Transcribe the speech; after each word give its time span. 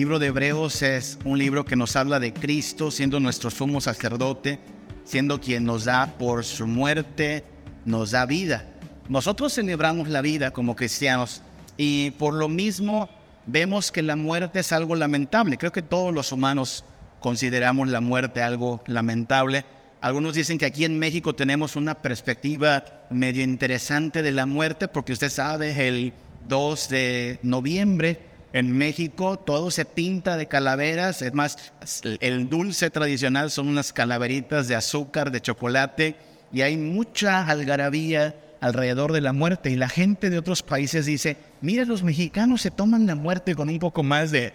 libro 0.00 0.18
de 0.18 0.28
Hebreos 0.28 0.80
es 0.80 1.18
un 1.26 1.36
libro 1.36 1.66
que 1.66 1.76
nos 1.76 1.94
habla 1.94 2.18
de 2.18 2.32
Cristo 2.32 2.90
siendo 2.90 3.20
nuestro 3.20 3.50
sumo 3.50 3.82
sacerdote, 3.82 4.58
siendo 5.04 5.42
quien 5.42 5.66
nos 5.66 5.84
da 5.84 6.14
por 6.18 6.42
su 6.46 6.66
muerte, 6.66 7.44
nos 7.84 8.12
da 8.12 8.24
vida. 8.24 8.64
Nosotros 9.10 9.52
celebramos 9.52 10.08
la 10.08 10.22
vida 10.22 10.52
como 10.52 10.74
cristianos 10.74 11.42
y 11.76 12.12
por 12.12 12.32
lo 12.32 12.48
mismo 12.48 13.10
vemos 13.44 13.92
que 13.92 14.00
la 14.00 14.16
muerte 14.16 14.60
es 14.60 14.72
algo 14.72 14.96
lamentable. 14.96 15.58
Creo 15.58 15.70
que 15.70 15.82
todos 15.82 16.14
los 16.14 16.32
humanos 16.32 16.82
consideramos 17.20 17.86
la 17.88 18.00
muerte 18.00 18.40
algo 18.40 18.82
lamentable. 18.86 19.66
Algunos 20.00 20.32
dicen 20.32 20.56
que 20.56 20.64
aquí 20.64 20.86
en 20.86 20.98
México 20.98 21.34
tenemos 21.34 21.76
una 21.76 21.94
perspectiva 21.94 22.84
medio 23.10 23.42
interesante 23.42 24.22
de 24.22 24.32
la 24.32 24.46
muerte 24.46 24.88
porque 24.88 25.12
usted 25.12 25.28
sabe, 25.28 25.86
el 25.86 26.14
2 26.48 26.88
de 26.88 27.38
noviembre 27.42 28.29
en 28.52 28.76
México 28.76 29.38
todo 29.38 29.70
se 29.70 29.84
pinta 29.84 30.36
de 30.36 30.46
calaveras, 30.46 31.22
es 31.22 31.34
más, 31.34 31.72
el 32.20 32.48
dulce 32.48 32.90
tradicional 32.90 33.50
son 33.50 33.68
unas 33.68 33.92
calaveritas 33.92 34.66
de 34.66 34.74
azúcar, 34.74 35.30
de 35.30 35.40
chocolate, 35.40 36.16
y 36.52 36.62
hay 36.62 36.76
mucha 36.76 37.46
algarabía 37.46 38.34
alrededor 38.60 39.12
de 39.12 39.20
la 39.20 39.32
muerte. 39.32 39.70
Y 39.70 39.76
la 39.76 39.88
gente 39.88 40.30
de 40.30 40.38
otros 40.38 40.62
países 40.62 41.06
dice, 41.06 41.36
mira, 41.60 41.84
los 41.84 42.02
mexicanos 42.02 42.62
se 42.62 42.70
toman 42.70 43.06
la 43.06 43.14
muerte 43.14 43.54
con 43.54 43.68
un 43.68 43.78
poco 43.78 44.02
más 44.02 44.32
de, 44.32 44.52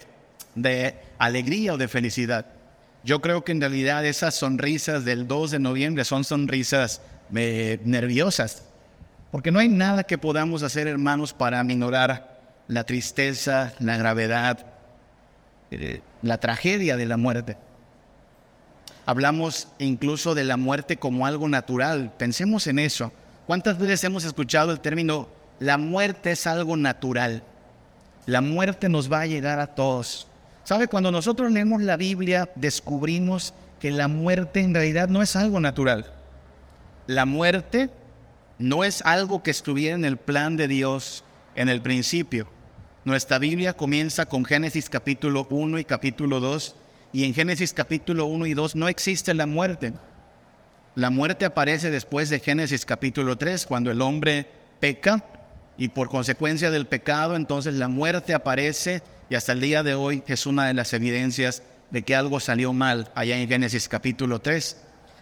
alegría 1.18 1.74
o 1.74 1.78
de 1.78 1.88
felicidad. 1.88 2.48
Yo 3.04 3.22
creo 3.22 3.44
que 3.44 3.52
en 3.52 3.62
realidad 3.62 4.06
esas 4.06 4.36
sonrisas 4.36 5.06
del 5.06 5.28
2 5.28 5.52
de 5.52 5.60
noviembre 5.60 6.04
son 6.04 6.24
sonrisas 6.24 7.02
eh, 7.34 7.80
nerviosas, 7.86 8.64
porque 9.32 9.52
no 9.52 9.60
hay 9.60 9.70
nada 9.70 10.04
que 10.04 10.18
podamos 10.18 10.64
hacer, 10.64 10.88
hermanos, 10.88 11.32
para 11.32 11.64
minorar 11.64 12.35
la 12.68 12.84
tristeza, 12.84 13.74
la 13.80 13.98
gravedad, 13.98 14.66
eh, 15.72 16.02
la 16.22 16.40
tragedia 16.40 16.98
de 16.98 17.06
la 17.06 17.18
muerte. 17.18 17.58
Hablamos 19.06 19.68
incluso 19.78 20.34
de 20.34 20.44
la 20.44 20.58
muerte 20.58 20.98
como 20.98 21.26
algo 21.26 21.48
natural. 21.48 22.12
Pensemos 22.18 22.66
en 22.68 22.80
eso. 22.80 23.12
¿Cuántas 23.46 23.78
veces 23.78 24.04
hemos 24.04 24.24
escuchado 24.24 24.72
el 24.72 24.80
término 24.80 25.28
la 25.60 25.78
muerte 25.78 26.32
es 26.32 26.48
algo 26.48 26.76
natural? 26.76 27.44
La 28.26 28.42
muerte 28.42 28.90
nos 28.90 29.12
va 29.12 29.22
a 29.22 29.28
llegar 29.28 29.60
a 29.60 29.68
todos. 29.68 30.28
¿Sabe? 30.64 30.88
Cuando 30.88 31.12
nosotros 31.12 31.52
leemos 31.52 31.84
la 31.84 31.96
Biblia, 31.96 32.50
descubrimos 32.56 33.54
que 33.80 33.92
la 33.92 34.08
muerte 34.08 34.62
en 34.62 34.74
realidad 34.74 35.10
no 35.10 35.22
es 35.22 35.36
algo 35.36 35.60
natural. 35.60 36.12
La 37.06 37.26
muerte 37.26 37.92
no 38.58 38.84
es 38.84 39.04
algo 39.04 39.44
que 39.44 39.52
estuviera 39.52 39.96
en 39.96 40.06
el 40.06 40.18
plan 40.18 40.58
de 40.58 40.68
Dios 40.68 41.24
en 41.54 41.70
el 41.70 41.82
principio. 41.82 42.48
Nuestra 43.06 43.38
Biblia 43.38 43.74
comienza 43.74 44.26
con 44.26 44.44
Génesis 44.44 44.90
capítulo 44.90 45.46
1 45.52 45.78
y 45.78 45.86
capítulo 45.86 46.40
2, 46.40 46.76
y 47.14 47.26
en 47.26 47.36
Génesis 47.36 47.72
capítulo 47.72 48.26
1 48.26 48.48
y 48.48 48.56
2 48.56 48.76
no 48.76 48.88
existe 48.88 49.36
la 49.36 49.46
muerte. 49.46 49.94
La 50.96 51.12
muerte 51.12 51.46
aparece 51.46 51.92
después 51.92 52.32
de 52.32 52.40
Génesis 52.40 52.84
capítulo 52.84 53.38
3, 53.38 53.68
cuando 53.68 53.92
el 53.92 54.02
hombre 54.02 54.48
peca, 54.80 55.24
y 55.78 55.90
por 55.90 56.10
consecuencia 56.10 56.72
del 56.72 56.88
pecado, 56.88 57.36
entonces 57.36 57.76
la 57.76 57.90
muerte 57.90 58.34
aparece, 58.34 59.04
y 59.30 59.36
hasta 59.36 59.52
el 59.52 59.62
día 59.62 59.84
de 59.84 59.94
hoy 59.94 60.24
es 60.26 60.48
una 60.48 60.66
de 60.66 60.74
las 60.74 60.92
evidencias 60.94 61.62
de 61.92 62.02
que 62.02 62.16
algo 62.16 62.40
salió 62.40 62.74
mal 62.74 63.12
allá 63.14 63.38
en 63.38 63.48
Génesis 63.48 63.88
capítulo 63.88 64.42
3. 64.42 64.78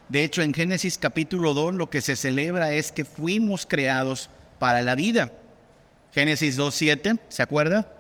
De 0.08 0.24
hecho, 0.24 0.42
en 0.42 0.54
Génesis 0.54 0.98
capítulo 0.98 1.54
2 1.54 1.76
lo 1.76 1.90
que 1.90 2.00
se 2.00 2.16
celebra 2.16 2.72
es 2.72 2.94
que 2.94 3.04
fuimos 3.04 3.66
creados 3.66 4.30
para 4.58 4.84
la 4.84 4.96
vida. 4.96 5.34
Génesis 6.14 6.60
2.7, 6.60 7.20
¿se 7.28 7.42
acuerda? 7.42 7.92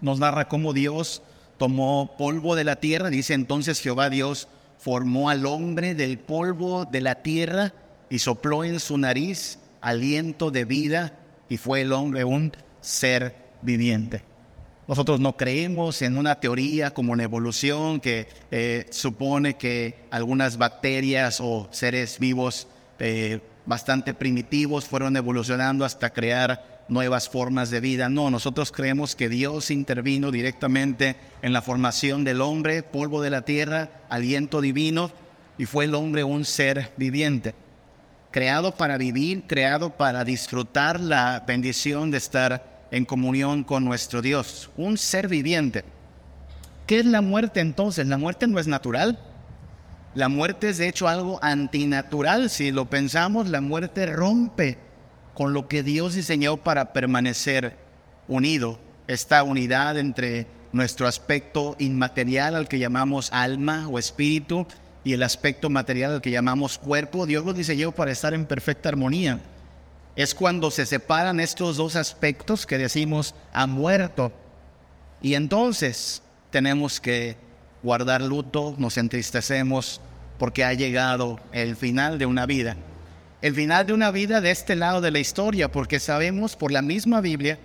Nos 0.00 0.18
narra 0.18 0.48
cómo 0.48 0.72
Dios 0.72 1.22
tomó 1.56 2.16
polvo 2.18 2.56
de 2.56 2.64
la 2.64 2.76
tierra, 2.76 3.10
dice 3.10 3.32
entonces 3.32 3.80
Jehová 3.80 4.10
Dios 4.10 4.48
formó 4.78 5.30
al 5.30 5.46
hombre 5.46 5.94
del 5.94 6.18
polvo 6.18 6.84
de 6.84 7.00
la 7.00 7.22
tierra 7.22 7.72
y 8.10 8.18
sopló 8.18 8.64
en 8.64 8.80
su 8.80 8.98
nariz 8.98 9.60
aliento 9.80 10.50
de 10.50 10.64
vida 10.64 11.16
y 11.48 11.56
fue 11.56 11.82
el 11.82 11.92
hombre 11.92 12.24
un 12.24 12.52
ser 12.80 13.36
viviente. 13.62 14.22
Nosotros 14.88 15.20
no 15.20 15.36
creemos 15.36 16.02
en 16.02 16.18
una 16.18 16.40
teoría 16.40 16.92
como 16.92 17.14
la 17.14 17.22
evolución 17.22 18.00
que 18.00 18.26
eh, 18.50 18.86
supone 18.90 19.54
que 19.54 19.94
algunas 20.10 20.58
bacterias 20.58 21.40
o 21.40 21.68
seres 21.70 22.18
vivos 22.18 22.66
eh, 22.98 23.40
bastante 23.64 24.12
primitivos 24.12 24.86
fueron 24.86 25.16
evolucionando 25.16 25.84
hasta 25.84 26.12
crear 26.12 26.73
nuevas 26.88 27.28
formas 27.28 27.70
de 27.70 27.80
vida. 27.80 28.08
No, 28.08 28.30
nosotros 28.30 28.72
creemos 28.72 29.14
que 29.14 29.28
Dios 29.28 29.70
intervino 29.70 30.30
directamente 30.30 31.16
en 31.42 31.52
la 31.52 31.62
formación 31.62 32.24
del 32.24 32.40
hombre, 32.40 32.82
polvo 32.82 33.22
de 33.22 33.30
la 33.30 33.42
tierra, 33.42 33.90
aliento 34.08 34.60
divino, 34.60 35.10
y 35.58 35.66
fue 35.66 35.84
el 35.84 35.94
hombre 35.94 36.24
un 36.24 36.44
ser 36.44 36.92
viviente, 36.96 37.54
creado 38.30 38.74
para 38.74 38.98
vivir, 38.98 39.44
creado 39.46 39.90
para 39.90 40.24
disfrutar 40.24 41.00
la 41.00 41.44
bendición 41.46 42.10
de 42.10 42.18
estar 42.18 42.86
en 42.90 43.04
comunión 43.04 43.64
con 43.64 43.84
nuestro 43.84 44.20
Dios, 44.22 44.70
un 44.76 44.98
ser 44.98 45.28
viviente. 45.28 45.84
¿Qué 46.86 46.98
es 46.98 47.06
la 47.06 47.22
muerte 47.22 47.60
entonces? 47.60 48.06
La 48.06 48.18
muerte 48.18 48.46
no 48.46 48.58
es 48.58 48.66
natural. 48.66 49.18
La 50.14 50.28
muerte 50.28 50.68
es 50.68 50.78
de 50.78 50.88
hecho 50.88 51.08
algo 51.08 51.38
antinatural. 51.42 52.50
Si 52.50 52.70
lo 52.70 52.88
pensamos, 52.90 53.48
la 53.48 53.60
muerte 53.60 54.06
rompe 54.06 54.78
con 55.34 55.52
lo 55.52 55.68
que 55.68 55.82
Dios 55.82 56.14
diseñó 56.14 56.56
para 56.56 56.92
permanecer 56.92 57.76
unido, 58.28 58.78
esta 59.06 59.42
unidad 59.42 59.98
entre 59.98 60.46
nuestro 60.72 61.06
aspecto 61.06 61.76
inmaterial 61.78 62.54
al 62.54 62.68
que 62.68 62.78
llamamos 62.78 63.30
alma 63.32 63.86
o 63.88 63.98
espíritu 63.98 64.66
y 65.02 65.12
el 65.12 65.22
aspecto 65.22 65.68
material 65.68 66.14
al 66.14 66.20
que 66.22 66.30
llamamos 66.30 66.78
cuerpo, 66.78 67.26
Dios 67.26 67.44
lo 67.44 67.52
diseñó 67.52 67.92
para 67.92 68.12
estar 68.12 68.32
en 68.32 68.46
perfecta 68.46 68.88
armonía. 68.88 69.40
Es 70.16 70.34
cuando 70.34 70.70
se 70.70 70.86
separan 70.86 71.40
estos 71.40 71.76
dos 71.76 71.96
aspectos 71.96 72.66
que 72.66 72.78
decimos 72.78 73.34
ha 73.52 73.66
muerto. 73.66 74.32
Y 75.20 75.34
entonces 75.34 76.22
tenemos 76.50 77.00
que 77.00 77.36
guardar 77.82 78.22
luto, 78.22 78.74
nos 78.78 78.96
entristecemos 78.96 80.00
porque 80.38 80.64
ha 80.64 80.72
llegado 80.72 81.40
el 81.52 81.76
final 81.76 82.18
de 82.18 82.26
una 82.26 82.46
vida 82.46 82.76
el 83.44 83.54
final 83.54 83.86
de 83.86 83.92
una 83.92 84.10
vida 84.10 84.40
de 84.40 84.50
este 84.50 84.74
lado 84.74 85.02
de 85.02 85.10
la 85.10 85.18
historia, 85.18 85.70
porque 85.70 86.00
sabemos 86.00 86.56
por 86.56 86.72
la 86.72 86.80
misma 86.80 87.20
Biblia 87.20 87.58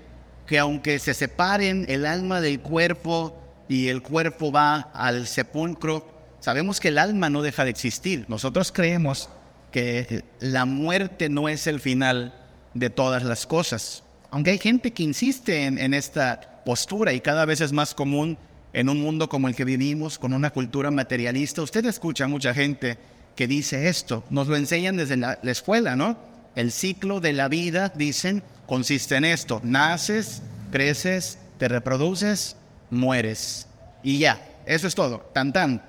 que 0.46 0.60
aunque 0.60 1.00
se 1.00 1.14
separen 1.14 1.86
el 1.88 2.06
alma 2.06 2.42
del 2.42 2.60
cuerpo 2.60 3.42
y 3.70 3.88
el 3.88 4.02
cuerpo 4.02 4.52
va 4.52 4.92
al 4.94 5.26
sepulcro, 5.26 6.06
sabemos 6.42 6.82
que 6.82 6.90
el 6.90 6.98
alma 6.98 7.30
no 7.30 7.42
deja 7.42 7.64
de 7.64 7.70
existir. 7.70 8.26
Nosotros 8.28 8.74
creemos 8.74 9.30
que 9.72 10.26
la 10.42 10.66
muerte 10.66 11.30
no 11.30 11.48
es 11.48 11.66
el 11.66 11.80
final 11.80 12.34
de 12.74 12.90
todas 12.90 13.24
las 13.24 13.48
cosas. 13.48 14.04
Aunque 14.32 14.52
hay 14.52 14.60
gente 14.60 14.92
que 14.92 15.04
insiste 15.04 15.64
en, 15.64 15.94
esta 15.94 16.62
postura 16.66 17.14
y 17.14 17.22
cada 17.22 17.46
vez 17.46 17.62
es 17.62 17.72
más 17.72 17.96
común 17.96 18.38
en 18.74 18.90
un 18.90 19.00
mundo 19.00 19.30
como 19.30 19.48
el 19.48 19.56
que 19.56 19.64
vivimos, 19.64 20.20
con 20.20 20.34
una 20.34 20.50
cultura 20.50 20.92
materialista, 20.92 21.62
usted 21.62 21.86
escucha 21.86 22.26
a 22.26 22.28
mucha 22.28 22.54
gente 22.54 22.98
que 23.40 23.48
dice 23.48 23.88
esto. 23.88 24.26
Nos 24.30 24.50
lo 24.50 24.58
enseñan 24.58 24.98
desde 24.98 25.16
la, 25.16 25.40
escuela, 25.44 25.96
¿no? 25.96 26.18
El 26.58 26.74
ciclo 26.74 27.22
de 27.22 27.32
la 27.32 27.48
vida, 27.48 27.88
dicen, 27.96 28.44
consiste 28.66 29.16
en 29.16 29.24
esto. 29.24 29.62
Naces, 29.64 30.42
creces, 30.74 31.38
te 31.58 31.70
reproduces, 31.70 32.58
mueres. 32.90 33.66
Y 34.04 34.20
ya, 34.20 34.46
eso 34.66 34.88
es 34.88 34.94
todo, 34.94 35.20
tan 35.34 35.54
tan. 35.54 35.82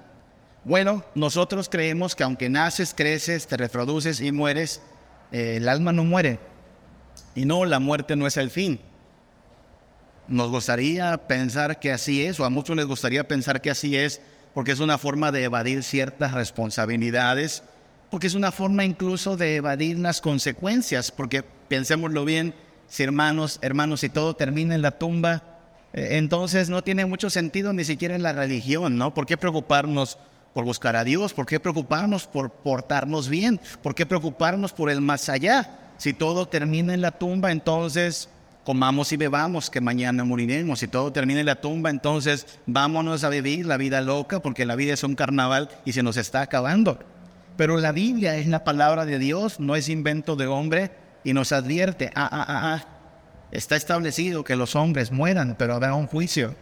Bueno, 0.63 1.05
nosotros 1.17 1.69
creemos 1.69 2.15
que 2.15 2.23
aunque 2.23 2.49
naces, 2.49 2.95
creces, 2.95 3.49
te 3.49 3.57
reproduces 3.57 4.21
y 4.21 4.31
mueres, 4.31 4.81
eh, 5.33 5.57
el 5.57 5.69
alma 5.69 5.93
no 5.93 6.05
muere. 6.05 6.39
Y 7.35 7.47
no, 7.47 7.65
la 7.65 7.81
muerte 7.81 8.15
no 8.15 8.29
es 8.29 8.37
el 8.37 8.53
fin. 8.53 8.79
Nos 10.29 10.51
gustaría 10.51 11.17
pensar 11.27 11.81
que 11.81 11.91
así 11.91 12.25
es, 12.25 12.39
o 12.39 12.45
a 12.45 12.49
muchos 12.49 12.77
les 12.77 12.87
gustaría 12.87 13.27
pensar 13.27 13.61
que 13.61 13.73
así 13.73 13.97
es, 13.97 14.21
porque 14.55 14.73
es 14.73 14.81
una 14.81 14.99
forma 14.99 15.33
de 15.33 15.45
evadir 15.45 15.83
ciertas 15.83 16.33
responsabilidades, 16.33 17.63
porque 18.11 18.27
es 18.27 18.35
una 18.35 18.53
forma 18.53 18.85
incluso 18.85 19.37
de 19.37 19.57
evadir 19.57 19.99
las 19.99 20.21
consecuencias, 20.21 21.11
porque 21.11 21.43
pensémoslo 21.43 22.25
bien, 22.25 22.55
si 22.89 23.05
hermanos, 23.05 23.59
hermanos, 23.63 24.01
si 24.01 24.09
todo 24.09 24.35
termina 24.35 24.75
en 24.75 24.83
la 24.83 24.99
tumba, 24.99 25.43
eh, 25.93 26.19
entonces 26.19 26.69
no 26.69 26.83
tiene 26.83 27.07
mucho 27.07 27.31
sentido 27.31 27.73
ni 27.73 27.85
siquiera 27.85 28.15
en 28.15 28.23
la 28.23 28.33
religión, 28.33 28.97
¿no? 28.97 29.15
¿Por 29.15 29.27
qué 29.27 29.37
preocuparnos 29.37 30.19
por 30.53 30.65
buscar 30.65 30.97
a 30.97 31.05
Dios? 31.05 31.33
¿Por 31.33 31.47
qué 31.47 31.61
preocuparnos 31.61 32.27
por 32.27 32.51
portarnos 32.51 33.29
bien? 33.29 33.61
¿Por 33.83 33.95
qué 33.95 34.07
preocuparnos 34.07 34.73
por 34.73 34.91
el 34.91 35.01
más 35.01 35.29
allá? 35.29 35.93
Si 35.99 36.13
todo 36.13 36.49
termina 36.49 36.95
en 36.95 37.03
la 37.03 37.13
tumba, 37.13 37.53
entonces 37.53 38.29
comamos 38.71 39.11
y 39.11 39.17
bebamos, 39.17 39.69
que 39.69 39.81
mañana 39.81 40.23
moriremos. 40.23 40.79
Si 40.79 40.87
todo 40.87 41.11
termina 41.11 41.41
en 41.41 41.47
la 41.47 41.61
tumba, 41.61 41.91
entonces 41.91 42.47
vámonos 42.67 43.25
a 43.25 43.29
vivir 43.29 43.67
la 43.67 43.77
vida 43.77 44.01
loca, 44.01 44.39
porque 44.39 44.65
la 44.65 44.77
vida 44.77 44.95
es 44.95 45.03
un 45.03 45.17
carnaval 45.17 45.69
y 45.85 45.93
se 45.93 46.05
nos 46.05 46.17
está 46.17 46.43
acabando. 46.43 47.01
Pero 47.57 47.79
la 47.79 47.91
Biblia 47.91 48.37
es 48.37 48.47
la 48.47 48.63
palabra 48.63 49.07
de 49.07 49.19
Dios, 49.19 49.59
no 49.59 49.75
es 49.75 49.89
invento 49.89 50.37
de 50.37 50.47
hombre, 50.47 50.93
y 51.25 51.33
nos 51.33 51.51
advierte, 51.51 52.13
ah, 52.15 52.29
ah, 52.31 52.45
ah, 52.47 52.75
ah, 52.77 52.85
está 53.51 53.75
establecido 53.75 54.45
que 54.45 54.55
los 54.55 54.77
hombres 54.77 55.11
mueran, 55.11 55.57
pero 55.59 55.75
habrá 55.75 55.95
un 55.95 56.07
juicio. 56.07 56.55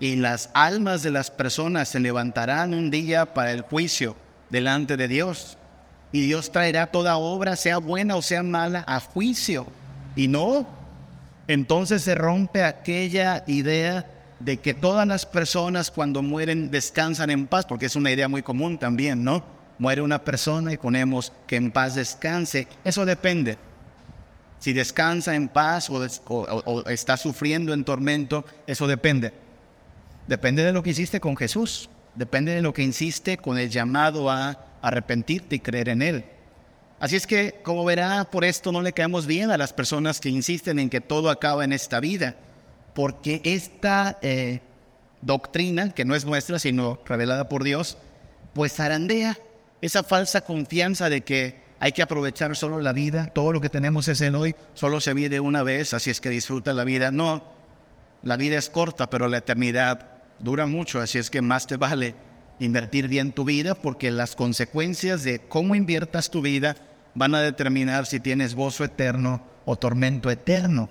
y 0.00 0.16
las 0.16 0.50
almas 0.54 1.04
de 1.04 1.12
las 1.12 1.30
personas 1.30 1.88
se 1.88 2.00
levantarán 2.00 2.74
un 2.74 2.90
día 2.90 3.32
para 3.32 3.52
el 3.52 3.60
juicio 3.60 4.16
delante 4.48 4.96
de 4.96 5.06
Dios. 5.06 5.56
Y 6.10 6.22
Dios 6.22 6.50
traerá 6.50 6.88
toda 6.88 7.16
obra, 7.16 7.54
sea 7.54 7.78
buena 7.78 8.16
o 8.16 8.22
sea 8.22 8.42
mala, 8.42 8.82
a 8.88 8.98
juicio. 8.98 9.68
Y 10.16 10.26
no, 10.26 10.79
entonces 11.52 12.02
se 12.02 12.14
rompe 12.14 12.62
aquella 12.62 13.42
idea 13.48 14.06
de 14.38 14.58
que 14.58 14.72
todas 14.72 15.04
las 15.04 15.26
personas 15.26 15.90
cuando 15.90 16.22
mueren 16.22 16.70
descansan 16.70 17.28
en 17.28 17.48
paz, 17.48 17.66
porque 17.66 17.86
es 17.86 17.96
una 17.96 18.12
idea 18.12 18.28
muy 18.28 18.42
común 18.42 18.78
también, 18.78 19.24
¿no? 19.24 19.42
Muere 19.76 20.00
una 20.00 20.22
persona 20.22 20.72
y 20.72 20.78
ponemos 20.78 21.32
que 21.48 21.56
en 21.56 21.72
paz 21.72 21.96
descanse. 21.96 22.68
Eso 22.84 23.04
depende. 23.04 23.58
Si 24.60 24.72
descansa 24.72 25.34
en 25.34 25.48
paz 25.48 25.90
o, 25.90 26.88
está 26.88 27.16
sufriendo 27.16 27.74
en 27.74 27.82
tormento, 27.82 28.44
eso 28.68 28.86
depende. 28.86 29.32
Depende 30.28 30.62
de 30.62 30.72
lo 30.72 30.84
que 30.84 30.90
hiciste 30.90 31.18
con 31.18 31.36
Jesús. 31.36 31.90
Depende 32.14 32.54
de 32.54 32.62
lo 32.62 32.72
que 32.72 32.82
insiste 32.82 33.38
con 33.38 33.58
el 33.58 33.70
llamado 33.70 34.30
a 34.30 34.56
arrepentirte 34.82 35.56
y 35.56 35.60
creer 35.60 35.88
en 35.88 36.02
Él. 36.02 36.24
Así 37.00 37.16
es 37.16 37.26
que, 37.26 37.60
como 37.62 37.82
verá, 37.86 38.26
por 38.30 38.44
esto 38.44 38.72
no 38.72 38.82
le 38.82 38.92
caemos 38.92 39.26
bien 39.26 39.50
a 39.50 39.56
las 39.56 39.72
personas 39.72 40.20
que 40.20 40.28
insisten 40.28 40.78
en 40.78 40.90
que 40.90 41.00
todo 41.00 41.30
acaba 41.30 41.64
en 41.64 41.72
esta 41.72 41.98
vida, 41.98 42.36
porque 42.94 43.40
esta 43.42 44.18
eh, 44.20 44.60
doctrina, 45.22 45.94
que 45.94 46.04
no 46.04 46.14
es 46.14 46.26
nuestra, 46.26 46.58
sino 46.58 47.00
revelada 47.06 47.48
por 47.48 47.64
Dios, 47.64 47.96
pues 48.52 48.74
zarandea 48.74 49.38
esa 49.80 50.02
falsa 50.02 50.42
confianza 50.42 51.08
de 51.08 51.22
que 51.22 51.58
hay 51.78 51.92
que 51.92 52.02
aprovechar 52.02 52.54
solo 52.54 52.82
la 52.82 52.92
vida, 52.92 53.28
todo 53.28 53.54
lo 53.54 53.62
que 53.62 53.70
tenemos 53.70 54.06
es 54.08 54.20
en 54.20 54.34
hoy, 54.34 54.54
solo 54.74 55.00
se 55.00 55.14
vive 55.14 55.40
una 55.40 55.62
vez, 55.62 55.94
así 55.94 56.10
es 56.10 56.20
que 56.20 56.28
disfruta 56.28 56.74
la 56.74 56.84
vida. 56.84 57.10
No, 57.10 57.42
la 58.22 58.36
vida 58.36 58.58
es 58.58 58.68
corta, 58.68 59.08
pero 59.08 59.26
la 59.26 59.38
eternidad 59.38 60.18
dura 60.38 60.66
mucho, 60.66 61.00
así 61.00 61.16
es 61.16 61.30
que 61.30 61.40
más 61.40 61.66
te 61.66 61.78
vale 61.78 62.14
invertir 62.58 63.08
bien 63.08 63.32
tu 63.32 63.44
vida 63.44 63.74
porque 63.74 64.10
las 64.10 64.36
consecuencias 64.36 65.24
de 65.24 65.38
cómo 65.38 65.74
inviertas 65.74 66.30
tu 66.30 66.42
vida 66.42 66.76
van 67.14 67.34
a 67.34 67.40
determinar 67.40 68.06
si 68.06 68.20
tienes 68.20 68.54
gozo 68.54 68.84
eterno 68.84 69.42
o 69.64 69.76
tormento 69.76 70.30
eterno. 70.30 70.88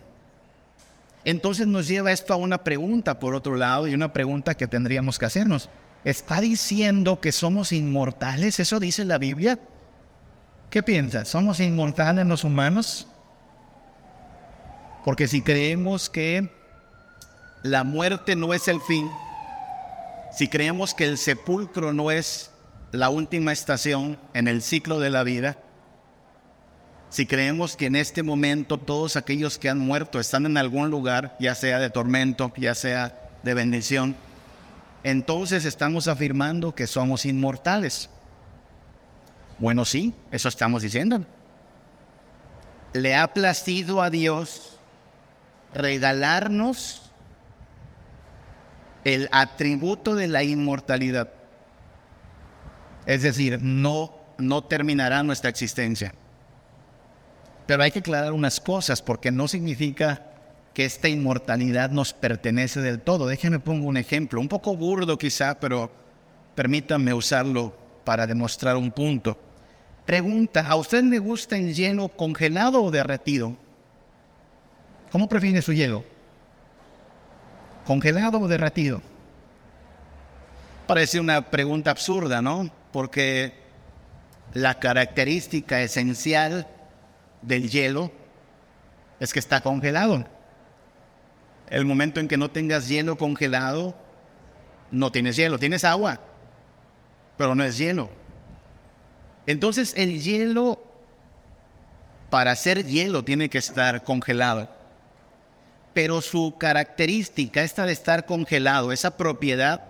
Entonces 1.26 1.68
nos 1.68 1.88
lleva 1.88 2.12
esto 2.12 2.34
a 2.34 2.38
una 2.38 2.64
pregunta, 2.64 3.20
por 3.20 3.36
otro 3.36 3.56
lado, 3.56 3.88
y 3.88 3.94
una 3.94 4.14
pregunta 4.14 4.56
que 4.56 4.68
tendríamos 4.68 5.20
que 5.20 5.26
hacernos. 5.26 5.70
¿Está 6.04 6.40
diciendo 6.40 7.20
que 7.20 7.32
somos 7.32 7.72
inmortales? 7.72 8.60
¿Eso 8.60 8.80
dice 8.80 9.04
la 9.04 9.18
Biblia? 9.18 9.60
¿Qué 10.70 10.82
piensas? 10.82 11.28
¿Somos 11.28 11.60
inmortales 11.60 12.26
los 12.26 12.44
humanos? 12.44 13.08
Porque 15.04 15.28
si 15.28 15.42
creemos 15.42 16.10
que 16.10 16.52
la 17.64 17.84
muerte 17.84 18.36
no 18.36 18.54
es 18.54 18.68
el 18.68 18.80
fin, 18.82 19.10
si 20.32 20.48
creemos 20.48 20.94
que 20.94 21.06
el 21.06 21.18
sepulcro 21.18 21.92
no 21.92 22.12
es 22.12 22.52
la 22.92 23.10
última 23.10 23.52
estación 23.52 24.18
en 24.34 24.48
el 24.48 24.62
ciclo 24.62 25.00
de 25.00 25.10
la 25.10 25.24
vida, 25.24 25.58
si 27.10 27.26
creemos 27.26 27.76
que 27.76 27.88
en 27.88 27.96
este 27.96 28.22
momento 28.22 28.78
todos 28.78 29.16
aquellos 29.16 29.58
que 29.58 29.70
han 29.70 29.80
muerto 29.80 30.20
están 30.20 30.46
en 30.46 30.58
algún 30.58 30.90
lugar, 30.92 31.36
ya 31.40 31.56
sea 31.56 31.80
de 31.80 31.90
tormento, 31.90 32.54
ya 32.56 32.76
sea 32.76 33.20
de 33.44 33.54
bendición, 33.54 34.16
entonces 35.04 35.66
estamos 35.66 36.08
afirmando 36.08 36.76
que 36.76 36.86
somos 36.86 37.26
inmortales. 37.26 38.10
Bueno, 39.58 39.86
sí, 39.86 40.14
eso 40.32 40.50
estamos 40.50 40.84
diciendo. 40.84 41.26
Le 42.94 43.16
ha 43.16 43.34
placido 43.34 44.02
a 44.02 44.10
Dios 44.10 44.78
regalarnos 45.74 47.12
el 49.04 49.30
atributo 49.32 50.16
de 50.16 50.28
la 50.28 50.44
inmortalidad. 50.44 51.30
Es 53.06 53.24
decir, 53.24 53.60
no, 53.62 54.14
no 54.38 54.64
terminará 54.64 55.24
nuestra 55.24 55.50
existencia. 55.50 56.14
Pero 57.70 57.84
hay 57.84 57.92
que 57.92 58.00
aclarar 58.00 58.34
unas 58.34 58.60
cosas 58.60 59.00
porque 59.00 59.30
no 59.30 59.48
significa 59.48 60.24
que 60.74 60.86
esta 60.86 61.08
inmortalidad 61.08 61.92
nos 61.92 62.14
pertenece 62.14 62.82
del 62.82 63.00
todo. 63.00 63.28
Déjenme 63.28 63.60
pongo 63.60 63.88
un 63.88 63.96
ejemplo, 63.96 64.42
un 64.42 64.48
poco 64.48 64.76
burdo 64.76 65.20
quizá, 65.20 65.60
pero 65.60 65.92
permítanme 66.56 67.14
usarlo 67.14 67.78
para 68.04 68.26
demostrar 68.26 68.76
un 68.76 68.90
punto. 68.90 69.38
Pregunta, 70.04 70.66
¿a 70.68 70.76
usted 70.78 71.04
le 71.04 71.20
gusta 71.20 71.58
el 71.58 71.76
hielo 71.76 72.08
congelado 72.08 72.82
o 72.82 72.90
derretido? 72.90 73.56
¿Cómo 75.12 75.30
prefiere 75.30 75.62
su 75.62 75.72
hielo? 75.72 76.04
¿Congelado 77.86 78.40
o 78.40 78.48
derretido? 78.48 79.00
Parece 80.88 81.20
una 81.20 81.52
pregunta 81.52 81.92
absurda, 81.92 82.42
¿no? 82.42 82.68
Porque 82.92 83.54
la 84.56 84.80
característica 84.80 85.84
esencial 85.84 86.66
del 87.42 87.70
hielo 87.70 88.12
es 89.20 89.34
que 89.34 89.40
está 89.40 89.62
congelado. 89.62 90.26
El 91.70 91.86
momento 91.86 92.20
en 92.20 92.28
que 92.28 92.38
no 92.38 92.50
tengas 92.50 92.88
hielo 92.88 93.18
congelado, 93.18 93.96
no 94.92 95.12
tienes 95.12 95.36
hielo, 95.36 95.60
tienes 95.60 95.84
agua, 95.84 96.20
pero 97.38 97.54
no 97.56 97.64
es 97.64 97.78
hielo. 97.78 98.10
Entonces 99.46 99.94
el 99.96 100.22
hielo, 100.22 100.82
para 102.30 102.56
ser 102.56 102.86
hielo, 102.86 103.24
tiene 103.24 103.50
que 103.50 103.58
estar 103.58 104.04
congelado. 104.04 104.70
Pero 105.94 106.22
su 106.22 106.56
característica, 106.58 107.64
esta 107.64 107.86
de 107.86 107.94
estar 107.94 108.26
congelado, 108.26 108.92
esa 108.92 109.18
propiedad, 109.18 109.84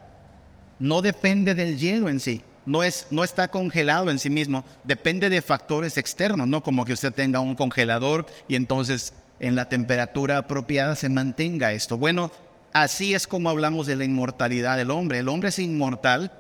no 0.80 1.02
depende 1.02 1.56
del 1.56 1.78
hielo 1.78 2.10
en 2.10 2.20
sí. 2.20 2.42
No, 2.70 2.84
es, 2.84 3.08
no 3.12 3.24
está 3.24 3.50
congelado 3.50 4.12
en 4.12 4.20
sí 4.20 4.30
mismo, 4.30 4.64
depende 4.84 5.30
de 5.30 5.42
factores 5.42 5.98
externos, 5.98 6.48
no 6.48 6.64
como 6.64 6.86
que 6.86 6.94
usted 6.94 7.14
tenga 7.14 7.40
un 7.40 7.56
congelador 7.56 8.26
y 8.48 8.56
entonces 8.56 9.14
en 9.40 9.56
la 9.56 9.70
temperatura 9.70 10.38
apropiada 10.38 10.96
se 10.96 11.10
mantenga 11.10 11.74
esto. 11.74 11.98
Bueno, 11.98 12.32
así 12.72 13.14
es 13.14 13.28
como 13.28 13.50
hablamos 13.50 13.88
de 13.88 13.96
la 13.96 14.06
inmortalidad 14.06 14.78
del 14.78 14.92
hombre. 14.92 15.20
El 15.20 15.30
hombre 15.30 15.50
es 15.50 15.60
inmortal 15.60 16.32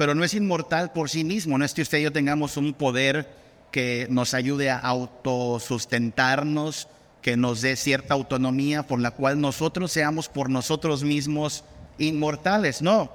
pero 0.00 0.14
no 0.14 0.24
es 0.24 0.32
inmortal 0.32 0.92
por 0.92 1.10
sí 1.10 1.24
mismo. 1.24 1.58
No 1.58 1.64
es 1.66 1.74
que 1.74 1.82
usted 1.82 1.98
y 1.98 2.04
yo 2.04 2.10
tengamos 2.10 2.56
un 2.56 2.72
poder 2.72 3.28
que 3.70 4.06
nos 4.08 4.32
ayude 4.32 4.70
a 4.70 4.78
autosustentarnos, 4.78 6.88
que 7.20 7.36
nos 7.36 7.60
dé 7.60 7.76
cierta 7.76 8.14
autonomía 8.14 8.82
por 8.82 8.98
la 8.98 9.10
cual 9.10 9.42
nosotros 9.42 9.92
seamos 9.92 10.30
por 10.30 10.48
nosotros 10.48 11.04
mismos 11.04 11.64
inmortales. 11.98 12.80
No, 12.80 13.12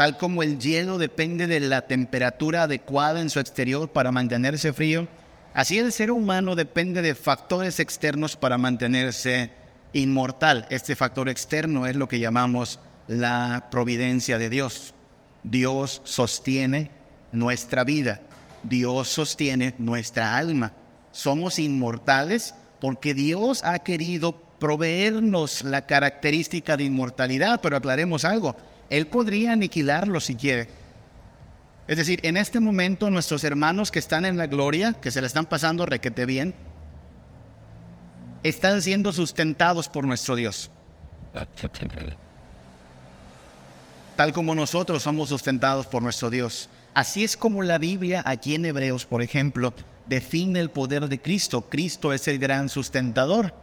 tal 0.00 0.16
como 0.16 0.42
el 0.42 0.58
hielo 0.58 0.96
depende 0.96 1.46
de 1.46 1.60
la 1.60 1.82
temperatura 1.82 2.62
adecuada 2.62 3.20
en 3.20 3.28
su 3.28 3.38
exterior 3.38 3.90
para 3.90 4.10
mantenerse 4.10 4.72
frío, 4.72 5.06
así 5.52 5.78
el 5.78 5.92
ser 5.92 6.10
humano 6.10 6.56
depende 6.56 7.02
de 7.02 7.14
factores 7.14 7.78
externos 7.80 8.34
para 8.34 8.56
mantenerse 8.56 9.50
inmortal. 9.92 10.66
Este 10.70 10.96
factor 10.96 11.28
externo 11.28 11.86
es 11.86 11.96
lo 11.96 12.08
que 12.08 12.18
llamamos 12.18 12.80
la 13.08 13.68
providencia 13.70 14.38
de 14.38 14.48
Dios. 14.48 14.94
Dios 15.42 16.00
sostiene 16.04 16.90
nuestra 17.30 17.84
vida, 17.84 18.22
Dios 18.62 19.06
sostiene 19.06 19.74
nuestra 19.76 20.38
alma. 20.38 20.72
Somos 21.12 21.58
inmortales 21.58 22.54
porque 22.80 23.12
Dios 23.12 23.62
ha 23.64 23.80
querido 23.80 24.32
proveernos 24.58 25.62
la 25.62 25.84
característica 25.84 26.78
de 26.78 26.84
inmortalidad, 26.84 27.60
pero 27.60 27.76
aclaremos 27.76 28.24
algo, 28.24 28.56
Él 28.90 29.06
podría 29.06 29.52
aniquilarlo 29.52 30.20
si 30.20 30.34
quiere. 30.34 30.68
Es 31.88 31.96
decir, 31.96 32.20
en 32.22 32.36
este 32.36 32.60
momento 32.60 33.10
nuestros 33.10 33.42
hermanos 33.44 33.90
que 33.90 33.98
están 33.98 34.24
en 34.24 34.36
la 34.36 34.46
gloria, 34.46 34.92
que 34.92 35.10
se 35.10 35.20
le 35.20 35.26
están 35.26 35.46
pasando 35.46 35.86
requete 35.86 36.26
bien, 36.26 36.54
están 38.42 38.82
siendo 38.82 39.12
sustentados 39.12 39.88
por 39.88 40.04
nuestro 40.04 40.36
Dios 40.36 40.70
tal 44.16 44.32
como 44.34 44.54
nosotros 44.54 45.02
somos 45.02 45.30
sustentados 45.30 45.86
por 45.86 46.02
nuestro 46.02 46.28
Dios. 46.28 46.68
Así 46.92 47.24
es 47.24 47.38
como 47.38 47.62
la 47.62 47.78
Biblia 47.78 48.22
aquí 48.26 48.54
en 48.54 48.66
Hebreos, 48.66 49.06
por 49.06 49.22
ejemplo, 49.22 49.72
define 50.06 50.60
el 50.60 50.70
poder 50.70 51.08
de 51.08 51.22
Cristo. 51.22 51.62
Cristo 51.70 52.12
es 52.12 52.28
el 52.28 52.38
gran 52.38 52.68
sustentador. 52.68 53.54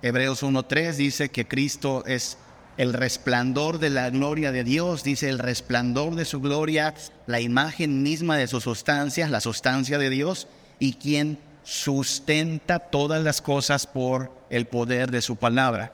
Hebreos 0.00 0.44
1.3 0.44 0.92
dice 0.92 1.30
que 1.30 1.48
Cristo 1.48 2.04
es 2.06 2.38
el 2.76 2.92
resplandor 2.92 3.78
de 3.78 3.90
la 3.90 4.10
gloria 4.10 4.52
de 4.52 4.64
Dios, 4.64 5.02
dice 5.04 5.28
el 5.28 5.38
resplandor 5.38 6.14
de 6.14 6.24
su 6.24 6.40
gloria, 6.40 6.94
la 7.26 7.40
imagen 7.40 8.02
misma 8.02 8.36
de 8.36 8.46
su 8.46 8.60
sustancia, 8.60 9.28
la 9.28 9.40
sustancia 9.40 9.98
de 9.98 10.10
Dios, 10.10 10.48
y 10.78 10.94
quien 10.94 11.38
sustenta 11.64 12.78
todas 12.78 13.22
las 13.22 13.40
cosas 13.40 13.86
por 13.86 14.32
el 14.50 14.66
poder 14.66 15.10
de 15.10 15.22
su 15.22 15.36
palabra. 15.36 15.92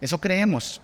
Eso 0.00 0.20
creemos 0.20 0.80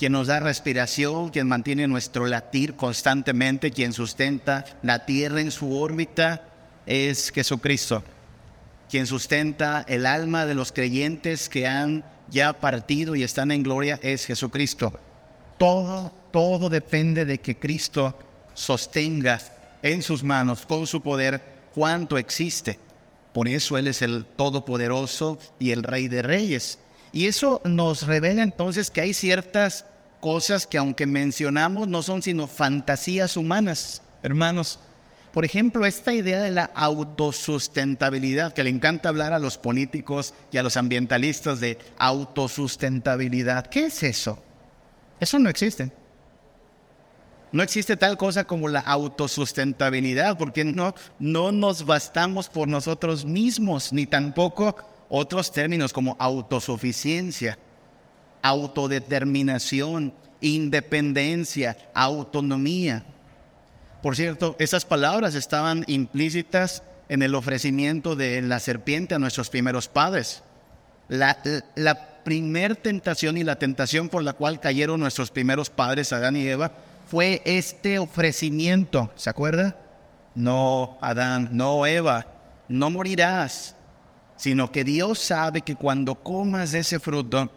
quien 0.00 0.12
nos 0.12 0.28
da 0.28 0.40
respiración, 0.40 1.28
quien 1.28 1.46
mantiene 1.46 1.86
nuestro 1.86 2.26
latir 2.26 2.74
constantemente, 2.74 3.70
quien 3.70 3.92
sustenta 3.92 4.64
la 4.82 5.04
tierra 5.04 5.42
en 5.42 5.50
su 5.50 5.78
órbita, 5.78 6.42
es 6.86 7.30
Jesucristo. 7.30 8.02
Quien 8.88 9.06
sustenta 9.06 9.84
el 9.86 10.06
alma 10.06 10.46
de 10.46 10.54
los 10.54 10.72
creyentes 10.72 11.50
que 11.50 11.68
han 11.68 12.02
ya 12.30 12.52
partido 12.52 13.14
y 13.14 13.22
están 13.22 13.50
en 13.50 13.62
gloria 13.62 13.98
es 14.02 14.26
Jesucristo. 14.26 14.92
Todo, 15.58 16.12
todo 16.32 16.68
depende 16.68 17.24
de 17.24 17.38
que 17.38 17.58
Cristo 17.58 18.16
sostenga 18.54 19.40
en 19.82 20.02
sus 20.02 20.22
manos, 20.22 20.66
con 20.66 20.86
su 20.86 21.00
poder, 21.00 21.42
cuanto 21.74 22.18
existe. 22.18 22.78
Por 23.32 23.48
eso 23.48 23.78
Él 23.78 23.88
es 23.88 24.02
el 24.02 24.24
Todopoderoso 24.24 25.38
y 25.58 25.70
el 25.70 25.82
Rey 25.82 26.08
de 26.08 26.22
Reyes. 26.22 26.78
Y 27.12 27.26
eso 27.26 27.60
nos 27.64 28.06
revela 28.06 28.42
entonces 28.42 28.90
que 28.90 29.00
hay 29.00 29.14
ciertas 29.14 29.84
cosas 30.20 30.66
que 30.66 30.78
aunque 30.78 31.06
mencionamos 31.06 31.88
no 31.88 32.02
son 32.02 32.22
sino 32.22 32.46
fantasías 32.46 33.36
humanas, 33.36 34.02
hermanos. 34.22 34.78
Por 35.32 35.44
ejemplo, 35.44 35.86
esta 35.86 36.12
idea 36.12 36.40
de 36.40 36.50
la 36.50 36.64
autosustentabilidad, 36.74 38.52
que 38.52 38.64
le 38.64 38.70
encanta 38.70 39.08
hablar 39.08 39.32
a 39.32 39.38
los 39.38 39.58
políticos 39.58 40.34
y 40.50 40.58
a 40.58 40.62
los 40.62 40.76
ambientalistas 40.76 41.60
de 41.60 41.78
autosustentabilidad. 41.98 43.66
¿Qué 43.66 43.86
es 43.86 44.02
eso? 44.02 44.42
Eso 45.20 45.38
no 45.38 45.48
existe. 45.48 45.92
No 47.52 47.62
existe 47.62 47.96
tal 47.96 48.16
cosa 48.16 48.44
como 48.44 48.68
la 48.68 48.80
autosustentabilidad, 48.80 50.38
porque 50.38 50.64
no, 50.64 50.94
no 51.18 51.52
nos 51.52 51.84
bastamos 51.84 52.48
por 52.48 52.68
nosotros 52.68 53.24
mismos, 53.24 53.92
ni 53.92 54.06
tampoco 54.06 54.76
otros 55.08 55.52
términos 55.52 55.92
como 55.92 56.16
autosuficiencia, 56.18 57.58
autodeterminación, 58.42 60.14
independencia, 60.40 61.76
autonomía. 61.92 63.04
Por 64.02 64.16
cierto, 64.16 64.56
esas 64.58 64.84
palabras 64.84 65.34
estaban 65.34 65.84
implícitas 65.86 66.82
en 67.08 67.22
el 67.22 67.34
ofrecimiento 67.34 68.16
de 68.16 68.40
la 68.40 68.60
serpiente 68.60 69.14
a 69.14 69.18
nuestros 69.18 69.50
primeros 69.50 69.88
padres. 69.88 70.42
La, 71.08 71.38
la 71.74 72.22
primer 72.22 72.76
tentación 72.76 73.36
y 73.36 73.44
la 73.44 73.56
tentación 73.56 74.08
por 74.08 74.22
la 74.22 74.32
cual 74.32 74.60
cayeron 74.60 75.00
nuestros 75.00 75.30
primeros 75.30 75.70
padres, 75.70 76.12
Adán 76.12 76.36
y 76.36 76.46
Eva, 76.46 76.72
fue 77.08 77.42
este 77.44 77.98
ofrecimiento. 77.98 79.10
¿Se 79.16 79.28
acuerda? 79.28 79.76
No, 80.34 80.96
Adán, 81.00 81.48
no, 81.52 81.84
Eva, 81.84 82.26
no 82.68 82.88
morirás, 82.90 83.74
sino 84.36 84.70
que 84.70 84.84
Dios 84.84 85.18
sabe 85.18 85.62
que 85.62 85.74
cuando 85.74 86.14
comas 86.14 86.72
ese 86.72 87.00
fruto, 87.00 87.50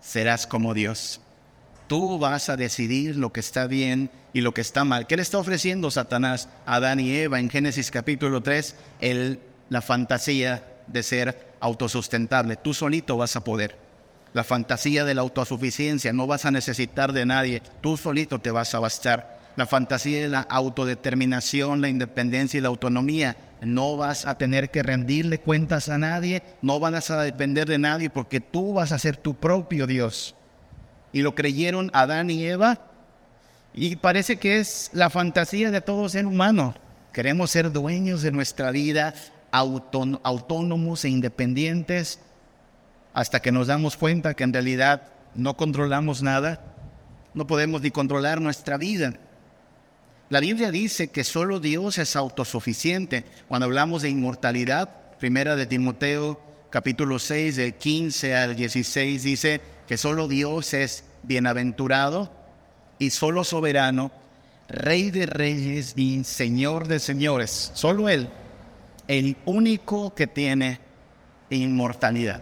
serás 0.00 0.46
como 0.46 0.72
Dios. 0.72 1.20
Tú 1.90 2.20
vas 2.20 2.48
a 2.48 2.56
decidir 2.56 3.16
lo 3.16 3.32
que 3.32 3.40
está 3.40 3.66
bien 3.66 4.10
y 4.32 4.42
lo 4.42 4.54
que 4.54 4.60
está 4.60 4.84
mal. 4.84 5.08
¿Qué 5.08 5.16
le 5.16 5.22
está 5.22 5.38
ofreciendo 5.38 5.90
Satanás 5.90 6.48
a 6.64 6.76
Adán 6.76 7.00
y 7.00 7.10
Eva 7.10 7.40
en 7.40 7.50
Génesis 7.50 7.90
capítulo 7.90 8.44
3? 8.44 8.76
El, 9.00 9.40
la 9.70 9.82
fantasía 9.82 10.62
de 10.86 11.02
ser 11.02 11.48
autosustentable. 11.58 12.54
Tú 12.54 12.74
solito 12.74 13.16
vas 13.16 13.34
a 13.34 13.42
poder 13.42 13.76
la 14.34 14.44
fantasía 14.44 15.04
de 15.04 15.14
la 15.14 15.22
autosuficiencia, 15.22 16.12
no 16.12 16.28
vas 16.28 16.44
a 16.44 16.52
necesitar 16.52 17.12
de 17.12 17.26
nadie, 17.26 17.60
tú 17.80 17.96
solito 17.96 18.38
te 18.38 18.52
vas 18.52 18.72
a 18.76 18.78
bastar. 18.78 19.40
La 19.56 19.66
fantasía 19.66 20.20
de 20.20 20.28
la 20.28 20.42
autodeterminación, 20.42 21.80
la 21.80 21.88
independencia 21.88 22.58
y 22.58 22.60
la 22.60 22.68
autonomía, 22.68 23.36
no 23.62 23.96
vas 23.96 24.26
a 24.26 24.38
tener 24.38 24.70
que 24.70 24.84
rendirle 24.84 25.40
cuentas 25.40 25.88
a 25.88 25.98
nadie, 25.98 26.44
no 26.62 26.78
vas 26.78 27.10
a 27.10 27.20
depender 27.24 27.66
de 27.66 27.78
nadie 27.78 28.10
porque 28.10 28.38
tú 28.38 28.74
vas 28.74 28.92
a 28.92 28.98
ser 29.00 29.16
tu 29.16 29.34
propio 29.34 29.88
Dios. 29.88 30.36
Y 31.12 31.22
lo 31.22 31.34
creyeron 31.34 31.90
Adán 31.92 32.30
y 32.30 32.44
Eva 32.44 32.90
y 33.72 33.96
parece 33.96 34.38
que 34.38 34.58
es 34.58 34.90
la 34.92 35.10
fantasía 35.10 35.70
de 35.70 35.80
todo 35.80 36.08
ser 36.08 36.26
humano. 36.26 36.74
Queremos 37.12 37.50
ser 37.50 37.72
dueños 37.72 38.22
de 38.22 38.32
nuestra 38.32 38.70
vida, 38.70 39.14
autónomos 39.52 41.04
e 41.04 41.08
independientes, 41.08 42.20
hasta 43.12 43.40
que 43.40 43.52
nos 43.52 43.66
damos 43.66 43.96
cuenta 43.96 44.34
que 44.34 44.44
en 44.44 44.52
realidad 44.52 45.08
no 45.34 45.56
controlamos 45.56 46.22
nada, 46.22 46.60
no 47.34 47.46
podemos 47.46 47.82
ni 47.82 47.90
controlar 47.90 48.40
nuestra 48.40 48.76
vida. 48.76 49.14
La 50.28 50.40
Biblia 50.40 50.70
dice 50.70 51.08
que 51.08 51.24
solo 51.24 51.58
Dios 51.58 51.98
es 51.98 52.14
autosuficiente. 52.14 53.24
Cuando 53.48 53.66
hablamos 53.66 54.02
de 54.02 54.10
inmortalidad, 54.10 54.88
primera 55.18 55.56
de 55.56 55.66
Timoteo 55.66 56.40
capítulo 56.70 57.18
6, 57.18 57.56
de 57.56 57.72
15 57.72 58.36
al 58.36 58.54
16, 58.54 59.22
dice 59.24 59.60
que 59.90 59.96
solo 59.96 60.28
Dios 60.28 60.72
es 60.72 61.02
bienaventurado 61.24 62.30
y 63.00 63.10
solo 63.10 63.42
soberano, 63.42 64.12
rey 64.68 65.10
de 65.10 65.26
reyes 65.26 65.94
y 65.96 66.22
señor 66.22 66.86
de 66.86 67.00
señores. 67.00 67.72
Solo 67.74 68.08
Él, 68.08 68.28
el 69.08 69.36
único 69.46 70.14
que 70.14 70.28
tiene 70.28 70.78
inmortalidad. 71.50 72.40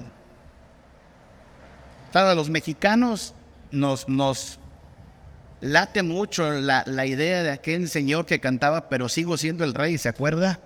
Para 2.12 2.34
los 2.34 2.50
mexicanos 2.50 3.32
nos, 3.70 4.10
nos 4.10 4.58
late 5.62 6.02
mucho 6.02 6.50
la, 6.50 6.82
la, 6.84 7.06
idea 7.06 7.42
de 7.42 7.52
aquel 7.52 7.88
señor 7.88 8.26
que 8.26 8.40
cantaba, 8.40 8.90
pero 8.90 9.08
sigo 9.08 9.38
siendo 9.38 9.64
el 9.64 9.72
rey, 9.72 9.96
¿se 9.96 10.10
acuerda? 10.10 10.60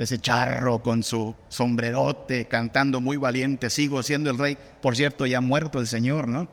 Ese 0.00 0.18
charro 0.18 0.82
con 0.82 1.02
su 1.02 1.34
sombrerote, 1.50 2.46
cantando 2.46 3.02
muy 3.02 3.18
valiente, 3.18 3.68
sigo 3.68 4.02
siendo 4.02 4.30
el 4.30 4.38
rey. 4.38 4.56
Por 4.80 4.96
cierto, 4.96 5.26
ya 5.26 5.42
muerto 5.42 5.78
el 5.78 5.86
señor, 5.86 6.26
¿no? 6.26 6.48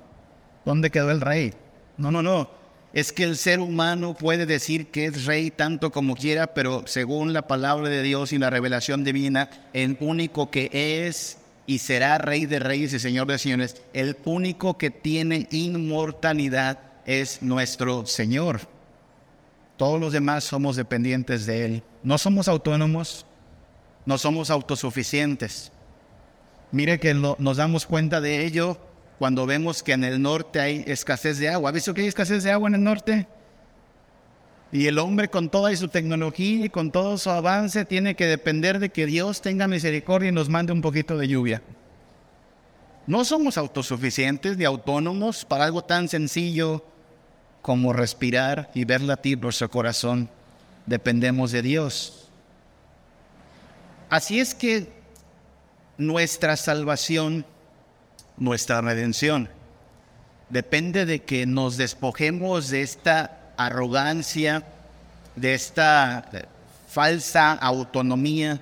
¿Dónde 0.65 0.89
quedó 0.89 1.11
el 1.11 1.21
rey? 1.21 1.53
No, 1.97 2.11
no, 2.11 2.21
no. 2.21 2.49
Es 2.91 3.13
que 3.13 3.23
el 3.23 3.37
ser 3.37 3.61
humano 3.61 4.15
puede 4.15 4.45
decir 4.45 4.87
que 4.87 5.05
es 5.05 5.23
rey 5.23 5.49
tanto 5.49 5.93
como 5.93 6.17
quiera, 6.17 6.47
pero 6.47 6.83
según 6.87 7.31
la 7.31 7.47
palabra 7.47 7.87
de 7.87 8.03
Dios 8.03 8.33
y 8.33 8.37
la 8.37 8.49
revelación 8.49 9.05
divina, 9.05 9.49
el 9.71 9.95
único 10.01 10.51
que 10.51 10.69
es 11.07 11.37
y 11.65 11.77
será 11.79 12.17
Rey 12.17 12.47
de 12.47 12.59
Reyes 12.59 12.91
y 12.91 12.99
Señor 12.99 13.27
de 13.27 13.37
Señores. 13.37 13.81
El 13.93 14.17
único 14.25 14.77
que 14.77 14.89
tiene 14.89 15.47
inmortalidad 15.51 16.79
es 17.05 17.41
nuestro 17.41 18.05
Señor. 18.05 18.59
Todos 19.77 20.01
los 20.01 20.11
demás 20.11 20.43
somos 20.43 20.75
dependientes 20.75 21.45
de 21.45 21.65
Él. 21.65 21.83
No 22.03 22.17
somos 22.17 22.47
autónomos, 22.47 23.26
no 24.07 24.17
somos 24.17 24.49
autosuficientes. 24.49 25.69
Mire 26.71 26.97
que 26.97 27.13
nos 27.13 27.57
damos 27.57 27.85
cuenta 27.85 28.21
de 28.21 28.45
ello 28.45 28.77
cuando 29.19 29.45
vemos 29.45 29.83
que 29.83 29.91
en 29.91 30.05
el 30.05 30.21
norte 30.21 30.61
hay 30.61 30.85
escasez 30.87 31.39
de 31.39 31.49
agua. 31.49 31.69
¿Ha 31.69 31.73
visto 31.73 31.93
que 31.93 32.01
hay 32.01 32.07
escasez 32.07 32.43
de 32.43 32.51
agua 32.51 32.69
en 32.69 32.75
el 32.75 32.83
norte? 32.83 33.27
Y 34.71 34.87
el 34.87 34.97
hombre 34.97 35.27
con 35.27 35.49
toda 35.49 35.75
su 35.75 35.89
tecnología 35.89 36.65
y 36.65 36.69
con 36.69 36.89
todo 36.89 37.17
su 37.17 37.29
avance 37.29 37.83
tiene 37.83 38.15
que 38.15 38.27
depender 38.27 38.79
de 38.79 38.89
que 38.89 39.05
Dios 39.05 39.41
tenga 39.41 39.67
misericordia 39.67 40.29
y 40.29 40.33
nos 40.33 40.47
mande 40.47 40.71
un 40.71 40.81
poquito 40.81 41.17
de 41.17 41.27
lluvia. 41.27 41.61
No 43.07 43.25
somos 43.25 43.57
autosuficientes 43.57 44.55
ni 44.57 44.63
autónomos 44.63 45.43
para 45.43 45.65
algo 45.65 45.83
tan 45.83 46.07
sencillo 46.07 46.85
como 47.61 47.91
respirar 47.91 48.71
y 48.73 48.85
ver 48.85 49.01
latir 49.01 49.41
nuestro 49.41 49.69
corazón. 49.69 50.29
Dependemos 50.85 51.51
de 51.51 51.61
Dios. 51.61 52.26
Así 54.09 54.39
es 54.39 54.55
que 54.55 54.87
nuestra 55.97 56.55
salvación, 56.55 57.45
nuestra 58.37 58.81
redención, 58.81 59.49
depende 60.49 61.05
de 61.05 61.23
que 61.23 61.45
nos 61.45 61.75
despojemos 61.75 62.69
de 62.69 62.83
esta 62.83 63.53
arrogancia, 63.57 64.63
de 65.35 65.53
esta 65.53 66.29
falsa 66.87 67.51
autonomía 67.53 68.61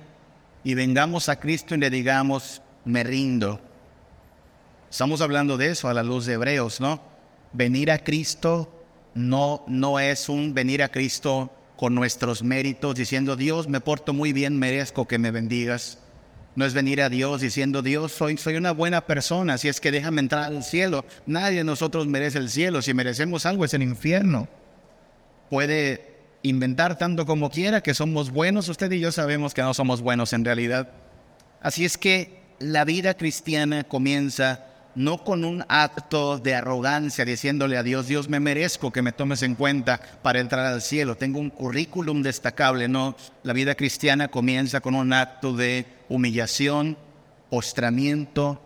y 0.64 0.74
vengamos 0.74 1.28
a 1.28 1.38
Cristo 1.38 1.76
y 1.76 1.78
le 1.78 1.90
digamos, 1.90 2.60
me 2.84 3.04
rindo. 3.04 3.60
Estamos 4.90 5.20
hablando 5.20 5.56
de 5.56 5.70
eso 5.70 5.88
a 5.88 5.94
la 5.94 6.02
luz 6.02 6.26
de 6.26 6.34
Hebreos, 6.34 6.80
¿no? 6.80 7.00
Venir 7.52 7.92
a 7.92 7.98
Cristo 7.98 8.72
no, 9.14 9.64
no 9.68 10.00
es 10.00 10.28
un 10.28 10.54
venir 10.54 10.82
a 10.82 10.88
Cristo 10.88 11.50
con 11.76 11.94
nuestros 11.94 12.42
méritos 12.42 12.94
diciendo, 12.94 13.36
Dios, 13.36 13.68
me 13.68 13.80
porto 13.80 14.12
muy 14.12 14.32
bien, 14.32 14.58
merezco 14.58 15.06
que 15.06 15.18
me 15.18 15.30
bendigas. 15.30 15.98
No 16.54 16.64
es 16.64 16.72
venir 16.72 17.02
a 17.02 17.10
Dios 17.10 17.42
diciendo, 17.42 17.82
Dios, 17.82 18.12
soy, 18.12 18.38
soy 18.38 18.56
una 18.56 18.72
buena 18.72 19.06
persona, 19.06 19.58
si 19.58 19.68
es 19.68 19.80
que 19.80 19.90
déjame 19.90 20.20
entrar 20.20 20.44
al 20.44 20.64
cielo. 20.64 21.04
Nadie 21.26 21.58
de 21.58 21.64
nosotros 21.64 22.06
merece 22.06 22.38
el 22.38 22.48
cielo, 22.48 22.80
si 22.80 22.94
merecemos 22.94 23.44
algo 23.44 23.64
es 23.64 23.74
el 23.74 23.82
infierno 23.82 24.48
puede 25.48 26.16
inventar 26.42 26.98
tanto 26.98 27.26
como 27.26 27.50
quiera 27.50 27.82
que 27.82 27.94
somos 27.94 28.30
buenos, 28.30 28.68
usted 28.68 28.90
y 28.92 29.00
yo 29.00 29.12
sabemos 29.12 29.54
que 29.54 29.62
no 29.62 29.74
somos 29.74 30.00
buenos 30.00 30.32
en 30.32 30.44
realidad. 30.44 30.90
Así 31.60 31.84
es 31.84 31.98
que 31.98 32.40
la 32.58 32.84
vida 32.84 33.14
cristiana 33.14 33.84
comienza 33.84 34.66
no 34.96 35.22
con 35.22 35.44
un 35.44 35.64
acto 35.68 36.38
de 36.38 36.54
arrogancia 36.54 37.24
diciéndole 37.24 37.76
a 37.76 37.82
Dios, 37.82 38.08
Dios 38.08 38.28
me 38.28 38.40
merezco 38.40 38.90
que 38.90 39.02
me 39.02 39.12
tomes 39.12 39.42
en 39.42 39.54
cuenta 39.54 40.00
para 40.22 40.40
entrar 40.40 40.66
al 40.66 40.82
cielo, 40.82 41.16
tengo 41.16 41.38
un 41.38 41.50
currículum 41.50 42.22
destacable, 42.22 42.88
no, 42.88 43.14
la 43.42 43.52
vida 43.52 43.74
cristiana 43.74 44.28
comienza 44.28 44.80
con 44.80 44.94
un 44.94 45.12
acto 45.12 45.52
de 45.52 45.86
humillación, 46.08 46.96
postramiento 47.50 48.60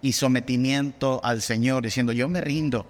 y 0.00 0.12
sometimiento 0.12 1.20
al 1.22 1.42
Señor, 1.42 1.84
diciendo, 1.84 2.12
yo 2.12 2.28
me 2.28 2.40
rindo, 2.40 2.86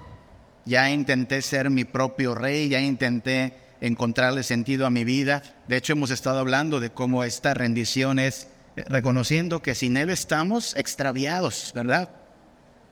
ya 0.64 0.90
intenté 0.90 1.42
ser 1.42 1.70
mi 1.70 1.84
propio 1.84 2.34
rey, 2.34 2.68
ya 2.68 2.80
intenté 2.80 3.54
encontrarle 3.80 4.42
sentido 4.42 4.86
a 4.86 4.90
mi 4.90 5.04
vida. 5.04 5.42
De 5.68 5.76
hecho, 5.76 5.92
hemos 5.92 6.10
estado 6.10 6.38
hablando 6.38 6.80
de 6.80 6.90
cómo 6.90 7.24
esta 7.24 7.52
rendición 7.54 8.18
es 8.18 8.48
eh, 8.76 8.84
reconociendo 8.88 9.62
que 9.62 9.74
sin 9.74 9.96
Él 9.96 10.10
estamos 10.10 10.74
extraviados, 10.76 11.72
¿verdad? 11.74 12.10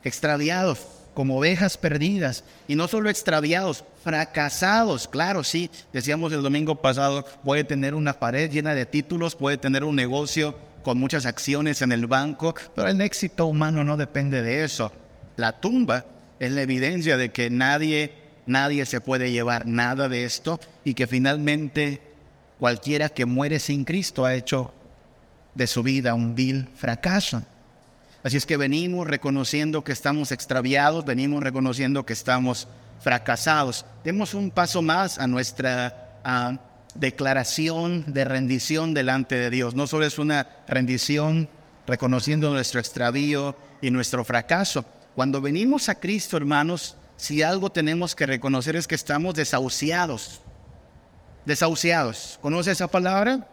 Extraviados. 0.05 0.87
como 1.15 1.39
ovejas 1.39 1.79
perdidas. 1.79 2.43
Y 2.67 2.75
no 2.75 2.89
solo 2.89 3.09
extraviados, 3.09 3.85
fracasados. 4.03 5.07
Claro, 5.07 5.45
sí, 5.45 5.71
decíamos 5.93 6.33
el 6.33 6.43
domingo 6.43 6.75
pasado, 6.75 7.25
puede 7.45 7.63
tener 7.63 7.95
una 7.95 8.15
pared 8.15 8.51
llena 8.51 8.75
de 8.75 8.85
títulos, 8.85 9.37
puede 9.37 9.57
tener 9.57 9.85
un 9.85 9.95
negocio 9.95 10.57
con 10.83 10.99
muchas 10.99 11.25
acciones 11.25 11.83
en 11.83 11.93
el 11.93 12.07
banco, 12.07 12.55
pero 12.75 12.89
el 12.89 13.01
éxito 13.01 13.47
humano 13.47 13.85
no 13.85 13.97
depende 13.97 14.43
de 14.43 14.65
eso. 14.65 14.93
La 15.37 15.53
tumba 15.61 16.05
es 16.39 16.53
la 16.53 16.63
evidencia 16.63 17.17
de 17.17 17.31
que 17.31 17.49
nadie, 17.49 18.13
nadie 18.47 18.85
se 18.87 19.01
puede 19.01 19.33
llevar 19.33 19.67
nada 19.67 20.09
de 20.09 20.25
esto 20.25 20.61
y 20.85 20.95
que 20.95 21.07
finalmente 21.07 22.03
cualquiera 22.59 23.09
que 23.09 23.25
muere 23.25 23.59
sin 23.59 23.85
Cristo 23.85 24.25
ha 24.25 24.35
hecho 24.35 24.73
de 25.55 25.67
su 25.67 25.83
vida 25.83 26.15
un 26.15 26.35
vil 26.35 26.69
fracaso. 26.77 27.43
Así 28.25 28.39
es 28.39 28.47
que 28.47 28.57
venimos 28.57 29.07
reconociendo 29.07 29.85
que 29.85 29.93
estamos 29.93 30.33
extraviados, 30.33 31.05
venimos 31.05 31.43
reconociendo 31.43 32.07
que 32.07 32.15
estamos 32.15 32.67
fracasados. 33.01 33.85
Demos 34.03 34.33
un 34.33 34.51
paso 34.51 34.81
más 34.81 35.19
a 35.19 35.27
nuestra 35.27 36.19
declaración 36.95 38.03
de 38.07 38.25
rendición 38.25 38.95
delante 38.95 39.35
de 39.35 39.51
Dios. 39.51 39.75
No 39.75 39.87
solo 39.87 40.07
es 40.07 40.19
una 40.19 40.49
rendición 40.67 41.51
reconociendo 41.87 42.51
nuestro 42.51 42.81
extravío 42.81 43.59
y 43.83 43.91
nuestro 43.91 44.25
fracaso. 44.25 44.87
Cuando 45.15 45.43
venimos 45.43 45.91
a 45.91 45.97
Cristo, 45.97 46.39
hermanos, 46.39 46.97
si 47.19 47.43
algo 47.43 47.71
tenemos 47.71 48.15
que 48.15 48.25
reconocer 48.25 48.75
es 48.75 48.89
que 48.89 48.95
estamos 48.95 49.35
desahuciados. 49.35 50.41
Desahuciados. 51.45 52.39
¿Conoce 52.41 52.71
esa 52.71 52.89
palabra? 52.89 53.47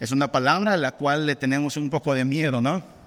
Es 0.00 0.10
una 0.10 0.32
palabra 0.32 0.72
a 0.72 0.76
la 0.76 0.90
cual 0.90 1.24
le 1.24 1.36
tenemos 1.36 1.76
un 1.76 1.88
poco 1.88 2.14
de 2.14 2.24
miedo, 2.24 2.60
¿no? 2.60 2.98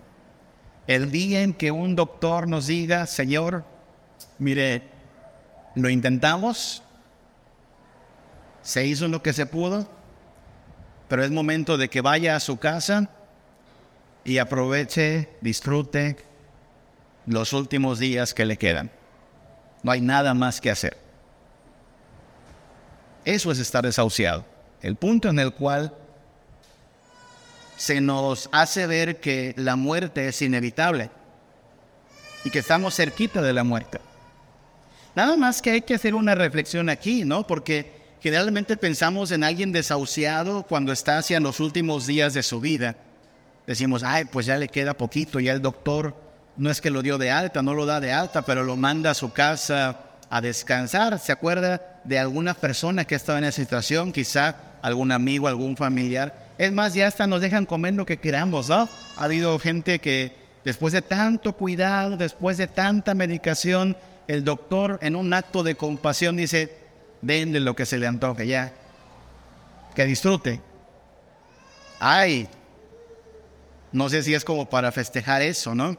El 0.87 1.11
día 1.11 1.41
en 1.41 1.53
que 1.53 1.71
un 1.71 1.95
doctor 1.95 2.47
nos 2.47 2.67
diga, 2.67 3.05
Señor, 3.07 3.63
mire, 4.37 4.83
lo 5.75 5.89
intentamos, 5.89 6.83
se 8.61 8.85
hizo 8.85 9.07
lo 9.07 9.23
que 9.23 9.33
se 9.33 9.45
pudo, 9.45 9.87
pero 11.07 11.23
es 11.23 11.31
momento 11.31 11.77
de 11.77 11.89
que 11.89 12.01
vaya 12.01 12.35
a 12.35 12.39
su 12.39 12.57
casa 12.57 13.09
y 14.23 14.37
aproveche, 14.37 15.29
disfrute 15.41 16.17
los 17.25 17.53
últimos 17.53 17.99
días 17.99 18.33
que 18.33 18.45
le 18.45 18.57
quedan. 18.57 18.91
No 19.83 19.91
hay 19.91 20.01
nada 20.01 20.33
más 20.33 20.59
que 20.59 20.71
hacer. 20.71 20.97
Eso 23.25 23.51
es 23.51 23.59
estar 23.59 23.85
desahuciado. 23.85 24.45
El 24.81 24.95
punto 24.95 25.29
en 25.29 25.39
el 25.39 25.53
cual 25.53 25.93
se 27.83 27.99
nos 27.99 28.47
hace 28.53 28.87
ver 28.87 29.19
que 29.19 29.53
la 29.57 29.75
muerte 29.75 30.29
es 30.29 30.41
inevitable 30.41 31.09
y 32.45 32.49
que 32.49 32.59
estamos 32.59 32.95
cerquita 32.95 33.41
de 33.41 33.51
la 33.51 33.65
muerte. 33.65 33.99
Nada 35.15 35.35
más 35.35 35.61
que 35.61 35.71
hay 35.71 35.81
que 35.81 35.95
hacer 35.95 36.15
una 36.15 36.33
reflexión 36.33 36.87
aquí, 36.87 37.25
¿no? 37.25 37.45
Porque 37.45 37.91
generalmente 38.21 38.77
pensamos 38.77 39.31
en 39.31 39.43
alguien 39.43 39.73
desahuciado 39.73 40.63
cuando 40.63 40.93
está 40.93 41.17
hacia 41.17 41.41
los 41.41 41.59
últimos 41.59 42.07
días 42.07 42.33
de 42.33 42.41
su 42.41 42.61
vida. 42.61 42.95
Decimos, 43.67 44.01
ay, 44.01 44.23
pues 44.31 44.45
ya 44.45 44.57
le 44.57 44.69
queda 44.69 44.93
poquito, 44.93 45.41
ya 45.41 45.51
el 45.51 45.61
doctor 45.61 46.15
no 46.55 46.69
es 46.69 46.79
que 46.79 46.89
lo 46.89 47.01
dio 47.01 47.17
de 47.17 47.31
alta, 47.31 47.61
no 47.61 47.73
lo 47.73 47.85
da 47.85 47.99
de 47.99 48.13
alta, 48.13 48.43
pero 48.43 48.63
lo 48.63 48.77
manda 48.77 49.11
a 49.11 49.13
su 49.13 49.33
casa 49.33 49.99
a 50.29 50.39
descansar. 50.39 51.19
¿Se 51.19 51.33
acuerda 51.33 51.99
de 52.05 52.17
alguna 52.17 52.53
persona 52.53 53.03
que 53.03 53.15
estaba 53.15 53.39
en 53.39 53.43
esa 53.43 53.61
situación? 53.61 54.13
Quizá 54.13 54.55
algún 54.81 55.11
amigo, 55.11 55.49
algún 55.49 55.75
familiar 55.75 56.42
es 56.57 56.71
más, 56.71 56.93
ya 56.93 57.07
hasta 57.07 57.27
nos 57.27 57.41
dejan 57.41 57.65
comer 57.65 57.93
lo 57.93 58.05
que 58.05 58.17
queramos, 58.17 58.69
¿no? 58.69 58.87
Ha 59.17 59.23
habido 59.23 59.57
gente 59.59 59.99
que 59.99 60.35
después 60.63 60.93
de 60.93 61.01
tanto 61.01 61.53
cuidado, 61.53 62.17
después 62.17 62.57
de 62.57 62.67
tanta 62.67 63.13
medicación, 63.13 63.97
el 64.27 64.43
doctor 64.43 64.99
en 65.01 65.15
un 65.15 65.33
acto 65.33 65.63
de 65.63 65.75
compasión 65.75 66.37
dice, 66.37 66.77
denle 67.21 67.59
lo 67.59 67.75
que 67.75 67.85
se 67.85 67.97
le 67.97 68.07
antoje 68.07 68.47
ya, 68.47 68.71
que 69.95 70.05
disfrute. 70.05 70.61
Ay, 71.99 72.47
no 73.91 74.09
sé 74.09 74.23
si 74.23 74.33
es 74.33 74.43
como 74.43 74.69
para 74.69 74.91
festejar 74.91 75.41
eso, 75.41 75.73
¿no? 75.73 75.97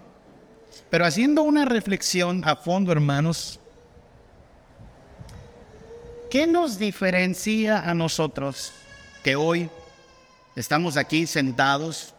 Pero 0.90 1.06
haciendo 1.06 1.42
una 1.42 1.64
reflexión 1.64 2.42
a 2.44 2.56
fondo, 2.56 2.92
hermanos, 2.92 3.60
¿qué 6.30 6.46
nos 6.46 6.78
diferencia 6.78 7.78
a 7.78 7.94
nosotros 7.94 8.72
que 9.22 9.36
hoy 9.36 9.70
Estamos 10.56 10.96
aquí 10.96 11.26
sentados, 11.26 12.14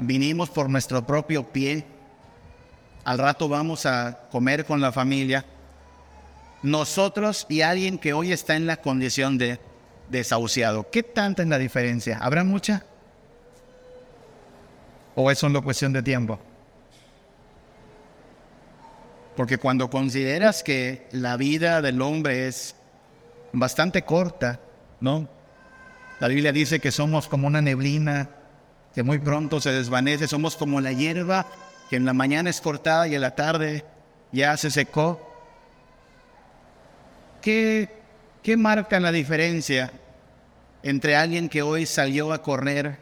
vinimos 0.00 0.50
por 0.50 0.68
nuestro 0.68 1.06
propio 1.06 1.44
pie, 1.44 1.84
al 3.04 3.18
rato 3.18 3.48
vamos 3.48 3.86
a 3.86 4.28
comer 4.32 4.64
con 4.64 4.80
la 4.80 4.90
familia. 4.90 5.44
Nosotros 6.64 7.46
y 7.48 7.60
alguien 7.60 7.98
que 7.98 8.12
hoy 8.12 8.32
está 8.32 8.56
en 8.56 8.66
la 8.66 8.78
condición 8.78 9.38
de 9.38 9.60
desahuciado, 10.10 10.90
¿qué 10.90 11.04
tanta 11.04 11.42
es 11.42 11.48
la 11.48 11.58
diferencia? 11.58 12.18
¿Habrá 12.18 12.42
mucha? 12.42 12.84
¿O 15.14 15.30
es 15.30 15.38
solo 15.38 15.62
cuestión 15.62 15.92
de 15.92 16.02
tiempo? 16.02 16.40
Porque 19.36 19.58
cuando 19.58 19.88
consideras 19.88 20.64
que 20.64 21.06
la 21.12 21.36
vida 21.36 21.80
del 21.80 22.02
hombre 22.02 22.48
es 22.48 22.74
bastante 23.52 24.02
corta, 24.02 24.58
¿no? 25.00 25.37
La 26.20 26.28
Biblia 26.28 26.52
dice 26.52 26.80
que 26.80 26.90
somos 26.90 27.28
como 27.28 27.46
una 27.46 27.62
neblina 27.62 28.28
que 28.94 29.02
muy 29.02 29.18
pronto 29.18 29.60
se 29.60 29.70
desvanece, 29.70 30.26
somos 30.26 30.56
como 30.56 30.80
la 30.80 30.92
hierba 30.92 31.46
que 31.88 31.96
en 31.96 32.04
la 32.04 32.12
mañana 32.12 32.50
es 32.50 32.60
cortada 32.60 33.06
y 33.06 33.14
en 33.14 33.20
la 33.20 33.34
tarde 33.34 33.84
ya 34.32 34.56
se 34.56 34.70
secó. 34.70 35.24
¿Qué, 37.40 37.88
qué 38.42 38.56
marca 38.56 38.98
la 38.98 39.12
diferencia 39.12 39.92
entre 40.82 41.16
alguien 41.16 41.48
que 41.48 41.62
hoy 41.62 41.86
salió 41.86 42.32
a 42.32 42.42
correr 42.42 42.98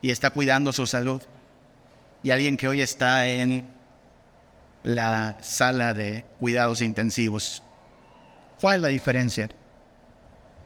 y 0.00 0.10
está 0.10 0.30
cuidando 0.30 0.72
su 0.72 0.86
salud 0.86 1.22
y 2.22 2.30
alguien 2.30 2.56
que 2.56 2.68
hoy 2.68 2.80
está 2.80 3.28
en 3.28 3.68
la 4.82 5.36
sala 5.42 5.92
de 5.92 6.24
cuidados 6.38 6.80
intensivos? 6.80 7.62
¿Cuál 8.58 8.76
es 8.76 8.82
la 8.82 8.88
diferencia? 8.88 9.48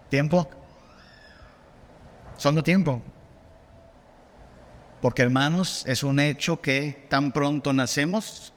¿Tiempo? 0.08 0.48
Solo 2.36 2.62
tiempo. 2.62 3.02
Porque 5.00 5.22
hermanos, 5.22 5.84
es 5.86 6.02
un 6.02 6.18
hecho 6.18 6.60
que 6.60 7.06
tan 7.08 7.32
pronto 7.32 7.72
nacemos, 7.72 8.52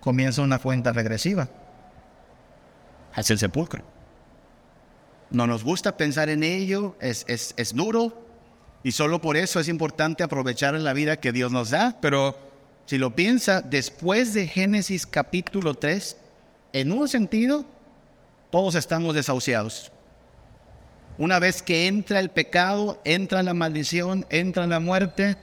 comienza 0.00 0.42
una 0.42 0.58
cuenta 0.58 0.92
regresiva. 0.92 1.48
Es 3.16 3.30
el 3.30 3.38
sepulcro. 3.38 3.82
No 5.30 5.46
nos 5.46 5.64
gusta 5.64 5.96
pensar 5.96 6.28
en 6.28 6.42
ello, 6.42 6.96
es, 7.00 7.24
es, 7.28 7.54
es 7.56 7.74
duro, 7.74 8.24
y 8.82 8.92
solo 8.92 9.20
por 9.20 9.36
eso 9.36 9.60
es 9.60 9.68
importante 9.68 10.22
aprovechar 10.22 10.74
la 10.74 10.92
vida 10.92 11.18
que 11.18 11.32
Dios 11.32 11.50
nos 11.50 11.70
da. 11.70 11.96
Pero 12.00 12.36
si 12.84 12.98
lo 12.98 13.16
piensa, 13.16 13.62
después 13.62 14.34
de 14.34 14.46
Génesis 14.46 15.06
capítulo 15.06 15.74
3, 15.74 16.16
en 16.74 16.92
un 16.92 17.08
sentido, 17.08 17.64
todos 18.50 18.74
estamos 18.74 19.14
desahuciados. 19.14 19.90
Una 21.16 21.38
vez 21.38 21.62
que 21.62 21.86
entra 21.86 22.18
el 22.18 22.30
pecado, 22.30 23.00
entra 23.04 23.42
la 23.42 23.54
maldición, 23.54 24.26
entra 24.30 24.66
la 24.66 24.80
muerte, 24.80 25.36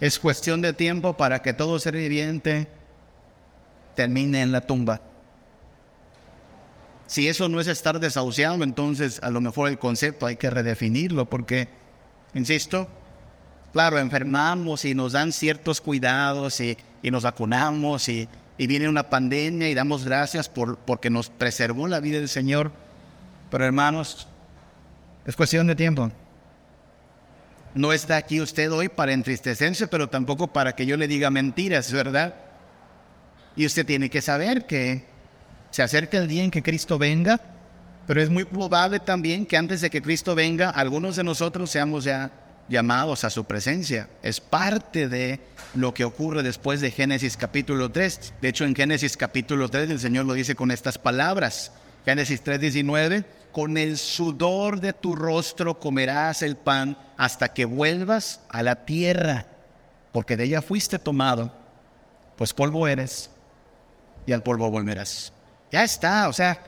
es 0.00 0.18
cuestión 0.18 0.60
de 0.60 0.74
tiempo 0.74 1.16
para 1.16 1.40
que 1.40 1.54
todo 1.54 1.78
ser 1.78 1.96
viviente 1.96 2.68
termine 3.94 4.42
en 4.42 4.52
la 4.52 4.60
tumba. 4.60 5.00
Si 7.06 7.28
eso 7.28 7.48
no 7.48 7.60
es 7.60 7.66
estar 7.66 7.98
desahuciado, 7.98 8.62
entonces 8.62 9.20
a 9.22 9.30
lo 9.30 9.40
mejor 9.40 9.68
el 9.68 9.78
concepto 9.78 10.26
hay 10.26 10.36
que 10.36 10.50
redefinirlo 10.50 11.26
porque, 11.26 11.68
insisto, 12.34 12.88
claro, 13.72 13.98
enfermamos 13.98 14.84
y 14.84 14.94
nos 14.94 15.12
dan 15.12 15.32
ciertos 15.32 15.80
cuidados 15.80 16.60
y, 16.60 16.76
nos 17.02 17.22
vacunamos 17.22 18.08
y, 18.08 18.28
y, 18.58 18.66
viene 18.66 18.88
una 18.88 19.08
pandemia 19.08 19.68
y 19.68 19.74
damos 19.74 20.04
gracias 20.04 20.48
por, 20.48 20.78
porque 20.78 21.10
nos 21.10 21.30
preservó 21.30 21.88
la 21.88 22.00
vida 22.00 22.18
del 22.18 22.28
Señor. 22.28 22.72
Pero 23.50 23.66
hermanos, 23.66 24.26
es 25.26 25.36
cuestión 25.36 25.66
de 25.66 25.74
tiempo. 25.74 26.10
No 27.74 27.92
está 27.92 28.16
aquí 28.16 28.40
usted 28.40 28.70
hoy 28.70 28.88
para 28.88 29.12
entristecerse, 29.12 29.86
pero 29.86 30.08
tampoco 30.08 30.48
para 30.48 30.74
que 30.74 30.84
yo 30.84 30.96
le 30.96 31.08
diga 31.08 31.30
mentiras, 31.30 31.90
¿verdad? 31.90 32.34
Y 33.56 33.64
usted 33.64 33.86
tiene 33.86 34.10
que 34.10 34.20
saber 34.20 34.66
que 34.66 35.04
se 35.70 35.82
acerca 35.82 36.18
el 36.18 36.28
día 36.28 36.44
en 36.44 36.50
que 36.50 36.62
Cristo 36.62 36.98
venga, 36.98 37.40
pero 38.06 38.20
es 38.20 38.28
muy 38.28 38.44
probable 38.44 39.00
también 39.00 39.46
que 39.46 39.56
antes 39.56 39.80
de 39.80 39.88
que 39.88 40.02
Cristo 40.02 40.34
venga, 40.34 40.70
algunos 40.70 41.16
de 41.16 41.24
nosotros 41.24 41.70
seamos 41.70 42.04
ya 42.04 42.30
llamados 42.68 43.24
a 43.24 43.30
su 43.30 43.44
presencia. 43.44 44.08
Es 44.22 44.40
parte 44.40 45.08
de 45.08 45.40
lo 45.74 45.94
que 45.94 46.04
ocurre 46.04 46.42
después 46.42 46.80
de 46.80 46.90
Génesis 46.90 47.36
capítulo 47.36 47.90
3. 47.90 48.34
De 48.40 48.48
hecho, 48.48 48.64
en 48.64 48.74
Génesis 48.74 49.16
capítulo 49.16 49.68
3 49.68 49.90
el 49.90 50.00
Señor 50.00 50.26
lo 50.26 50.34
dice 50.34 50.54
con 50.54 50.70
estas 50.70 50.98
palabras. 50.98 51.72
Génesis 52.04 52.42
3:19 52.42 53.24
con 53.52 53.76
el 53.76 53.98
sudor 53.98 54.80
de 54.80 54.92
tu 54.92 55.14
rostro 55.14 55.78
comerás 55.78 56.42
el 56.42 56.56
pan 56.56 56.96
hasta 57.16 57.52
que 57.52 57.64
vuelvas 57.66 58.40
a 58.48 58.62
la 58.62 58.84
tierra, 58.84 59.46
porque 60.10 60.36
de 60.36 60.44
ella 60.44 60.62
fuiste 60.62 60.98
tomado, 60.98 61.52
pues 62.36 62.52
polvo 62.52 62.88
eres 62.88 63.30
y 64.26 64.32
al 64.32 64.42
polvo 64.42 64.70
volverás. 64.70 65.32
Ya 65.70 65.84
está, 65.84 66.28
o 66.28 66.32
sea, 66.32 66.60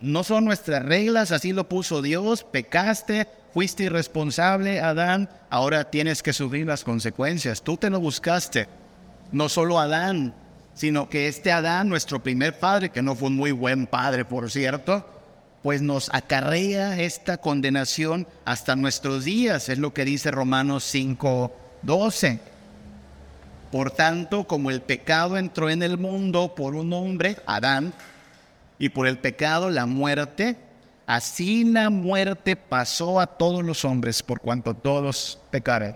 no 0.00 0.24
son 0.24 0.44
nuestras 0.44 0.84
reglas, 0.84 1.32
así 1.32 1.52
lo 1.52 1.68
puso 1.68 2.02
Dios, 2.02 2.44
pecaste, 2.44 3.28
fuiste 3.52 3.84
irresponsable, 3.84 4.80
Adán, 4.80 5.28
ahora 5.50 5.90
tienes 5.90 6.22
que 6.22 6.32
subir 6.32 6.66
las 6.66 6.84
consecuencias. 6.84 7.62
Tú 7.62 7.76
te 7.76 7.90
lo 7.90 8.00
buscaste, 8.00 8.68
no 9.30 9.48
solo 9.48 9.78
Adán, 9.78 10.34
sino 10.74 11.08
que 11.08 11.28
este 11.28 11.52
Adán, 11.52 11.88
nuestro 11.88 12.22
primer 12.22 12.58
padre, 12.58 12.90
que 12.90 13.02
no 13.02 13.14
fue 13.14 13.28
un 13.28 13.36
muy 13.36 13.52
buen 13.52 13.86
padre, 13.86 14.24
por 14.24 14.50
cierto, 14.50 15.06
pues 15.62 15.80
nos 15.80 16.10
acarrea 16.12 17.00
esta 17.00 17.38
condenación 17.38 18.26
hasta 18.44 18.74
nuestros 18.74 19.24
días, 19.24 19.68
es 19.68 19.78
lo 19.78 19.94
que 19.94 20.04
dice 20.04 20.30
Romanos 20.30 20.84
5, 20.84 21.52
12. 21.82 22.40
Por 23.70 23.90
tanto, 23.92 24.44
como 24.44 24.70
el 24.70 24.82
pecado 24.82 25.38
entró 25.38 25.70
en 25.70 25.82
el 25.82 25.98
mundo 25.98 26.54
por 26.54 26.74
un 26.74 26.92
hombre, 26.92 27.38
Adán, 27.46 27.94
y 28.78 28.88
por 28.88 29.06
el 29.06 29.18
pecado 29.18 29.70
la 29.70 29.86
muerte, 29.86 30.56
así 31.06 31.64
la 31.64 31.88
muerte 31.88 32.56
pasó 32.56 33.20
a 33.20 33.26
todos 33.26 33.64
los 33.64 33.84
hombres 33.84 34.22
por 34.22 34.40
cuanto 34.40 34.74
todos 34.74 35.38
pecaron. 35.50 35.92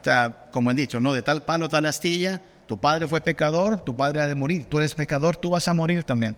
O 0.00 0.04
sea, 0.04 0.48
como 0.50 0.70
he 0.70 0.74
dicho, 0.74 1.00
¿no? 1.00 1.14
De 1.14 1.22
tal 1.22 1.42
palo, 1.42 1.68
tal 1.68 1.86
astilla, 1.86 2.42
tu 2.66 2.78
padre 2.78 3.08
fue 3.08 3.20
pecador, 3.22 3.80
tu 3.80 3.96
padre 3.96 4.20
ha 4.20 4.26
de 4.26 4.34
morir, 4.34 4.66
tú 4.68 4.78
eres 4.78 4.94
pecador, 4.94 5.36
tú 5.36 5.50
vas 5.50 5.66
a 5.68 5.74
morir 5.74 6.04
también. 6.04 6.36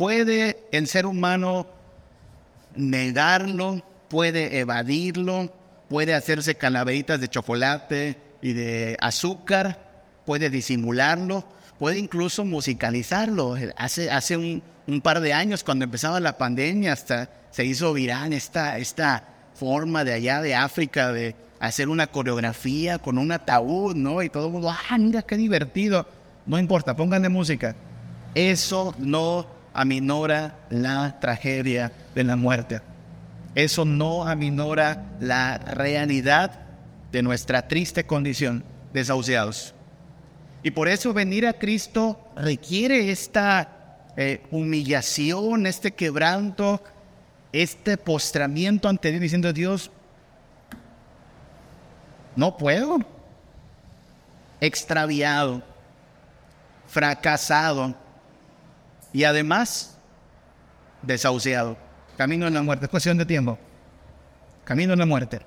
Puede 0.00 0.56
el 0.72 0.86
ser 0.86 1.04
humano 1.04 1.66
negarlo, 2.74 3.82
puede 4.08 4.58
evadirlo, 4.58 5.52
puede 5.90 6.14
hacerse 6.14 6.54
calaveritas 6.54 7.20
de 7.20 7.28
chocolate 7.28 8.16
y 8.40 8.54
de 8.54 8.96
azúcar, 9.02 9.78
puede 10.24 10.48
disimularlo, 10.48 11.44
puede 11.78 11.98
incluso 11.98 12.46
musicalizarlo. 12.46 13.58
Hace, 13.76 14.10
hace 14.10 14.38
un, 14.38 14.62
par 15.02 15.20
de 15.20 15.34
años, 15.34 15.62
cuando 15.62 15.84
empezaba 15.84 16.18
la 16.18 16.38
pandemia, 16.38 16.94
hasta 16.94 17.28
se 17.50 17.66
hizo 17.66 17.92
viral 17.92 18.32
esta, 18.32 18.78
esta 18.78 19.22
forma 19.54 20.02
de 20.02 20.14
allá 20.14 20.40
de 20.40 20.54
África 20.54 21.12
de 21.12 21.36
hacer 21.58 21.90
una 21.90 22.06
coreografía 22.06 22.96
con 22.96 23.18
un 23.18 23.32
ataúd, 23.32 23.94
¿no? 23.96 24.22
Y 24.22 24.30
todo 24.30 24.46
el 24.46 24.52
mundo, 24.52 24.70
ah, 24.70 24.96
mira 24.96 25.20
qué 25.20 25.36
divertido. 25.36 26.06
No 26.46 26.58
importa, 26.58 26.96
pongan 26.96 27.20
de 27.20 27.28
música. 27.28 27.76
Eso 28.34 28.94
no 28.96 29.59
aminora 29.72 30.56
la 30.70 31.18
tragedia 31.20 31.92
de 32.14 32.24
la 32.24 32.36
muerte. 32.36 32.80
Eso 33.54 33.84
no 33.84 34.26
aminora 34.26 35.04
la 35.20 35.58
realidad 35.58 36.60
de 37.10 37.22
nuestra 37.22 37.66
triste 37.66 38.04
condición, 38.04 38.64
desahuciados. 38.92 39.74
Y 40.62 40.70
por 40.70 40.88
eso 40.88 41.12
venir 41.12 41.46
a 41.46 41.54
Cristo 41.54 42.30
requiere 42.36 43.10
esta 43.10 44.06
eh, 44.16 44.42
humillación, 44.50 45.66
este 45.66 45.92
quebranto, 45.92 46.82
este 47.52 47.96
postramiento 47.96 48.88
ante 48.88 49.10
Dios, 49.10 49.20
diciendo, 49.20 49.52
Dios, 49.52 49.90
no 52.36 52.56
puedo. 52.56 52.98
Extraviado, 54.60 55.62
fracasado 56.86 57.96
y 59.12 59.24
además 59.24 59.98
desahuciado. 61.02 61.76
Camino 62.16 62.46
en 62.46 62.54
la 62.54 62.62
muerte, 62.62 62.86
es 62.86 62.90
cuestión 62.90 63.18
de 63.18 63.26
tiempo. 63.26 63.58
Camino 64.64 64.92
en 64.92 64.98
la 64.98 65.06
muerte. 65.06 65.40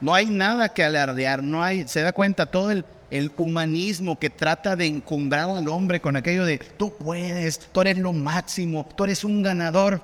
No 0.00 0.14
hay 0.14 0.26
nada 0.26 0.68
que 0.68 0.84
alardear, 0.84 1.42
no 1.42 1.62
hay, 1.62 1.88
se 1.88 2.02
da 2.02 2.12
cuenta 2.12 2.46
todo 2.46 2.70
el, 2.70 2.84
el 3.10 3.32
humanismo 3.36 4.18
que 4.18 4.30
trata 4.30 4.76
de 4.76 4.86
encumbrar 4.86 5.48
al 5.48 5.68
hombre 5.68 6.00
con 6.00 6.16
aquello 6.16 6.44
de 6.44 6.58
tú 6.58 6.94
puedes, 6.94 7.58
tú 7.58 7.80
eres 7.80 7.98
lo 7.98 8.12
máximo, 8.12 8.86
tú 8.96 9.04
eres 9.04 9.24
un 9.24 9.42
ganador. 9.42 10.02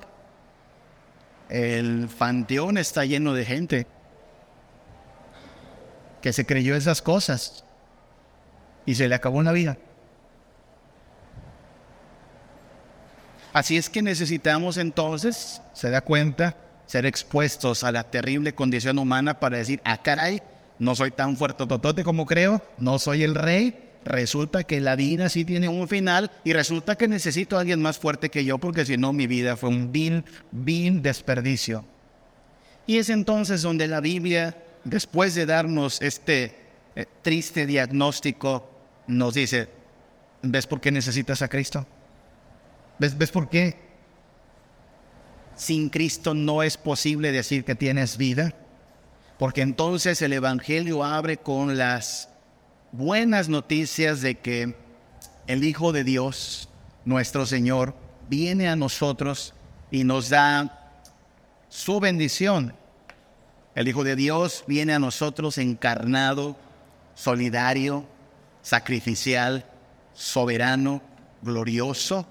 El 1.48 2.08
panteón 2.18 2.78
está 2.78 3.04
lleno 3.04 3.34
de 3.34 3.44
gente 3.44 3.86
que 6.22 6.32
se 6.32 6.46
creyó 6.46 6.74
esas 6.74 7.02
cosas 7.02 7.64
y 8.86 8.94
se 8.94 9.08
le 9.08 9.14
acabó 9.14 9.42
la 9.42 9.52
vida. 9.52 9.76
Así 13.52 13.76
es 13.76 13.90
que 13.90 14.02
necesitamos 14.02 14.78
entonces, 14.78 15.60
se 15.74 15.90
da 15.90 16.00
cuenta, 16.00 16.56
ser 16.86 17.06
expuestos 17.06 17.84
a 17.84 17.92
la 17.92 18.04
terrible 18.04 18.54
condición 18.54 18.98
humana 18.98 19.40
para 19.40 19.58
decir, 19.58 19.80
ah, 19.84 20.02
caray, 20.02 20.42
no 20.78 20.94
soy 20.94 21.10
tan 21.10 21.36
fuerte 21.36 21.66
totote 21.66 22.02
como 22.02 22.26
creo, 22.26 22.62
no 22.78 22.98
soy 22.98 23.22
el 23.22 23.34
rey. 23.34 23.90
Resulta 24.04 24.64
que 24.64 24.80
la 24.80 24.96
vida 24.96 25.28
sí 25.28 25.44
tiene 25.44 25.68
un 25.68 25.86
final 25.86 26.30
y 26.42 26.52
resulta 26.52 26.96
que 26.96 27.06
necesito 27.06 27.56
a 27.56 27.60
alguien 27.60 27.80
más 27.80 27.98
fuerte 27.98 28.30
que 28.30 28.44
yo 28.44 28.58
porque 28.58 28.84
si 28.84 28.96
no 28.96 29.12
mi 29.12 29.28
vida 29.28 29.56
fue 29.56 29.68
un 29.68 29.92
vil, 29.92 30.24
vil 30.50 31.02
desperdicio. 31.02 31.84
Y 32.86 32.98
es 32.98 33.10
entonces 33.10 33.62
donde 33.62 33.86
la 33.86 34.00
Biblia, 34.00 34.56
después 34.82 35.36
de 35.36 35.46
darnos 35.46 36.02
este 36.02 36.56
eh, 36.96 37.06
triste 37.22 37.64
diagnóstico, 37.64 38.68
nos 39.06 39.34
dice, 39.34 39.68
¿ves 40.42 40.66
por 40.66 40.80
qué 40.80 40.90
necesitas 40.90 41.42
a 41.42 41.48
Cristo? 41.48 41.86
¿Ves, 43.02 43.18
¿Ves 43.18 43.32
por 43.32 43.48
qué? 43.48 43.74
Sin 45.56 45.88
Cristo 45.88 46.34
no 46.34 46.62
es 46.62 46.76
posible 46.76 47.32
decir 47.32 47.64
que 47.64 47.74
tienes 47.74 48.16
vida 48.16 48.54
porque 49.40 49.62
entonces 49.62 50.22
el 50.22 50.32
Evangelio 50.32 51.02
abre 51.02 51.36
con 51.36 51.76
las 51.76 52.28
buenas 52.92 53.48
noticias 53.48 54.20
de 54.20 54.36
que 54.36 54.76
el 55.48 55.64
Hijo 55.64 55.90
de 55.90 56.04
Dios, 56.04 56.68
nuestro 57.04 57.44
Señor, 57.44 57.96
viene 58.28 58.68
a 58.68 58.76
nosotros 58.76 59.52
y 59.90 60.04
nos 60.04 60.28
da 60.28 61.00
su 61.68 61.98
bendición. 61.98 62.72
El 63.74 63.88
Hijo 63.88 64.04
de 64.04 64.14
Dios 64.14 64.62
viene 64.68 64.94
a 64.94 65.00
nosotros 65.00 65.58
encarnado, 65.58 66.56
solidario, 67.16 68.06
sacrificial, 68.62 69.66
soberano, 70.14 71.02
glorioso, 71.42 72.28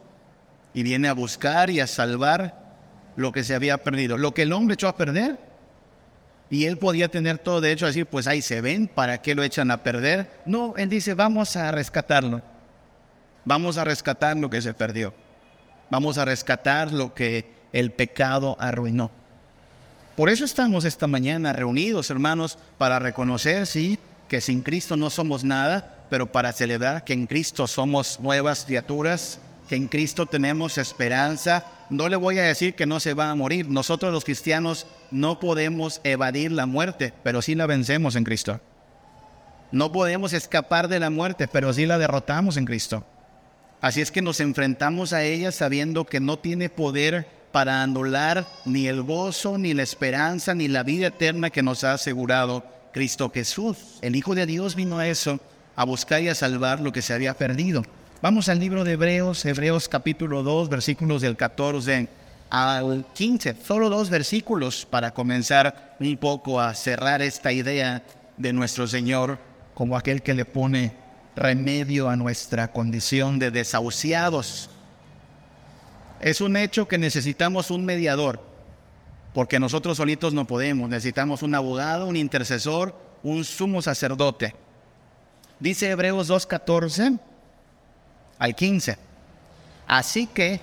y 0.74 0.84
viene 0.84 1.08
a 1.08 1.14
buscar 1.14 1.70
y 1.70 1.80
a 1.80 1.88
salvar 1.88 2.60
lo 3.16 3.32
que 3.32 3.44
se 3.44 3.56
había 3.56 3.78
perdido. 3.78 4.18
Lo 4.18 4.34
que 4.34 4.44
el 4.44 4.54
hombre 4.54 4.76
echó 4.76 4.88
a 4.88 4.96
perder, 4.96 5.38
y 6.50 6.66
él 6.66 6.78
podía 6.78 7.08
tener 7.08 7.38
todo 7.38 7.62
derecho 7.62 7.86
a 7.86 7.88
decir, 7.88 8.06
pues 8.06 8.28
ahí 8.28 8.42
se 8.42 8.60
ven, 8.60 8.88
¿para 8.88 9.22
qué 9.22 9.36
lo 9.36 9.42
echan 9.42 9.72
a 9.72 9.84
perder? 9.84 10.30
No, 10.46 10.74
él 10.76 10.90
dice, 10.90 11.14
vamos 11.14 11.56
a 11.56 11.72
rescatarlo. 11.72 12.42
Vamos 13.46 13.78
a 13.78 13.86
rescatar 13.86 14.36
lo 14.36 14.50
que 14.50 14.62
se 14.62 14.74
perdió. 14.74 15.14
Vamos 15.90 16.18
a 16.18 16.26
rescatar 16.26 16.92
lo 16.92 17.14
que 17.14 17.50
el 17.72 17.92
pecado 17.92 18.58
arruinó. 18.60 19.12
Por 20.18 20.30
eso 20.30 20.44
estamos 20.44 20.84
esta 20.84 21.08
mañana 21.08 21.54
reunidos, 21.54 22.10
hermanos, 22.10 22.60
para 22.78 23.00
reconocer, 23.00 23.66
sí, 23.66 23.98
que 24.28 24.42
sin 24.42 24.62
Cristo 24.62 24.98
no 24.98 25.10
somos 25.10 25.46
nada, 25.46 26.06
pero 26.10 26.34
para 26.34 26.52
celebrar 26.52 27.06
que 27.06 27.14
en 27.14 27.28
Cristo 27.28 27.66
somos 27.66 28.20
nuevas 28.20 28.66
criaturas, 28.66 29.40
que 29.72 29.78
en 29.78 29.88
Cristo 29.88 30.26
tenemos 30.26 30.78
esperanza. 30.78 31.64
No 31.90 32.10
le 32.10 32.18
voy 32.18 32.38
a 32.38 32.44
decir 32.44 32.76
que 32.76 32.86
no 32.86 33.00
se 33.00 33.14
va 33.14 33.32
a 33.32 33.36
morir. 33.36 33.70
Nosotros 33.70 34.12
los 34.12 34.26
cristianos 34.26 34.86
no 35.12 35.40
podemos 35.40 36.02
evadir 36.04 36.52
la 36.52 36.66
muerte, 36.66 37.14
pero 37.24 37.42
sí 37.42 37.56
la 37.56 37.68
vencemos 37.68 38.18
en 38.18 38.26
Cristo. 38.26 38.60
No 39.72 39.94
podemos 39.94 40.34
escapar 40.34 40.90
de 40.90 41.00
la 41.00 41.10
muerte, 41.10 41.48
pero 41.48 41.72
sí 41.72 41.86
la 41.86 41.98
derrotamos 41.98 42.58
en 42.58 42.66
Cristo. 42.66 43.06
Así 43.80 44.02
es 44.02 44.12
que 44.12 44.22
nos 44.22 44.42
enfrentamos 44.42 45.14
a 45.14 45.24
ella 45.24 45.54
sabiendo 45.54 46.06
que 46.06 46.20
no 46.20 46.38
tiene 46.38 46.68
poder 46.68 47.26
para 47.54 47.82
anular 47.82 48.46
ni 48.66 48.88
el 48.88 49.02
gozo, 49.04 49.58
ni 49.58 49.74
la 49.74 49.84
esperanza, 49.84 50.54
ni 50.54 50.68
la 50.68 50.84
vida 50.84 51.08
eterna 51.08 51.50
que 51.50 51.64
nos 51.64 51.86
ha 51.86 51.94
asegurado 51.94 52.66
Cristo 52.92 53.32
Jesús. 53.34 53.78
El 54.02 54.18
Hijo 54.18 54.36
de 54.36 54.46
Dios 54.46 54.76
vino 54.76 55.00
a 55.00 55.08
eso, 55.08 55.40
a 55.78 55.86
buscar 55.86 56.22
y 56.22 56.28
a 56.28 56.36
salvar 56.36 56.82
lo 56.82 56.92
que 56.92 57.02
se 57.02 57.14
había 57.14 57.36
perdido. 57.36 57.86
Vamos 58.22 58.50
al 58.50 58.60
libro 58.60 58.84
de 58.84 58.92
Hebreos, 58.92 59.44
Hebreos 59.46 59.90
capítulo 59.90 60.44
2, 60.44 60.70
versículos 60.70 61.24
del 61.24 61.36
14 61.36 62.08
al 62.52 63.04
15. 63.16 63.56
Solo 63.66 63.90
dos 63.90 64.12
versículos 64.12 64.86
para 64.86 65.10
comenzar 65.10 65.96
un 66.00 66.16
poco 66.18 66.62
a 66.62 66.76
cerrar 66.76 67.24
esta 67.24 67.52
idea 67.52 68.04
de 68.38 68.54
nuestro 68.54 68.86
Señor 68.86 69.40
como 69.74 69.98
aquel 69.98 70.22
que 70.22 70.36
le 70.36 70.46
pone 70.46 70.94
remedio 71.36 72.10
a 72.10 72.16
nuestra 72.16 72.72
condición 72.72 73.40
de 73.40 73.50
desahuciados. 73.50 74.70
Es 76.20 76.42
un 76.42 76.58
hecho 76.58 76.88
que 76.88 77.00
necesitamos 77.00 77.72
un 77.72 77.86
mediador, 77.86 78.40
porque 79.34 79.60
nosotros 79.60 79.98
solitos 79.98 80.32
no 80.32 80.46
podemos. 80.46 80.88
Necesitamos 80.88 81.42
un 81.42 81.56
abogado, 81.56 82.06
un 82.06 82.16
intercesor, 82.16 82.96
un 83.24 83.44
sumo 83.44 83.82
sacerdote. 83.82 84.54
Dice 85.60 85.90
Hebreos 85.90 86.30
2.14 86.30 87.31
al 88.42 88.56
15. 88.56 88.98
Así 89.86 90.26
que, 90.26 90.60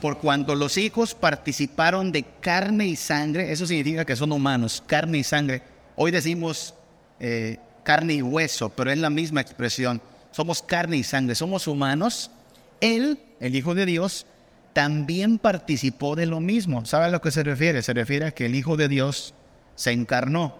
por 0.00 0.18
cuanto 0.18 0.56
los 0.56 0.76
hijos 0.76 1.14
participaron 1.14 2.10
de 2.10 2.24
carne 2.40 2.86
y 2.88 2.96
sangre, 2.96 3.52
eso 3.52 3.64
significa 3.64 4.04
que 4.04 4.16
son 4.16 4.32
humanos, 4.32 4.82
carne 4.84 5.18
y 5.18 5.22
sangre. 5.22 5.62
Hoy 5.94 6.10
decimos 6.10 6.74
eh, 7.20 7.58
carne 7.84 8.14
y 8.14 8.22
hueso, 8.22 8.70
pero 8.70 8.90
es 8.90 8.98
la 8.98 9.08
misma 9.08 9.40
expresión. 9.40 10.02
Somos 10.32 10.62
carne 10.62 10.96
y 10.96 11.04
sangre, 11.04 11.36
somos 11.36 11.68
humanos. 11.68 12.32
Él, 12.80 13.20
el 13.38 13.54
Hijo 13.54 13.76
de 13.76 13.86
Dios, 13.86 14.26
también 14.72 15.38
participó 15.38 16.16
de 16.16 16.26
lo 16.26 16.40
mismo. 16.40 16.84
¿Sabe 16.86 17.04
a 17.04 17.10
lo 17.10 17.20
que 17.20 17.30
se 17.30 17.44
refiere? 17.44 17.82
Se 17.82 17.92
refiere 17.92 18.26
a 18.26 18.30
que 18.32 18.46
el 18.46 18.56
Hijo 18.56 18.76
de 18.76 18.88
Dios 18.88 19.32
se 19.76 19.92
encarnó. 19.92 20.56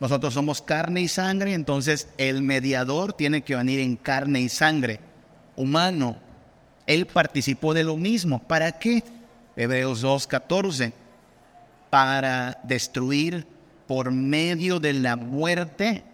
Nosotros 0.00 0.32
somos 0.32 0.62
carne 0.62 1.02
y 1.02 1.08
sangre, 1.08 1.52
entonces 1.52 2.08
el 2.16 2.40
mediador 2.40 3.12
tiene 3.12 3.42
que 3.42 3.56
venir 3.56 3.80
en 3.80 3.96
carne 3.96 4.40
y 4.40 4.48
sangre, 4.48 5.00
humano. 5.58 6.16
Él 6.86 7.06
participó 7.06 7.74
de 7.74 7.84
lo 7.84 7.96
mismo. 7.96 8.38
¿Para 8.38 8.72
qué? 8.72 9.02
Hebreos 9.56 10.02
2.14. 10.02 10.92
Para 11.90 12.60
destruir 12.62 13.46
por 13.86 14.10
medio 14.10 14.80
de 14.80 14.94
la 14.94 15.16
muerte 15.16 16.04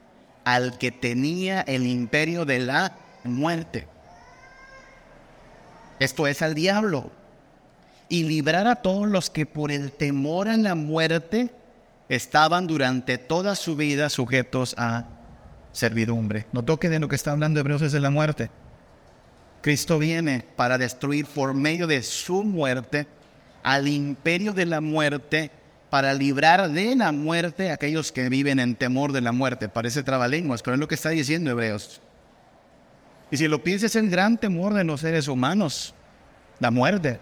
al 0.44 0.78
que 0.78 0.90
tenía 0.90 1.61
el 1.62 1.87
imperio 1.87 2.44
de 2.44 2.59
la 2.61 2.96
muerte. 3.22 3.87
Esto 6.00 6.26
es 6.26 6.42
al 6.42 6.54
diablo. 6.54 7.11
Y 8.09 8.24
librar 8.24 8.66
a 8.66 8.76
todos 8.76 9.09
los 9.09 9.30
que 9.30 9.46
por 9.46 9.72
el 9.72 9.92
temor 9.92 10.48
a 10.48 10.57
la 10.57 10.74
muerte 10.74 11.50
estaban 12.09 12.66
durante 12.66 13.18
toda 13.18 13.57
su 13.57 13.76
vida 13.76 14.11
sujetos 14.11 14.74
a 14.78 15.07
servidumbre. 15.72 16.46
No 16.52 16.62
toque 16.62 16.88
de 16.88 16.98
lo 16.98 17.09
que 17.09 17.16
está 17.16 17.33
hablando 17.33 17.61
Hebreos 17.61 17.83
es 17.83 17.92
de 17.92 18.00
la 18.00 18.11
muerte. 18.11 18.50
Cristo 19.64 19.98
viene 19.98 20.44
para 20.57 20.77
destruir 20.77 21.24
por 21.24 21.55
medio 21.55 21.87
de 21.87 22.03
su 22.03 22.44
muerte 22.44 23.07
al 23.62 23.88
imperio 23.88 24.53
de 24.53 24.66
la 24.66 24.83
muerte 24.83 25.50
para 25.88 26.12
librar 26.12 26.68
de 26.68 26.94
la 26.94 27.12
muerte 27.12 27.70
a 27.70 27.74
aquellos 27.74 28.12
que 28.12 28.29
viven 28.29 28.59
en 28.61 28.74
temor 28.74 29.11
de 29.11 29.22
la 29.22 29.33
muerte. 29.33 29.70
Parece 29.70 30.03
trabalenguas, 30.03 30.61
pero 30.61 30.74
es 30.74 30.81
lo 30.81 30.87
que 30.87 30.96
está 30.96 31.09
diciendo 31.09 31.50
Hebreos. 31.50 32.03
Y 33.31 33.38
si 33.38 33.48
lo 33.48 33.64
piensas, 33.64 33.96
el 33.96 34.11
gran 34.11 34.37
temor 34.37 34.74
de 34.74 34.85
los 34.85 35.00
seres 35.00 35.29
humanos, 35.29 35.94
la 36.61 36.70
muerte. 36.70 37.18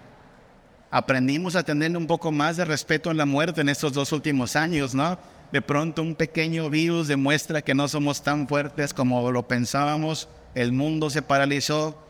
Aprendimos 0.91 1.55
a 1.55 1.63
tener 1.63 1.97
un 1.97 2.09
poco 2.09 2.33
más 2.33 2.57
de 2.57 2.65
respeto 2.65 3.09
a 3.09 3.15
la 3.15 3.25
muerte 3.25 3.61
en 3.61 3.69
estos 3.69 3.93
dos 3.93 4.11
últimos 4.11 4.57
años, 4.57 4.97
¿no? 4.97 5.17
De 5.53 5.63
pronto 5.63 6.03
un 6.03 6.17
pequeño 6.17 6.69
virus 6.71 7.07
demuestra 7.07 7.63
que 7.63 7.73
no 7.73 7.87
somos 7.87 8.21
tan 8.21 8.49
fuertes 8.49 8.93
como 8.93 9.31
lo 9.31 9.47
pensábamos, 9.47 10.29
el 10.57 10.73
mundo 10.73 11.09
se 11.09 11.23
paralizó, 11.23 12.03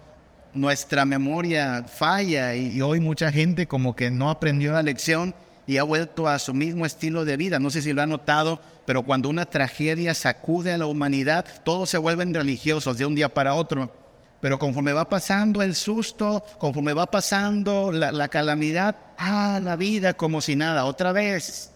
nuestra 0.55 1.05
memoria 1.05 1.85
falla 1.85 2.55
y, 2.55 2.81
hoy 2.83 3.01
mucha 3.01 3.33
gente 3.33 3.67
como 3.67 3.97
que 3.97 4.11
no 4.11 4.31
aprendió 4.31 4.73
la 4.73 4.83
lección 4.83 5.35
y 5.67 5.79
ha 5.79 5.83
vuelto 5.83 6.29
a 6.29 6.38
su 6.38 6.53
mismo 6.55 6.85
estilo 6.85 7.25
de 7.25 7.37
vida. 7.37 7.59
No 7.59 7.71
sé 7.71 7.83
si 7.83 7.93
lo 7.93 8.03
ha 8.03 8.07
notado, 8.07 8.61
pero 8.85 9.03
cuando 9.03 9.29
una 9.29 9.47
tragedia 9.47 10.15
sacude 10.15 10.73
a 10.73 10.79
la 10.79 10.87
humanidad, 10.87 11.47
todos 11.65 11.91
se 11.91 11.99
vuelven 11.99 12.35
religiosos 12.35 12.99
de 12.99 13.07
un 13.07 13.15
día 13.15 13.33
para 13.33 13.55
otro. 13.55 13.93
Pero 14.41 14.59
conforme 14.59 14.93
va 14.93 15.09
pasando 15.09 15.62
el 15.62 15.77
susto, 15.77 16.45
conforme 16.59 16.93
va 16.93 17.07
pasando 17.07 17.93
la, 17.93 18.11
la 18.11 18.29
calamidad, 18.29 18.97
ah, 19.17 19.61
la 19.62 19.77
vida 19.77 20.15
como 20.15 20.41
si 20.41 20.57
nada, 20.57 20.85
otra 20.85 21.12
vez, 21.12 21.71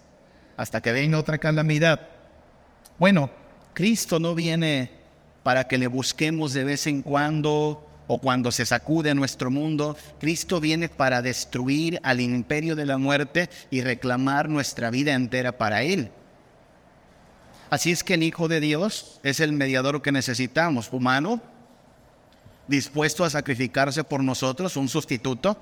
hasta 0.57 0.81
que 0.81 0.91
venga 0.91 1.19
otra 1.19 1.39
calamidad. 1.39 2.01
Bueno, 2.99 3.31
Cristo 3.73 4.19
no 4.19 4.35
viene 4.35 4.91
para 5.45 5.69
que 5.69 5.79
le 5.79 5.87
busquemos 5.87 6.55
de 6.55 6.65
vez 6.65 6.89
en 6.89 7.03
cuando 7.03 7.86
o 8.07 8.19
cuando 8.19 8.53
se 8.53 8.67
sacude 8.67 9.15
nuestro 9.15 9.51
mundo, 9.51 9.97
Cristo 10.21 10.61
viene 10.61 10.89
para 10.89 11.23
destruir 11.23 12.01
al 12.03 12.21
imperio 12.21 12.77
de 12.77 12.87
la 12.87 12.99
muerte 12.99 13.51
y 13.71 13.81
reclamar 13.81 14.49
nuestra 14.49 14.91
vida 14.91 15.15
entera 15.15 15.59
para 15.59 15.83
Él. 15.83 16.11
Así 17.69 17.91
es 17.91 18.05
que 18.05 18.15
el 18.15 18.23
Hijo 18.23 18.49
de 18.49 18.61
Dios 18.61 19.21
es 19.25 19.41
el 19.41 19.53
mediador 19.53 20.03
que 20.03 20.13
necesitamos, 20.13 20.93
humano, 20.93 21.41
dispuesto 22.69 23.25
a 23.25 23.31
sacrificarse 23.31 24.05
por 24.05 24.23
nosotros, 24.23 24.77
un 24.77 24.89
sustituto 24.89 25.57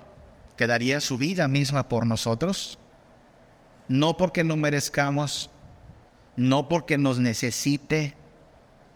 que 0.56 0.66
daría 0.66 1.00
su 1.00 1.16
vida 1.16 1.48
misma 1.48 1.88
por 1.88 2.06
nosotros, 2.06 2.78
no 3.88 4.16
porque 4.16 4.44
lo 4.44 4.56
merezcamos, 4.56 5.50
no 6.36 6.68
porque 6.68 6.98
nos 6.98 7.18
necesite, 7.18 8.14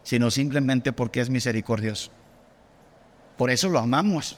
sino 0.02 0.30
simplemente 0.30 0.92
porque 0.92 1.20
es 1.20 1.30
misericordioso. 1.30 2.10
Por 3.38 3.50
eso 3.50 3.68
lo 3.68 3.78
amamos. 3.78 4.36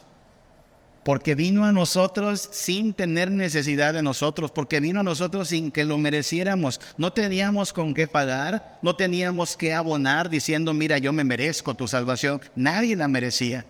Porque 1.03 1.35
vino 1.35 1.65
a 1.65 1.73
nosotros 1.73 2.51
sin 2.53 2.93
tener 2.93 3.31
necesidad 3.31 3.95
de 3.95 4.03
nosotros, 4.03 4.51
porque 4.51 4.81
vino 4.81 5.01
a 5.01 5.03
nosotros 5.03 5.49
sin 5.49 5.71
que 5.71 5.87
lo 5.87 5.97
mereciéramos. 5.97 6.79
No 6.99 7.11
teníamos 7.11 7.73
con 7.73 7.95
qué 7.95 8.07
pagar, 8.07 8.79
no 8.83 8.95
teníamos 8.95 9.57
que 9.57 9.73
abonar 9.73 10.29
diciendo, 10.29 10.75
mira, 10.75 10.99
yo 10.99 11.15
me 11.15 11.25
merezco 11.25 11.75
tu 11.75 11.89
salvación. 11.89 12.43
Nadie 12.55 12.95
la 12.95 13.09
merecía. 13.09 13.65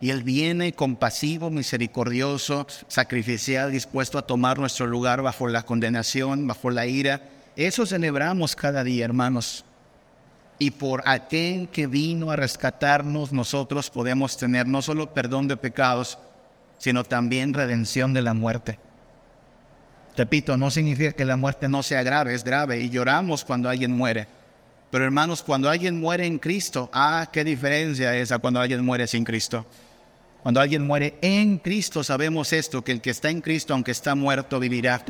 Y 0.00 0.10
Él 0.10 0.24
viene 0.24 0.72
compasivo, 0.72 1.48
misericordioso, 1.48 2.66
sacrificial, 2.88 3.70
dispuesto 3.70 4.18
a 4.18 4.26
tomar 4.26 4.58
nuestro 4.58 4.88
lugar 4.88 5.22
bajo 5.22 5.46
la 5.46 5.62
condenación, 5.62 6.48
bajo 6.48 6.70
la 6.70 6.86
ira. 6.86 7.22
Eso 7.54 7.86
celebramos 7.86 8.56
cada 8.56 8.82
día, 8.82 9.04
hermanos 9.04 9.64
y 10.58 10.70
por 10.70 11.02
aquel 11.06 11.68
que 11.68 11.86
vino 11.86 12.30
a 12.30 12.36
rescatarnos 12.36 13.32
nosotros 13.32 13.90
podemos 13.90 14.36
tener 14.36 14.66
no 14.66 14.82
solo 14.82 15.12
perdón 15.12 15.48
de 15.48 15.56
pecados, 15.56 16.18
sino 16.78 17.04
también 17.04 17.54
redención 17.54 18.14
de 18.14 18.22
la 18.22 18.34
muerte. 18.34 18.78
Repito, 20.16 20.56
no 20.56 20.70
significa 20.70 21.12
que 21.12 21.26
la 21.26 21.36
muerte 21.36 21.68
no 21.68 21.82
sea 21.82 22.02
grave, 22.02 22.34
es 22.34 22.42
grave 22.42 22.80
y 22.80 22.88
lloramos 22.88 23.44
cuando 23.44 23.68
alguien 23.68 23.92
muere. 23.92 24.26
Pero 24.90 25.04
hermanos, 25.04 25.42
cuando 25.42 25.68
alguien 25.68 26.00
muere 26.00 26.26
en 26.26 26.38
Cristo, 26.38 26.88
ah, 26.92 27.28
qué 27.30 27.44
diferencia 27.44 28.16
es 28.16 28.32
a 28.32 28.38
cuando 28.38 28.60
alguien 28.60 28.84
muere 28.84 29.06
sin 29.06 29.24
Cristo. 29.24 29.66
Cuando 30.42 30.60
alguien 30.60 30.86
muere 30.86 31.18
en 31.20 31.58
Cristo 31.58 32.02
sabemos 32.02 32.52
esto, 32.52 32.82
que 32.82 32.92
el 32.92 33.00
que 33.00 33.10
está 33.10 33.28
en 33.28 33.42
Cristo, 33.42 33.74
aunque 33.74 33.90
está 33.90 34.14
muerto, 34.14 34.58
vivirá 34.58 35.04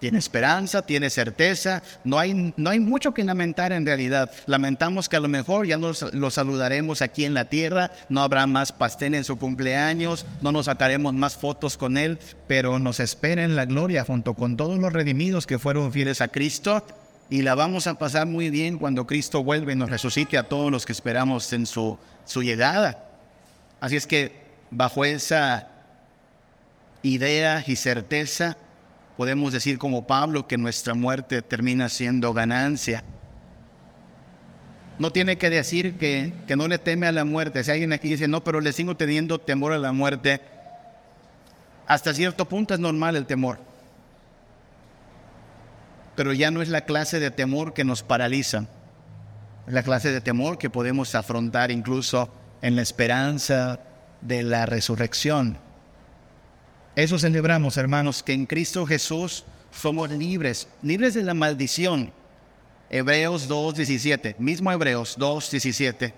tiene 0.00 0.18
esperanza, 0.18 0.82
tiene 0.82 1.10
certeza, 1.10 1.82
no 2.04 2.18
hay, 2.18 2.52
no 2.56 2.70
hay 2.70 2.80
mucho 2.80 3.14
que 3.14 3.22
lamentar 3.22 3.72
en 3.72 3.86
realidad. 3.86 4.30
Lamentamos 4.46 5.08
que 5.08 5.16
a 5.16 5.20
lo 5.20 5.28
mejor 5.28 5.66
ya 5.66 5.76
nos 5.76 6.12
lo 6.14 6.30
saludaremos 6.30 7.02
aquí 7.02 7.24
en 7.24 7.34
la 7.34 7.44
tierra, 7.44 7.92
no 8.08 8.22
habrá 8.22 8.46
más 8.46 8.72
pastel 8.72 9.14
en 9.14 9.24
su 9.24 9.38
cumpleaños, 9.38 10.26
no 10.40 10.52
nos 10.52 10.66
sacaremos 10.66 11.14
más 11.14 11.36
fotos 11.36 11.76
con 11.76 11.96
él, 11.96 12.18
pero 12.48 12.78
nos 12.78 12.98
espera 12.98 13.44
en 13.44 13.56
la 13.56 13.66
gloria 13.66 14.04
junto 14.04 14.34
con 14.34 14.56
todos 14.56 14.78
los 14.78 14.92
redimidos 14.92 15.46
que 15.46 15.58
fueron 15.58 15.92
fieles 15.92 16.20
a 16.20 16.28
Cristo 16.28 16.84
y 17.28 17.42
la 17.42 17.54
vamos 17.54 17.86
a 17.86 17.94
pasar 17.94 18.26
muy 18.26 18.50
bien 18.50 18.78
cuando 18.78 19.06
Cristo 19.06 19.44
vuelve 19.44 19.74
y 19.74 19.76
nos 19.76 19.90
resucite 19.90 20.36
a 20.36 20.48
todos 20.48 20.72
los 20.72 20.84
que 20.84 20.92
esperamos 20.92 21.52
en 21.52 21.66
su, 21.66 21.96
su 22.24 22.42
llegada. 22.42 23.04
Así 23.80 23.96
es 23.96 24.06
que 24.06 24.32
bajo 24.70 25.04
esa 25.04 25.68
idea 27.02 27.62
y 27.66 27.76
certeza, 27.76 28.56
podemos 29.20 29.52
decir 29.52 29.76
como 29.76 30.06
Pablo 30.06 30.48
que 30.48 30.56
nuestra 30.56 30.94
muerte 30.94 31.42
termina 31.42 31.90
siendo 31.90 32.32
ganancia. 32.32 33.04
No 34.98 35.12
tiene 35.12 35.36
que 35.36 35.50
decir 35.50 35.98
que, 35.98 36.32
que 36.46 36.56
no 36.56 36.66
le 36.68 36.78
teme 36.78 37.06
a 37.06 37.12
la 37.12 37.26
muerte. 37.26 37.62
Si 37.62 37.70
alguien 37.70 37.92
aquí 37.92 38.08
dice, 38.08 38.28
no, 38.28 38.42
pero 38.42 38.62
le 38.62 38.72
sigo 38.72 38.96
teniendo 38.96 39.38
temor 39.38 39.74
a 39.74 39.78
la 39.78 39.92
muerte, 39.92 40.40
hasta 41.86 42.14
cierto 42.14 42.48
punto 42.48 42.72
es 42.72 42.80
normal 42.80 43.14
el 43.14 43.26
temor. 43.26 43.58
Pero 46.16 46.32
ya 46.32 46.50
no 46.50 46.62
es 46.62 46.70
la 46.70 46.86
clase 46.86 47.20
de 47.20 47.30
temor 47.30 47.74
que 47.74 47.84
nos 47.84 48.02
paraliza. 48.02 48.68
Es 49.66 49.74
la 49.74 49.82
clase 49.82 50.12
de 50.12 50.22
temor 50.22 50.56
que 50.56 50.70
podemos 50.70 51.14
afrontar 51.14 51.70
incluso 51.70 52.32
en 52.62 52.74
la 52.74 52.80
esperanza 52.80 53.80
de 54.22 54.44
la 54.44 54.64
resurrección. 54.64 55.58
Eso 56.96 57.18
celebramos, 57.18 57.76
hermanos, 57.76 58.22
que 58.22 58.32
en 58.32 58.46
Cristo 58.46 58.84
Jesús 58.86 59.44
somos 59.70 60.10
libres, 60.10 60.68
libres 60.82 61.14
de 61.14 61.22
la 61.22 61.34
maldición. 61.34 62.12
Hebreos 62.90 63.48
2.17, 63.48 64.36
mismo 64.38 64.72
Hebreos 64.72 65.16
2.17. 65.16 66.12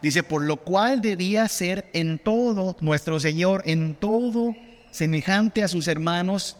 Dice, 0.00 0.22
por 0.22 0.42
lo 0.42 0.58
cual 0.58 1.00
debía 1.00 1.48
ser 1.48 1.90
en 1.92 2.18
todo 2.18 2.76
nuestro 2.80 3.18
Señor, 3.18 3.62
en 3.66 3.94
todo 3.94 4.54
semejante 4.92 5.64
a 5.64 5.68
sus 5.68 5.88
hermanos, 5.88 6.56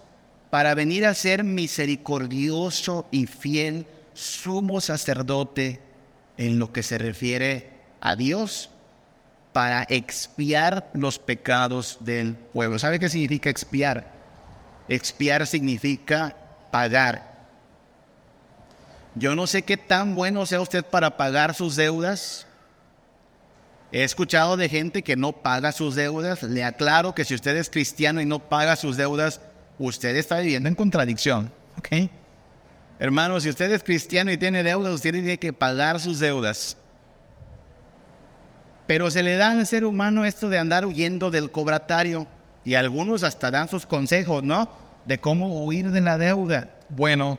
para 0.50 0.74
venir 0.74 1.06
a 1.06 1.14
ser 1.14 1.44
misericordioso 1.44 3.06
y 3.12 3.26
fiel 3.26 3.86
sumo 4.14 4.80
sacerdote 4.80 5.80
en 6.36 6.58
lo 6.58 6.72
que 6.72 6.82
se 6.82 6.98
refiere 6.98 7.70
a 8.00 8.16
Dios 8.16 8.70
para 9.56 9.86
expiar 9.88 10.90
los 10.92 11.18
pecados 11.18 11.96
del 12.00 12.34
pueblo. 12.34 12.78
¿Sabe 12.78 12.98
qué 12.98 13.08
significa 13.08 13.48
expiar? 13.48 14.12
Expiar 14.86 15.46
significa 15.46 16.36
pagar. 16.70 17.46
Yo 19.14 19.34
no 19.34 19.46
sé 19.46 19.62
qué 19.62 19.78
tan 19.78 20.14
bueno 20.14 20.44
sea 20.44 20.60
usted 20.60 20.84
para 20.84 21.16
pagar 21.16 21.54
sus 21.54 21.74
deudas. 21.74 22.46
He 23.92 24.04
escuchado 24.04 24.58
de 24.58 24.68
gente 24.68 25.02
que 25.02 25.16
no 25.16 25.32
paga 25.32 25.72
sus 25.72 25.94
deudas. 25.94 26.42
Le 26.42 26.62
aclaro 26.62 27.14
que 27.14 27.24
si 27.24 27.34
usted 27.34 27.56
es 27.56 27.70
cristiano 27.70 28.20
y 28.20 28.26
no 28.26 28.40
paga 28.40 28.76
sus 28.76 28.98
deudas, 28.98 29.40
usted 29.78 30.16
está 30.16 30.40
viviendo 30.40 30.68
en 30.68 30.74
contradicción. 30.74 31.50
¿ok? 31.78 32.10
Hermanos, 32.98 33.44
si 33.44 33.48
usted 33.48 33.72
es 33.72 33.82
cristiano 33.82 34.30
y 34.30 34.36
tiene 34.36 34.62
deudas, 34.62 34.92
usted 34.92 35.12
tiene 35.12 35.38
que 35.38 35.54
pagar 35.54 35.98
sus 35.98 36.18
deudas. 36.18 36.76
Pero 38.86 39.10
se 39.10 39.22
le 39.22 39.36
da 39.36 39.50
al 39.50 39.66
ser 39.66 39.84
humano 39.84 40.24
esto 40.24 40.48
de 40.48 40.58
andar 40.58 40.86
huyendo 40.86 41.30
del 41.30 41.50
cobratario. 41.50 42.26
Y 42.64 42.74
algunos 42.74 43.22
hasta 43.22 43.50
dan 43.50 43.68
sus 43.68 43.86
consejos, 43.86 44.42
¿no? 44.42 44.68
De 45.04 45.18
cómo 45.18 45.64
huir 45.64 45.90
de 45.90 46.00
la 46.00 46.18
deuda. 46.18 46.70
Bueno, 46.88 47.38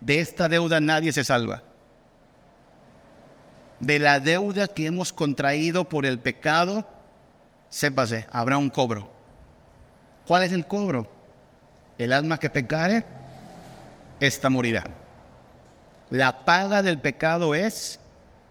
de 0.00 0.20
esta 0.20 0.48
deuda 0.48 0.80
nadie 0.80 1.12
se 1.12 1.24
salva. 1.24 1.62
De 3.80 3.98
la 3.98 4.20
deuda 4.20 4.68
que 4.68 4.86
hemos 4.86 5.12
contraído 5.12 5.88
por 5.88 6.06
el 6.06 6.18
pecado, 6.18 6.86
sépase, 7.68 8.26
habrá 8.30 8.58
un 8.58 8.70
cobro. 8.70 9.10
¿Cuál 10.26 10.44
es 10.44 10.52
el 10.52 10.66
cobro? 10.66 11.10
El 11.98 12.12
alma 12.12 12.38
que 12.38 12.50
pecare, 12.50 13.04
esta 14.20 14.48
morirá. 14.50 14.84
La 16.10 16.44
paga 16.44 16.82
del 16.82 16.98
pecado 16.98 17.54
es 17.54 17.98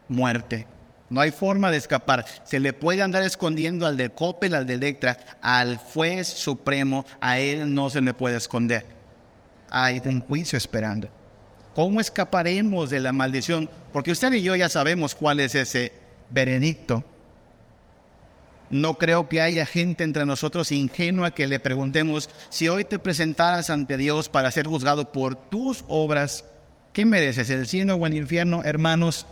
muerte. 0.07 0.67
No 1.11 1.19
hay 1.19 1.31
forma 1.31 1.69
de 1.69 1.77
escapar. 1.77 2.25
Se 2.45 2.61
le 2.61 2.71
puede 2.71 3.01
andar 3.01 3.21
escondiendo 3.23 3.85
al 3.85 3.97
de 3.97 4.11
Coppel, 4.11 4.55
al 4.55 4.65
de 4.65 4.75
Electra, 4.75 5.17
al 5.41 5.75
juez 5.75 6.25
supremo, 6.25 7.05
a 7.19 7.37
él 7.37 7.75
no 7.75 7.89
se 7.89 7.99
le 7.99 8.13
puede 8.13 8.37
esconder. 8.37 8.85
Hay 9.69 10.01
un 10.05 10.21
juicio 10.21 10.57
esperando. 10.57 11.09
¿Cómo 11.75 11.99
escaparemos 11.99 12.89
de 12.89 13.01
la 13.01 13.11
maldición? 13.11 13.69
Porque 13.91 14.11
usted 14.11 14.31
y 14.31 14.41
yo 14.41 14.55
ya 14.55 14.69
sabemos 14.69 15.13
cuál 15.13 15.41
es 15.41 15.53
ese 15.53 15.91
veredicto. 16.29 17.03
No 18.69 18.97
creo 18.97 19.27
que 19.27 19.41
haya 19.41 19.65
gente 19.65 20.05
entre 20.05 20.25
nosotros 20.25 20.71
ingenua 20.71 21.31
que 21.31 21.45
le 21.45 21.59
preguntemos, 21.59 22.29
si 22.47 22.69
hoy 22.69 22.85
te 22.85 22.99
presentaras 22.99 23.69
ante 23.69 23.97
Dios 23.97 24.29
para 24.29 24.49
ser 24.49 24.65
juzgado 24.65 25.11
por 25.11 25.35
tus 25.35 25.83
obras, 25.89 26.45
¿qué 26.93 27.03
mereces, 27.03 27.49
el 27.49 27.67
cielo 27.67 27.95
o 27.95 28.07
el 28.07 28.13
infierno, 28.13 28.63
hermanos? 28.63 29.25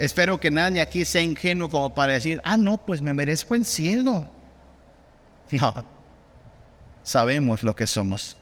Espero 0.00 0.40
que 0.40 0.50
nadie 0.50 0.80
aquí 0.80 1.04
sea 1.04 1.20
ingenuo 1.20 1.68
como 1.68 1.94
para 1.94 2.14
decir, 2.14 2.40
ah, 2.42 2.56
no, 2.56 2.78
pues 2.78 3.02
me 3.02 3.12
merezco 3.12 3.54
el 3.54 3.66
cielo. 3.66 4.26
No, 5.50 5.84
sabemos 7.02 7.62
lo 7.62 7.76
que 7.76 7.86
somos. 7.86 8.38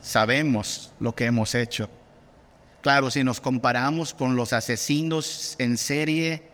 Sabemos 0.00 0.92
lo 1.00 1.16
que 1.16 1.24
hemos 1.24 1.56
hecho. 1.56 1.90
Claro, 2.80 3.10
si 3.10 3.24
nos 3.24 3.40
comparamos 3.40 4.14
con 4.14 4.36
los 4.36 4.52
asesinos 4.52 5.56
en 5.58 5.76
serie, 5.76 6.44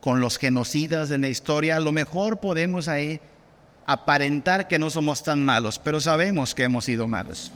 con 0.00 0.20
los 0.20 0.38
genocidas 0.38 1.10
de 1.10 1.18
la 1.18 1.28
historia, 1.28 1.78
lo 1.78 1.92
mejor 1.92 2.40
podemos 2.40 2.88
ahí 2.88 3.20
aparentar 3.84 4.66
que 4.66 4.78
no 4.78 4.88
somos 4.88 5.22
tan 5.22 5.44
malos, 5.44 5.78
pero 5.78 6.00
sabemos 6.00 6.54
que 6.54 6.62
hemos 6.62 6.86
sido 6.86 7.06
malos. 7.06 7.52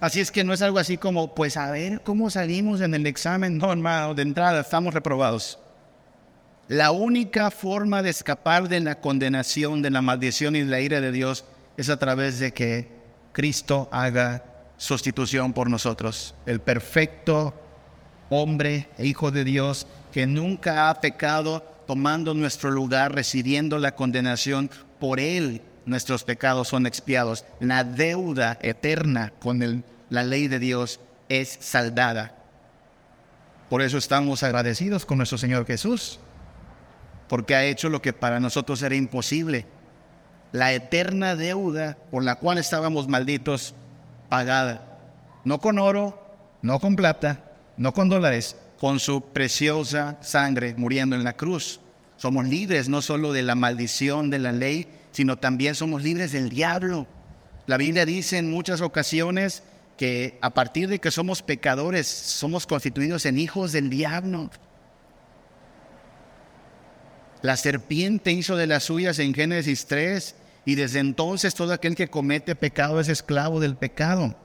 Así 0.00 0.20
es 0.20 0.30
que 0.30 0.44
no 0.44 0.52
es 0.52 0.60
algo 0.60 0.78
así 0.78 0.98
como, 0.98 1.34
pues 1.34 1.56
a 1.56 1.70
ver 1.70 2.02
cómo 2.02 2.28
salimos 2.28 2.80
en 2.80 2.94
el 2.94 3.06
examen. 3.06 3.56
No, 3.56 4.14
de 4.14 4.22
entrada 4.22 4.60
estamos 4.60 4.92
reprobados. 4.92 5.58
La 6.68 6.90
única 6.90 7.50
forma 7.50 8.02
de 8.02 8.10
escapar 8.10 8.68
de 8.68 8.80
la 8.80 9.00
condenación, 9.00 9.82
de 9.82 9.90
la 9.90 10.02
maldición 10.02 10.56
y 10.56 10.60
de 10.60 10.66
la 10.66 10.80
ira 10.80 11.00
de 11.00 11.12
Dios 11.12 11.44
es 11.76 11.88
a 11.88 11.98
través 11.98 12.38
de 12.40 12.52
que 12.52 12.88
Cristo 13.32 13.88
haga 13.90 14.44
sustitución 14.76 15.52
por 15.52 15.70
nosotros. 15.70 16.34
El 16.44 16.60
perfecto 16.60 17.54
hombre 18.28 18.88
e 18.98 19.06
hijo 19.06 19.30
de 19.30 19.44
Dios 19.44 19.86
que 20.12 20.26
nunca 20.26 20.90
ha 20.90 21.00
pecado, 21.00 21.62
tomando 21.86 22.34
nuestro 22.34 22.70
lugar, 22.70 23.14
recibiendo 23.14 23.78
la 23.78 23.94
condenación 23.94 24.68
por 24.98 25.20
Él 25.20 25.62
nuestros 25.86 26.24
pecados 26.24 26.68
son 26.68 26.86
expiados. 26.86 27.44
La 27.60 27.84
deuda 27.84 28.58
eterna 28.60 29.32
con 29.38 29.84
la 30.10 30.22
ley 30.22 30.48
de 30.48 30.58
Dios 30.58 31.00
es 31.28 31.56
saldada. 31.60 32.34
Por 33.70 33.82
eso 33.82 33.98
estamos 33.98 34.42
agradecidos 34.42 35.06
con 35.06 35.18
nuestro 35.18 35.38
Señor 35.38 35.66
Jesús, 35.66 36.20
porque 37.28 37.54
ha 37.54 37.64
hecho 37.64 37.88
lo 37.88 38.02
que 38.02 38.12
para 38.12 38.38
nosotros 38.38 38.82
era 38.82 38.94
imposible. 38.94 39.66
La 40.52 40.72
eterna 40.72 41.34
deuda 41.34 41.96
por 42.10 42.22
la 42.22 42.36
cual 42.36 42.58
estábamos 42.58 43.08
malditos, 43.08 43.74
pagada. 44.28 44.98
No 45.44 45.60
con 45.60 45.78
oro, 45.78 46.22
no 46.62 46.78
con 46.78 46.96
plata, 46.96 47.40
no 47.76 47.92
con 47.92 48.08
dólares, 48.08 48.56
con 48.78 49.00
su 49.00 49.20
preciosa 49.20 50.16
sangre 50.20 50.74
muriendo 50.76 51.16
en 51.16 51.24
la 51.24 51.34
cruz. 51.34 51.80
Somos 52.16 52.46
libres 52.46 52.88
no 52.88 53.02
solo 53.02 53.32
de 53.32 53.42
la 53.42 53.54
maldición 53.54 54.30
de 54.30 54.38
la 54.38 54.52
ley, 54.52 54.88
sino 55.16 55.38
también 55.38 55.74
somos 55.74 56.02
libres 56.02 56.32
del 56.32 56.50
diablo. 56.50 57.06
La 57.66 57.78
Biblia 57.78 58.04
dice 58.04 58.36
en 58.36 58.50
muchas 58.50 58.82
ocasiones 58.82 59.62
que 59.96 60.36
a 60.42 60.50
partir 60.50 60.90
de 60.90 60.98
que 60.98 61.10
somos 61.10 61.40
pecadores, 61.40 62.06
somos 62.06 62.66
constituidos 62.66 63.24
en 63.24 63.38
hijos 63.38 63.72
del 63.72 63.88
diablo. 63.88 64.50
La 67.40 67.56
serpiente 67.56 68.30
hizo 68.30 68.56
de 68.56 68.66
las 68.66 68.84
suyas 68.84 69.18
en 69.18 69.32
Génesis 69.32 69.86
3 69.86 70.34
y 70.66 70.74
desde 70.74 70.98
entonces 70.98 71.54
todo 71.54 71.72
aquel 71.72 71.96
que 71.96 72.08
comete 72.08 72.54
pecado 72.54 73.00
es 73.00 73.08
esclavo 73.08 73.58
del 73.58 73.74
pecado. 73.74 74.36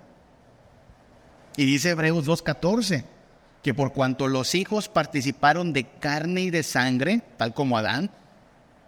Y 1.57 1.65
dice 1.65 1.89
Hebreos 1.89 2.25
2.14 2.25 3.03
que 3.61 3.73
por 3.73 3.91
cuanto 3.91 4.29
los 4.29 4.55
hijos 4.55 4.87
participaron 4.87 5.73
de 5.73 5.83
carne 5.83 6.43
y 6.43 6.49
de 6.49 6.63
sangre, 6.63 7.23
tal 7.35 7.53
como 7.53 7.77
Adán, 7.77 8.09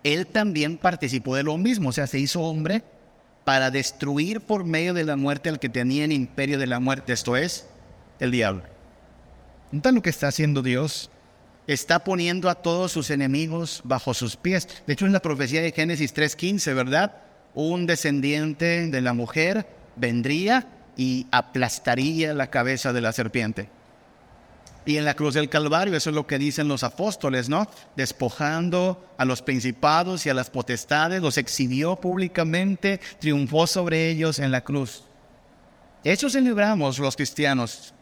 él 0.04 0.28
también 0.28 0.78
participó 0.78 1.36
de 1.36 1.44
lo 1.44 1.58
mismo, 1.58 1.90
o 1.90 1.92
sea, 1.94 2.08
se 2.08 2.20
hizo 2.20 2.42
hombre 2.42 2.84
para 3.44 3.72
destruir 3.72 4.42
por 4.42 4.64
medio 4.64 4.94
de 4.94 5.04
la 5.04 5.16
muerte 5.16 5.50
al 5.50 5.60
que 5.60 5.70
tenía 5.70 6.06
el 6.06 6.12
imperio 6.12 6.58
de 6.58 6.68
la 6.68 6.80
muerte, 6.80 7.14
esto 7.14 7.36
es, 7.36 7.68
el 8.20 8.32
diablo. 8.32 8.64
Entonces 9.72 9.96
lo 9.96 10.02
que 10.02 10.10
está 10.10 10.28
haciendo 10.28 10.62
Dios? 10.62 11.10
Está 11.66 12.04
poniendo 12.04 12.50
a 12.50 12.56
todos 12.56 12.92
sus 12.92 13.10
enemigos 13.10 13.82
bajo 13.86 14.14
sus 14.14 14.36
pies. 14.36 14.68
De 14.86 14.94
hecho, 14.94 15.06
en 15.06 15.14
la 15.14 15.22
profecía 15.22 15.62
de 15.62 15.72
Génesis 15.72 16.14
3.15, 16.14 16.76
¿verdad? 16.76 17.16
Un 17.54 17.86
descendiente 17.86 18.88
de 18.88 19.02
la 19.02 19.14
mujer 19.14 19.66
vendría 19.96 20.68
y 20.98 21.28
aplastaría 21.32 22.34
la 22.34 22.50
cabeza 22.50 22.94
de 22.94 23.02
la 23.02 23.14
serpiente. 23.14 23.70
Y 24.86 24.98
en 24.98 25.06
la 25.06 25.14
cruz 25.14 25.34
del 25.34 25.50
Calvario, 25.50 25.96
eso 25.96 26.10
es 26.10 26.16
lo 26.16 26.28
que 26.28 26.38
dicen 26.38 26.68
los 26.68 26.84
apóstoles, 26.84 27.48
¿no? 27.48 27.68
Despojando 27.96 29.06
a 29.18 29.24
los 29.24 29.42
principados 29.42 30.26
y 30.26 30.30
a 30.30 30.34
las 30.34 30.50
potestades, 30.50 31.22
los 31.22 31.38
exhibió 31.38 31.96
públicamente, 31.96 33.00
triunfó 33.20 33.66
sobre 33.66 34.10
ellos 34.10 34.40
en 34.40 34.52
la 34.52 34.62
cruz. 34.62 35.04
Eso 36.04 36.30
celebramos 36.30 37.00
los 37.00 37.16
cristianos. 37.16 37.94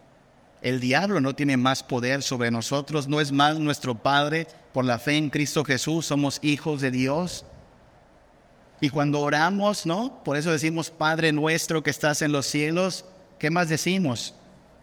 El 0.64 0.80
diablo 0.80 1.22
no 1.22 1.36
tiene 1.36 1.58
más 1.58 1.84
poder 1.84 2.24
sobre 2.24 2.50
nosotros, 2.50 3.08
no 3.08 3.22
es 3.22 3.32
más 3.32 3.60
nuestro 3.60 3.96
Padre. 3.96 4.48
Por 4.74 4.86
la 4.86 4.98
fe 4.98 5.18
en 5.18 5.30
Cristo 5.30 5.64
Jesús 5.64 6.08
somos 6.08 6.40
hijos 6.42 6.82
de 6.82 6.90
Dios. 6.90 7.46
Y 8.80 8.90
cuando 8.90 9.20
oramos, 9.20 9.86
¿no? 9.86 10.24
Por 10.24 10.38
eso 10.38 10.52
decimos, 10.52 10.90
Padre 10.90 11.32
nuestro 11.32 11.84
que 11.84 11.92
estás 11.92 12.24
en 12.24 12.32
los 12.32 12.48
cielos, 12.48 13.06
¿qué 13.38 13.52
más 13.52 13.70
decimos? 13.70 14.34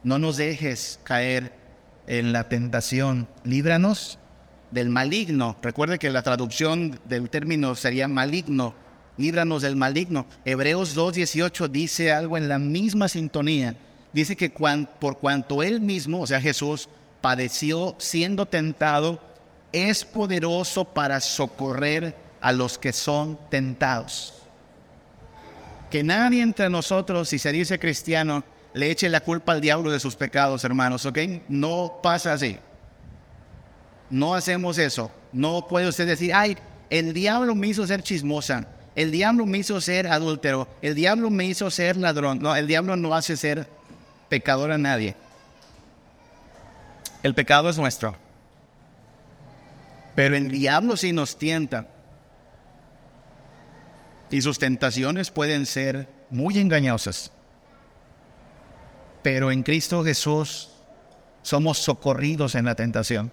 No 0.04 0.20
nos 0.20 0.36
dejes 0.36 1.00
caer 1.02 1.52
en 2.08 2.32
la 2.32 2.48
tentación, 2.48 3.28
líbranos 3.44 4.18
del 4.70 4.88
maligno. 4.88 5.56
Recuerde 5.62 5.98
que 5.98 6.10
la 6.10 6.22
traducción 6.22 6.98
del 7.04 7.28
término 7.28 7.74
sería 7.74 8.08
maligno, 8.08 8.74
líbranos 9.18 9.62
del 9.62 9.76
maligno. 9.76 10.26
Hebreos 10.46 10.96
2.18 10.96 11.68
dice 11.68 12.10
algo 12.10 12.38
en 12.38 12.48
la 12.48 12.58
misma 12.58 13.08
sintonía. 13.08 13.76
Dice 14.14 14.36
que 14.36 14.50
por 14.50 15.18
cuanto 15.18 15.62
él 15.62 15.82
mismo, 15.82 16.22
o 16.22 16.26
sea 16.26 16.40
Jesús, 16.40 16.88
padeció 17.20 17.94
siendo 17.98 18.46
tentado, 18.46 19.20
es 19.70 20.02
poderoso 20.06 20.86
para 20.86 21.20
socorrer 21.20 22.16
a 22.40 22.52
los 22.52 22.78
que 22.78 22.94
son 22.94 23.38
tentados. 23.50 24.34
Que 25.90 26.02
nadie 26.02 26.42
entre 26.42 26.70
nosotros, 26.70 27.28
si 27.28 27.38
se 27.38 27.52
dice 27.52 27.78
cristiano, 27.78 28.44
le 28.78 28.92
eche 28.92 29.08
la 29.08 29.18
culpa 29.18 29.50
al 29.50 29.60
diablo 29.60 29.90
de 29.90 29.98
sus 29.98 30.14
pecados, 30.14 30.62
hermanos, 30.62 31.04
¿ok? 31.04 31.18
No 31.48 31.98
pasa 32.00 32.32
así. 32.32 32.58
No 34.08 34.36
hacemos 34.36 34.78
eso. 34.78 35.10
No 35.32 35.66
puede 35.66 35.88
usted 35.88 36.06
decir, 36.06 36.32
ay, 36.32 36.56
el 36.88 37.12
diablo 37.12 37.56
me 37.56 37.66
hizo 37.66 37.84
ser 37.88 38.04
chismosa, 38.04 38.68
el 38.94 39.10
diablo 39.10 39.46
me 39.46 39.58
hizo 39.58 39.80
ser 39.80 40.06
adúltero, 40.06 40.68
el 40.80 40.94
diablo 40.94 41.28
me 41.28 41.46
hizo 41.46 41.68
ser 41.72 41.96
ladrón. 41.96 42.38
No, 42.40 42.54
el 42.54 42.68
diablo 42.68 42.94
no 42.94 43.16
hace 43.16 43.36
ser 43.36 43.66
pecador 44.28 44.70
a 44.70 44.78
nadie. 44.78 45.16
El 47.24 47.34
pecado 47.34 47.70
es 47.70 47.78
nuestro. 47.78 48.14
Pero 50.14 50.36
el 50.36 50.52
diablo 50.52 50.96
sí 50.96 51.12
nos 51.12 51.36
tienta. 51.36 51.88
Y 54.30 54.40
sus 54.40 54.60
tentaciones 54.60 55.32
pueden 55.32 55.66
ser 55.66 56.08
muy 56.30 56.60
engañosas 56.60 57.32
pero 59.30 59.50
en 59.50 59.62
Cristo 59.62 60.02
Jesús 60.02 60.70
somos 61.42 61.76
socorridos 61.76 62.54
en 62.54 62.64
la 62.64 62.74
tentación. 62.74 63.30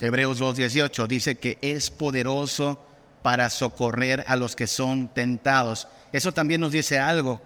Hebreos 0.00 0.40
2.18 0.40 1.06
dice 1.08 1.34
que 1.34 1.58
es 1.60 1.90
poderoso 1.90 2.82
para 3.20 3.50
socorrer 3.50 4.24
a 4.26 4.34
los 4.34 4.56
que 4.56 4.66
son 4.66 5.08
tentados. 5.08 5.88
Eso 6.10 6.32
también 6.32 6.62
nos 6.62 6.72
dice 6.72 6.98
algo. 6.98 7.42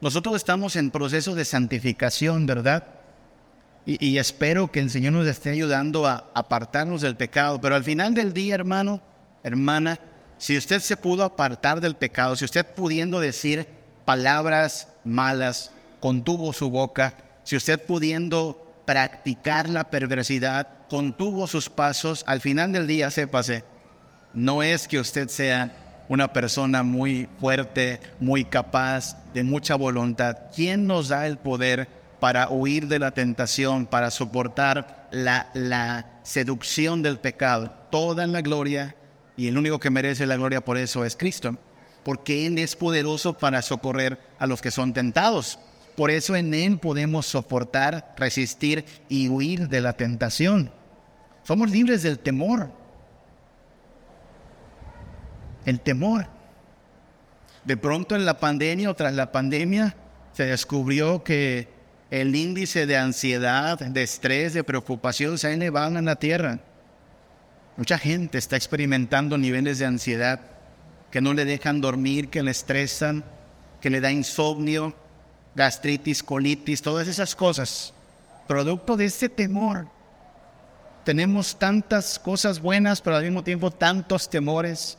Nosotros 0.00 0.34
estamos 0.34 0.74
en 0.74 0.90
proceso 0.90 1.36
de 1.36 1.44
santificación, 1.44 2.46
¿verdad? 2.46 2.84
Y, 3.86 4.04
y, 4.04 4.18
espero 4.18 4.72
que 4.72 4.80
el 4.80 4.90
Señor 4.90 5.12
nos 5.12 5.28
esté 5.28 5.50
ayudando 5.50 6.08
a 6.08 6.32
apartarnos 6.34 7.00
del 7.00 7.16
pecado. 7.16 7.60
Pero 7.60 7.76
al 7.76 7.84
final 7.84 8.12
del 8.12 8.32
día, 8.32 8.56
hermano, 8.56 9.00
hermana, 9.44 10.00
si 10.36 10.56
usted 10.56 10.80
se 10.80 10.96
pudo 10.96 11.22
apartar 11.22 11.80
del 11.80 11.94
pecado, 11.94 12.34
si 12.34 12.44
usted 12.44 12.66
pudiendo 12.74 13.20
decir 13.20 13.68
palabras 14.04 14.88
malas, 15.04 15.70
contuvo 16.00 16.52
su 16.52 16.70
boca, 16.70 17.14
si 17.44 17.56
usted 17.56 17.84
pudiendo 17.84 18.82
practicar 18.84 19.68
la 19.68 19.84
perversidad, 19.84 20.68
contuvo 20.88 21.46
sus 21.46 21.68
pasos, 21.68 22.24
al 22.26 22.40
final 22.40 22.72
del 22.72 22.86
día, 22.86 23.10
sépase, 23.10 23.64
no 24.34 24.62
es 24.62 24.88
que 24.88 24.98
usted 24.98 25.28
sea 25.28 26.04
una 26.08 26.32
persona 26.32 26.82
muy 26.82 27.28
fuerte, 27.38 28.00
muy 28.18 28.44
capaz, 28.44 29.16
de 29.32 29.44
mucha 29.44 29.76
voluntad. 29.76 30.36
¿Quién 30.54 30.86
nos 30.86 31.08
da 31.08 31.26
el 31.28 31.38
poder 31.38 31.88
para 32.18 32.48
huir 32.48 32.88
de 32.88 32.98
la 32.98 33.12
tentación, 33.12 33.86
para 33.86 34.10
soportar 34.10 35.08
la, 35.12 35.50
la 35.54 36.06
seducción 36.24 37.02
del 37.02 37.20
pecado? 37.20 37.70
Toda 37.90 38.26
la 38.26 38.40
gloria 38.40 38.96
y 39.36 39.46
el 39.46 39.56
único 39.56 39.78
que 39.78 39.90
merece 39.90 40.26
la 40.26 40.36
gloria 40.36 40.64
por 40.64 40.78
eso 40.78 41.04
es 41.04 41.16
Cristo, 41.16 41.56
porque 42.02 42.46
Él 42.46 42.58
es 42.58 42.74
poderoso 42.74 43.38
para 43.38 43.62
socorrer 43.62 44.18
a 44.40 44.48
los 44.48 44.60
que 44.60 44.72
son 44.72 44.92
tentados. 44.92 45.60
Por 45.96 46.10
eso 46.10 46.36
en 46.36 46.54
Él 46.54 46.78
podemos 46.78 47.26
soportar, 47.26 48.14
resistir 48.16 48.84
y 49.08 49.28
huir 49.28 49.68
de 49.68 49.80
la 49.80 49.92
tentación. 49.92 50.70
Somos 51.42 51.70
libres 51.70 52.02
del 52.02 52.18
temor. 52.18 52.70
El 55.64 55.80
temor. 55.80 56.26
De 57.64 57.76
pronto 57.76 58.16
en 58.16 58.24
la 58.24 58.38
pandemia 58.38 58.90
o 58.90 58.94
tras 58.94 59.14
la 59.14 59.32
pandemia 59.32 59.94
se 60.32 60.44
descubrió 60.44 61.22
que 61.22 61.68
el 62.10 62.34
índice 62.34 62.86
de 62.86 62.96
ansiedad, 62.96 63.78
de 63.78 64.02
estrés, 64.02 64.54
de 64.54 64.64
preocupación 64.64 65.38
se 65.38 65.52
elevado 65.52 65.98
en 65.98 66.06
la 66.06 66.16
tierra. 66.16 66.60
Mucha 67.76 67.98
gente 67.98 68.38
está 68.38 68.56
experimentando 68.56 69.38
niveles 69.38 69.78
de 69.78 69.86
ansiedad 69.86 70.40
que 71.10 71.20
no 71.20 71.34
le 71.34 71.44
dejan 71.44 71.80
dormir, 71.80 72.28
que 72.28 72.42
le 72.42 72.50
estresan, 72.50 73.24
que 73.80 73.90
le 73.90 74.00
da 74.00 74.12
insomnio, 74.12 74.94
gastritis, 75.54 76.22
colitis, 76.22 76.82
todas 76.82 77.08
esas 77.08 77.34
cosas. 77.34 77.92
Producto 78.46 78.96
de 78.96 79.06
ese 79.06 79.28
temor. 79.28 79.86
Tenemos 81.04 81.58
tantas 81.58 82.18
cosas 82.18 82.60
buenas, 82.60 83.00
pero 83.00 83.16
al 83.16 83.24
mismo 83.24 83.42
tiempo 83.42 83.70
tantos 83.70 84.28
temores. 84.28 84.98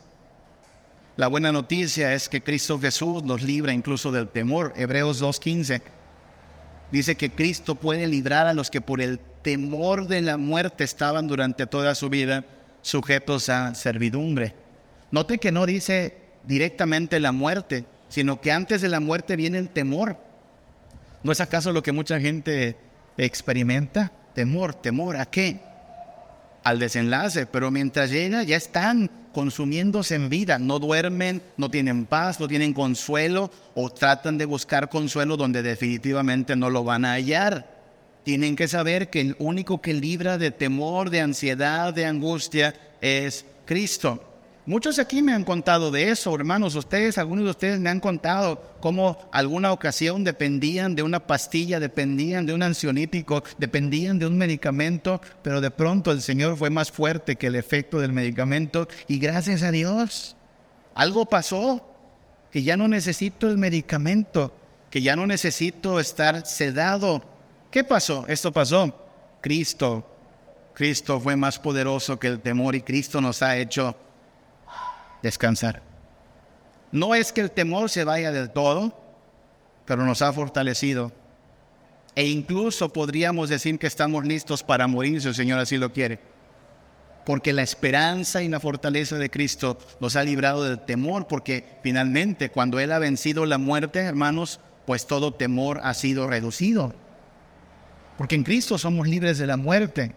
La 1.17 1.27
buena 1.27 1.51
noticia 1.51 2.13
es 2.13 2.29
que 2.29 2.41
Cristo 2.41 2.79
Jesús 2.79 3.23
nos 3.23 3.43
libra 3.43 3.73
incluso 3.73 4.11
del 4.11 4.27
temor. 4.27 4.73
Hebreos 4.75 5.21
2.15 5.21 5.81
dice 6.91 7.15
que 7.15 7.31
Cristo 7.31 7.75
puede 7.75 8.07
librar 8.07 8.47
a 8.47 8.53
los 8.53 8.69
que 8.69 8.81
por 8.81 9.01
el 9.01 9.19
temor 9.41 10.07
de 10.07 10.21
la 10.21 10.37
muerte 10.37 10.83
estaban 10.83 11.27
durante 11.27 11.67
toda 11.67 11.95
su 11.95 12.09
vida 12.09 12.43
sujetos 12.81 13.49
a 13.49 13.75
servidumbre. 13.75 14.55
Note 15.11 15.37
que 15.37 15.51
no 15.51 15.65
dice 15.65 16.17
directamente 16.45 17.19
la 17.19 17.31
muerte, 17.31 17.85
sino 18.09 18.41
que 18.41 18.51
antes 18.51 18.81
de 18.81 18.89
la 18.89 18.99
muerte 18.99 19.35
viene 19.35 19.57
el 19.57 19.69
temor. 19.69 20.17
¿No 21.23 21.31
es 21.31 21.41
acaso 21.41 21.71
lo 21.71 21.83
que 21.83 21.91
mucha 21.91 22.19
gente 22.19 22.75
experimenta? 23.17 24.11
Temor, 24.33 24.73
temor, 24.73 25.17
¿a 25.17 25.25
qué? 25.25 25.59
Al 26.63 26.79
desenlace, 26.79 27.45
pero 27.45 27.69
mientras 27.69 28.09
llega 28.11 28.43
ya 28.43 28.55
están 28.55 29.09
consumiéndose 29.33 30.15
en 30.15 30.29
vida, 30.29 30.59
no 30.59 30.79
duermen, 30.79 31.41
no 31.57 31.69
tienen 31.69 32.05
paz, 32.05 32.39
no 32.39 32.47
tienen 32.47 32.73
consuelo 32.73 33.51
o 33.75 33.89
tratan 33.89 34.37
de 34.37 34.45
buscar 34.45 34.89
consuelo 34.89 35.37
donde 35.37 35.63
definitivamente 35.63 36.55
no 36.55 36.69
lo 36.69 36.83
van 36.83 37.05
a 37.05 37.13
hallar. 37.13 37.81
Tienen 38.23 38.55
que 38.55 38.67
saber 38.67 39.09
que 39.09 39.21
el 39.21 39.35
único 39.39 39.81
que 39.81 39.93
libra 39.93 40.37
de 40.37 40.51
temor, 40.51 41.09
de 41.09 41.21
ansiedad, 41.21 41.93
de 41.93 42.05
angustia 42.05 42.75
es 42.99 43.45
Cristo. 43.65 44.30
Muchos 44.65 44.99
aquí 44.99 45.21
me 45.21 45.33
han 45.33 45.43
contado 45.43 45.89
de 45.89 46.09
eso, 46.09 46.33
hermanos. 46.35 46.75
Ustedes, 46.75 47.17
algunos 47.17 47.45
de 47.45 47.51
ustedes 47.51 47.79
me 47.79 47.89
han 47.89 47.99
contado 47.99 48.61
cómo 48.79 49.17
alguna 49.31 49.71
ocasión 49.71 50.23
dependían 50.23 50.95
de 50.95 51.03
una 51.03 51.19
pastilla, 51.25 51.79
dependían 51.79 52.45
de 52.45 52.53
un 52.53 52.61
ansiolítico, 52.61 53.43
dependían 53.57 54.19
de 54.19 54.27
un 54.27 54.37
medicamento, 54.37 55.19
pero 55.41 55.61
de 55.61 55.71
pronto 55.71 56.11
el 56.11 56.21
Señor 56.21 56.57
fue 56.57 56.69
más 56.69 56.91
fuerte 56.91 57.35
que 57.35 57.47
el 57.47 57.55
efecto 57.55 57.99
del 57.99 58.13
medicamento 58.13 58.87
y 59.07 59.17
gracias 59.17 59.63
a 59.63 59.71
Dios 59.71 60.35
algo 60.93 61.25
pasó, 61.25 61.87
que 62.51 62.63
ya 62.63 62.77
no 62.77 62.87
necesito 62.87 63.49
el 63.49 63.57
medicamento, 63.57 64.53
que 64.89 65.01
ya 65.01 65.15
no 65.15 65.25
necesito 65.25 65.99
estar 65.99 66.45
sedado 66.45 67.23
¿Qué 67.71 67.85
pasó? 67.85 68.25
Esto 68.27 68.51
pasó. 68.51 68.93
Cristo, 69.39 70.05
Cristo 70.73 71.21
fue 71.21 71.37
más 71.37 71.57
poderoso 71.57 72.19
que 72.19 72.27
el 72.27 72.41
temor 72.41 72.75
y 72.75 72.81
Cristo 72.81 73.21
nos 73.21 73.41
ha 73.41 73.57
hecho 73.57 73.95
descansar. 75.21 75.81
No 76.91 77.15
es 77.15 77.31
que 77.31 77.41
el 77.41 77.51
temor 77.51 77.89
se 77.89 78.03
vaya 78.03 78.31
del 78.31 78.49
todo, 78.49 78.97
pero 79.85 80.05
nos 80.05 80.21
ha 80.21 80.33
fortalecido. 80.33 81.11
E 82.15 82.27
incluso 82.27 82.91
podríamos 82.91 83.49
decir 83.49 83.79
que 83.79 83.87
estamos 83.87 84.25
listos 84.25 84.63
para 84.63 84.87
morir 84.87 85.21
si 85.21 85.29
el 85.29 85.35
Señor 85.35 85.59
así 85.59 85.77
lo 85.77 85.93
quiere. 85.93 86.19
Porque 87.25 87.53
la 87.53 87.61
esperanza 87.61 88.41
y 88.43 88.49
la 88.49 88.59
fortaleza 88.59 89.17
de 89.17 89.29
Cristo 89.29 89.77
nos 89.99 90.15
ha 90.15 90.23
librado 90.23 90.63
del 90.63 90.79
temor, 90.79 91.27
porque 91.27 91.65
finalmente 91.83 92.49
cuando 92.49 92.79
Él 92.79 92.91
ha 92.91 92.99
vencido 92.99 93.45
la 93.45 93.57
muerte, 93.57 93.99
hermanos, 93.99 94.59
pues 94.85 95.07
todo 95.07 95.33
temor 95.33 95.79
ha 95.83 95.93
sido 95.93 96.27
reducido 96.27 96.93
porque 98.21 98.35
en 98.35 98.43
Cristo 98.43 98.77
somos 98.77 99.07
libres 99.07 99.39
de 99.39 99.47
la 99.47 99.57
muerte. 99.57 100.13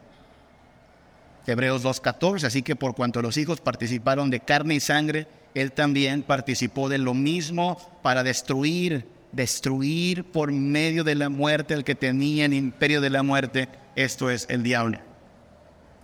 Hebreos 1.46 1.84
2.14, 1.84 2.44
así 2.44 2.62
que 2.62 2.76
por 2.76 2.94
cuanto 2.94 3.20
los 3.20 3.36
hijos 3.36 3.60
participaron 3.60 4.30
de 4.30 4.40
carne 4.40 4.76
y 4.76 4.80
sangre, 4.80 5.26
Él 5.54 5.72
también 5.72 6.22
participó 6.22 6.88
de 6.88 6.98
lo 6.98 7.12
mismo 7.12 7.78
para 8.02 8.22
destruir, 8.22 9.06
destruir 9.32 10.24
por 10.24 10.52
medio 10.52 11.04
de 11.04 11.14
la 11.14 11.28
muerte 11.28 11.74
el 11.74 11.84
que 11.84 11.94
tenía 11.94 12.46
el 12.46 12.54
imperio 12.54 13.00
de 13.00 13.10
la 13.10 13.22
muerte, 13.22 13.68
esto 13.94 14.30
es 14.30 14.46
el 14.48 14.62
diablo. 14.62 14.98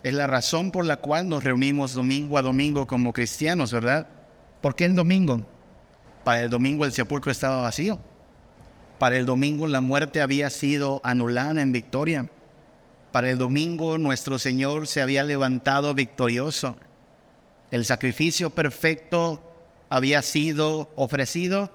Es 0.02 0.14
la 0.14 0.26
razón 0.26 0.70
por 0.70 0.84
la 0.84 0.96
cual 0.96 1.28
nos 1.28 1.44
reunimos 1.44 1.94
domingo 1.94 2.38
a 2.38 2.42
domingo 2.42 2.86
como 2.86 3.12
cristianos, 3.12 3.72
¿verdad? 3.72 4.06
¿Por 4.60 4.74
qué 4.74 4.84
el 4.84 4.94
domingo? 4.94 5.42
Para 6.24 6.42
el 6.42 6.50
domingo 6.50 6.84
el 6.84 6.92
sepulcro 6.92 7.32
estaba 7.32 7.62
vacío. 7.62 7.98
Para 8.98 9.16
el 9.16 9.26
domingo 9.26 9.66
la 9.66 9.80
muerte 9.80 10.20
había 10.20 10.50
sido 10.50 11.00
anulada 11.02 11.62
en 11.62 11.72
victoria. 11.72 12.28
Para 13.12 13.30
el 13.30 13.38
domingo 13.38 13.98
nuestro 13.98 14.38
Señor 14.38 14.86
se 14.86 15.02
había 15.02 15.24
levantado 15.24 15.94
victorioso. 15.94 16.76
El 17.70 17.84
sacrificio 17.84 18.50
perfecto 18.50 19.42
había 19.88 20.22
sido 20.22 20.90
ofrecido. 20.96 21.70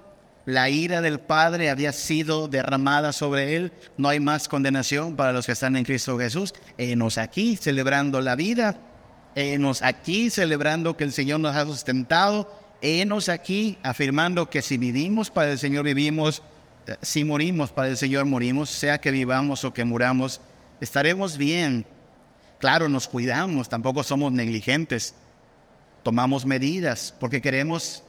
La 0.46 0.70
ira 0.70 1.00
del 1.00 1.18
Padre 1.18 1.70
había 1.70 1.92
sido 1.92 2.48
derramada 2.48 3.12
sobre 3.12 3.56
él. 3.56 3.72
No 3.96 4.08
hay 4.08 4.20
más 4.20 4.48
condenación 4.48 5.16
para 5.16 5.32
los 5.32 5.46
que 5.46 5.52
están 5.52 5.76
en 5.76 5.84
Cristo 5.84 6.18
Jesús. 6.18 6.54
Enos 6.78 7.18
aquí 7.18 7.56
celebrando 7.56 8.20
la 8.20 8.36
vida. 8.36 8.78
Enos 9.34 9.82
aquí 9.82 10.30
celebrando 10.30 10.96
que 10.96 11.04
el 11.04 11.12
Señor 11.12 11.40
nos 11.40 11.56
ha 11.56 11.64
sustentado. 11.64 12.50
Enos 12.80 13.28
aquí 13.28 13.78
afirmando 13.82 14.48
que 14.48 14.62
si 14.62 14.78
vivimos 14.78 15.30
para 15.30 15.52
el 15.52 15.58
Señor 15.58 15.84
vivimos 15.84 16.42
si 17.02 17.24
morimos 17.24 17.70
para 17.70 17.88
el 17.88 17.96
Señor, 17.96 18.26
morimos, 18.26 18.70
sea 18.70 18.98
que 19.00 19.10
vivamos 19.10 19.64
o 19.64 19.72
que 19.72 19.84
muramos, 19.84 20.40
estaremos 20.80 21.36
bien. 21.36 21.86
Claro, 22.58 22.88
nos 22.88 23.08
cuidamos, 23.08 23.68
tampoco 23.68 24.02
somos 24.02 24.32
negligentes. 24.32 25.14
Tomamos 26.02 26.46
medidas 26.46 27.14
porque 27.18 27.42
queremos 27.42 28.02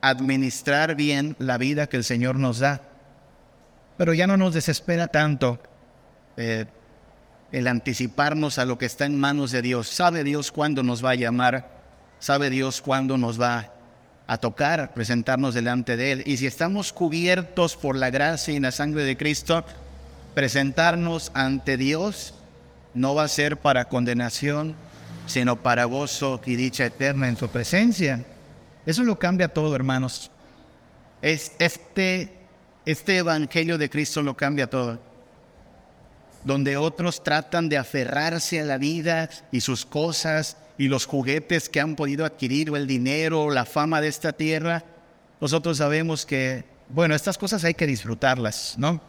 administrar 0.00 0.94
bien 0.94 1.36
la 1.38 1.58
vida 1.58 1.88
que 1.88 1.96
el 1.96 2.04
Señor 2.04 2.36
nos 2.36 2.58
da. 2.58 2.82
Pero 3.96 4.14
ya 4.14 4.26
no 4.26 4.36
nos 4.36 4.54
desespera 4.54 5.08
tanto 5.08 5.60
eh, 6.36 6.66
el 7.52 7.66
anticiparnos 7.66 8.58
a 8.58 8.64
lo 8.64 8.78
que 8.78 8.86
está 8.86 9.06
en 9.06 9.18
manos 9.18 9.50
de 9.50 9.62
Dios. 9.62 9.88
Sabe 9.88 10.24
Dios 10.24 10.52
cuándo 10.52 10.82
nos 10.82 11.04
va 11.04 11.10
a 11.10 11.14
llamar, 11.14 11.82
sabe 12.18 12.50
Dios 12.50 12.82
cuándo 12.82 13.16
nos 13.18 13.40
va 13.40 13.58
a 13.58 13.72
a 14.32 14.38
tocar, 14.38 14.94
presentarnos 14.94 15.52
delante 15.52 15.96
de 15.96 16.12
Él. 16.12 16.22
Y 16.24 16.38
si 16.38 16.46
estamos 16.46 16.92
cubiertos 16.92 17.76
por 17.76 17.96
la 17.96 18.10
gracia 18.10 18.54
y 18.54 18.60
la 18.60 18.72
sangre 18.72 19.04
de 19.04 19.16
Cristo, 19.16 19.64
presentarnos 20.34 21.30
ante 21.34 21.76
Dios 21.76 22.34
no 22.94 23.14
va 23.14 23.24
a 23.24 23.28
ser 23.28 23.56
para 23.56 23.88
condenación, 23.88 24.74
sino 25.26 25.62
para 25.62 25.84
gozo 25.84 26.40
y 26.44 26.56
dicha 26.56 26.86
eterna 26.86 27.28
en 27.28 27.36
su 27.36 27.48
presencia. 27.48 28.24
Eso 28.86 29.02
lo 29.04 29.18
cambia 29.18 29.48
todo, 29.48 29.74
hermanos. 29.74 30.30
Es 31.20 31.52
este, 31.58 32.32
este 32.84 33.18
evangelio 33.18 33.78
de 33.78 33.88
Cristo 33.88 34.22
lo 34.22 34.36
cambia 34.36 34.68
todo. 34.68 35.00
Donde 36.44 36.76
otros 36.76 37.22
tratan 37.22 37.68
de 37.68 37.78
aferrarse 37.78 38.60
a 38.60 38.64
la 38.64 38.78
vida 38.78 39.30
y 39.52 39.60
sus 39.60 39.86
cosas 39.86 40.56
y 40.76 40.88
los 40.88 41.06
juguetes 41.06 41.68
que 41.68 41.80
han 41.80 41.94
podido 41.94 42.24
adquirir 42.24 42.70
o 42.70 42.76
el 42.76 42.86
dinero 42.86 43.44
o 43.44 43.50
la 43.50 43.64
fama 43.64 44.00
de 44.00 44.08
esta 44.08 44.32
tierra, 44.32 44.82
nosotros 45.40 45.78
sabemos 45.78 46.26
que 46.26 46.64
bueno, 46.92 47.14
estas 47.14 47.38
cosas 47.38 47.64
hay 47.64 47.72
que 47.72 47.86
disfrutarlas, 47.86 48.74
¿no? 48.76 49.00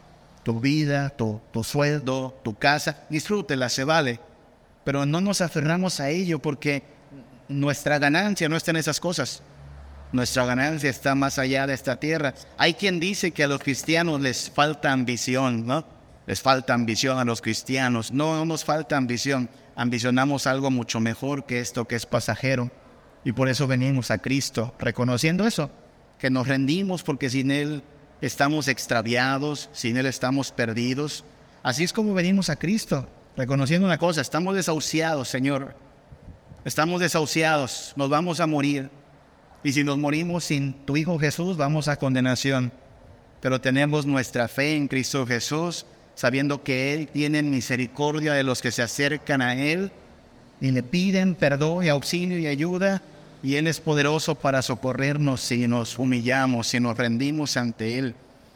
Tu 0.43 0.59
vida, 0.59 1.09
tu, 1.09 1.41
tu 1.51 1.63
sueldo, 1.63 2.39
tu 2.43 2.55
casa, 2.55 3.05
disfrútela, 3.09 3.69
se 3.69 3.83
vale. 3.83 4.19
Pero 4.83 5.05
no 5.05 5.21
nos 5.21 5.41
aferramos 5.41 5.99
a 5.99 6.09
ello 6.09 6.39
porque 6.39 6.83
nuestra 7.47 7.99
ganancia 7.99 8.49
no 8.49 8.57
está 8.57 8.71
en 8.71 8.77
esas 8.77 8.99
cosas. 8.99 9.41
Nuestra 10.11 10.45
ganancia 10.45 10.89
está 10.89 11.15
más 11.15 11.39
allá 11.39 11.65
de 11.65 11.73
esta 11.73 11.99
tierra. 11.99 12.33
Hay 12.57 12.75
quien 12.75 12.99
dice 12.99 13.31
que 13.31 13.43
a 13.43 13.47
los 13.47 13.61
cristianos 13.61 14.21
les 14.21 14.49
falta 14.49 14.91
ambición, 14.91 15.65
¿no? 15.65 15.85
Les 16.27 16.41
falta 16.41 16.73
ambición 16.73 17.17
a 17.17 17.25
los 17.25 17.41
cristianos. 17.41 18.11
No, 18.11 18.35
no 18.35 18.45
nos 18.45 18.63
falta 18.63 18.95
ambición. 18.95 19.49
Ambicionamos 19.75 20.45
algo 20.45 20.69
mucho 20.69 20.99
mejor 20.99 21.45
que 21.45 21.59
esto 21.59 21.85
que 21.85 21.95
es 21.95 22.05
pasajero. 22.05 22.69
Y 23.25 23.31
por 23.31 23.49
eso 23.49 23.67
venimos 23.67 24.11
a 24.11 24.19
Cristo, 24.19 24.75
reconociendo 24.77 25.47
eso, 25.47 25.71
que 26.19 26.29
nos 26.29 26.47
rendimos 26.47 27.03
porque 27.03 27.29
sin 27.29 27.51
Él 27.51 27.81
estamos 28.25 28.69
extraviados, 28.69 29.69
sin 29.73 29.97
Él 29.97 30.05
estamos 30.05 30.51
perdidos. 30.51 31.25
Así 31.61 31.83
es 31.83 31.91
como 31.91 32.13
venimos 32.13 32.49
a 32.49 32.55
Cristo, 32.55 33.07
reconociendo 33.35 33.85
una 33.85 33.97
cosa, 33.97 34.21
estamos 34.21 34.55
desahuciados, 34.55 35.27
Señor. 35.27 35.75
Estamos 36.63 37.01
desahuciados, 37.01 37.91
nos 37.97 38.09
vamos 38.09 38.39
a 38.39 38.47
morir. 38.47 38.89
Y 39.61 39.73
si 39.73 39.83
nos 39.83 39.97
morimos 39.97 40.45
sin 40.45 40.73
tu 40.85 40.95
Hijo 40.95 41.19
Jesús, 41.19 41.57
vamos 41.57 41.89
a 41.89 41.97
condenación. 41.97 42.71
Pero 43.41 43.59
tenemos 43.59 44.05
nuestra 44.05 44.47
fe 44.47 44.77
en 44.77 44.87
Cristo 44.87 45.27
Jesús, 45.27 45.85
sabiendo 46.15 46.63
que 46.63 46.93
Él 46.93 47.09
tiene 47.09 47.43
misericordia 47.43 48.33
de 48.33 48.43
los 48.43 48.61
que 48.61 48.71
se 48.71 48.81
acercan 48.81 49.41
a 49.41 49.55
Él 49.55 49.91
y 50.61 50.71
le 50.71 50.81
piden 50.81 51.35
perdón 51.35 51.83
y 51.83 51.89
auxilio 51.89 52.39
y 52.39 52.47
ayuda 52.47 53.01
y 53.43 53.57
Él 53.57 53.67
es 53.67 53.81
poderoso 53.81 54.35
para 54.35 54.61
socorrernos 54.61 55.41
si 55.41 55.67
nos 55.67 55.99
humillamos, 55.99 56.67
si 56.67 56.79
nos 56.79 56.97
rendimos 56.97 57.57
ante 57.57 57.99
Él. 57.99 58.15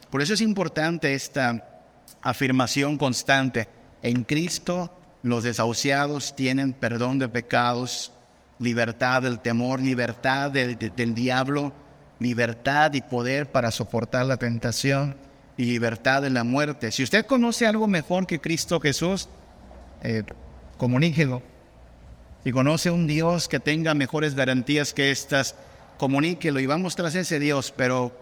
Por 0.10 0.22
eso 0.22 0.34
es 0.34 0.40
importante 0.40 1.14
esta 1.14 1.84
afirmación 2.22 2.98
constante. 2.98 3.68
En 4.02 4.24
Cristo 4.24 4.90
los 5.24 5.44
desahuciados 5.44 6.38
tienen 6.38 6.72
perdón 6.72 7.20
de 7.20 7.28
pecados, 7.28 8.14
libertad 8.60 9.24
del 9.24 9.40
temor, 9.40 9.82
libertad 9.82 10.52
del, 10.52 11.14
diablo, 11.14 11.74
libertad 12.20 12.94
y 12.94 13.02
poder 13.02 13.52
para 13.52 13.72
soportar 13.72 14.26
la 14.26 14.38
tentación 14.38 15.18
y 15.58 15.66
libertad 15.66 16.22
de 16.22 16.30
la 16.30 16.46
muerte. 16.46 16.94
Si 16.94 17.04
usted 17.04 17.26
conoce 17.26 17.68
algo 17.68 17.88
mejor 17.88 18.26
que 18.26 18.40
Cristo 18.40 18.80
Jesús, 18.80 19.28
eh, 20.02 20.24
comuníquelo 20.78 21.42
y 22.48 22.54
conoce 22.54 22.89
un 22.89 23.08
Dios 23.08 23.50
que 23.50 23.60
tenga 23.60 23.93
mejores 23.93 24.34
garantías 24.34 24.93
que 24.93 25.12
estas, 25.12 25.54
comuníquelo 25.98 26.62
y 26.62 26.66
vamos 26.66 26.95
tras 26.95 27.14
ese 27.14 27.41
Dios, 27.41 27.74
pero 27.76 28.18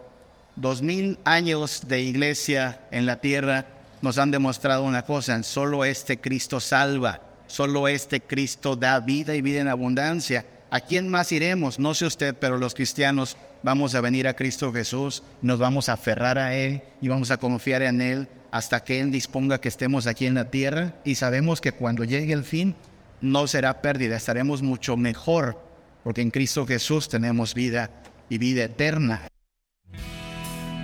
dos 0.56 0.82
mil 0.82 1.16
años 1.24 1.82
de 1.86 2.02
iglesia 2.02 2.80
en 2.90 3.06
la 3.06 3.20
tierra 3.20 3.66
nos 4.02 4.18
han 4.18 4.32
demostrado 4.32 4.82
una 4.82 5.04
cosa, 5.04 5.40
solo 5.44 5.84
este 5.84 6.18
Cristo 6.18 6.58
salva, 6.58 7.20
solo 7.46 7.86
este 7.86 8.20
Cristo 8.20 8.74
da 8.74 8.98
vida 8.98 9.36
y 9.36 9.42
vida 9.42 9.60
en 9.60 9.68
abundancia. 9.68 10.44
¿A 10.70 10.80
quién 10.80 11.08
más 11.08 11.30
iremos? 11.30 11.78
No 11.78 11.94
sé 11.94 12.06
usted, 12.06 12.34
pero 12.34 12.58
los 12.58 12.74
cristianos 12.74 13.36
vamos 13.62 13.94
a 13.94 14.00
venir 14.00 14.26
a 14.26 14.34
Cristo 14.34 14.72
Jesús, 14.72 15.22
nos 15.40 15.60
vamos 15.60 15.88
a 15.88 15.92
aferrar 15.92 16.36
a 16.36 16.52
Él 16.56 16.82
y 17.00 17.06
vamos 17.06 17.30
a 17.30 17.36
confiar 17.36 17.82
en 17.82 18.00
Él 18.00 18.26
hasta 18.50 18.82
que 18.82 18.98
Él 18.98 19.12
disponga 19.12 19.60
que 19.60 19.68
estemos 19.68 20.08
aquí 20.08 20.26
en 20.26 20.34
la 20.34 20.50
tierra 20.50 20.94
y 21.04 21.14
sabemos 21.14 21.60
que 21.60 21.70
cuando 21.70 22.02
llegue 22.02 22.32
el 22.32 22.42
fin 22.42 22.74
no 23.20 23.46
será 23.46 23.80
pérdida, 23.80 24.16
estaremos 24.16 24.62
mucho 24.62 24.96
mejor, 24.96 25.58
porque 26.04 26.22
en 26.22 26.30
Cristo 26.30 26.66
Jesús 26.66 27.08
tenemos 27.08 27.54
vida 27.54 27.90
y 28.28 28.38
vida 28.38 28.64
eterna. 28.64 29.28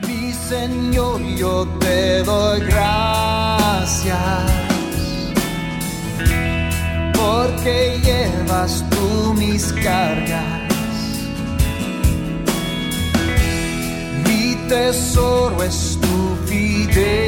Mi 0.06 0.32
Señor, 0.32 1.20
yo 1.36 1.66
te 1.80 2.22
doy 2.22 2.60
gracias, 2.60 4.18
porque 7.14 8.00
llevas 8.02 8.84
tú 8.90 9.34
mis 9.34 9.72
cargas. 9.74 10.62
Mi 14.26 14.56
tesoro 14.68 15.62
es 15.62 15.98
tu 16.00 16.36
fidelidad 16.46 17.21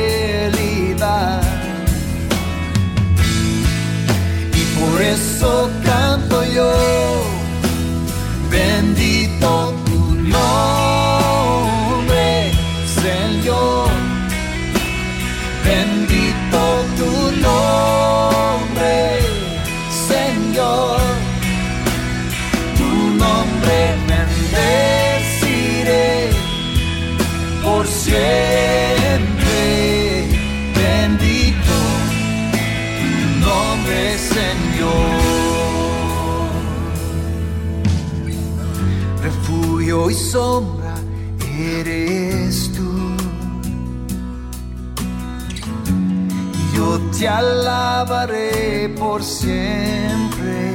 alabaré 48.05 48.91
por 48.99 49.23
siempre. 49.23 50.75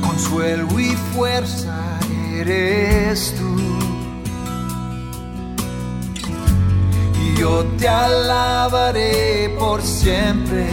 Consuelo 0.00 0.80
y 0.80 0.96
fuerza 1.14 1.78
eres 2.34 3.34
tú. 3.38 3.56
Y 7.22 7.38
yo 7.38 7.64
te 7.78 7.88
alabaré 7.88 9.54
por 9.58 9.80
siempre. 9.80 10.66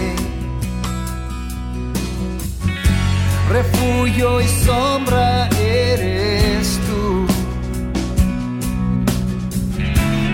Refugio 3.50 4.42
y 4.42 4.48
sombra 4.48 5.48
eres 5.60 6.80
tú. 6.88 7.28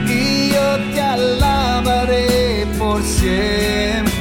Y 0.07 0.51
yo 0.53 0.93
te 0.93 1.01
alabaré. 1.01 2.44
por 2.77 3.01
siempre. 3.03 4.14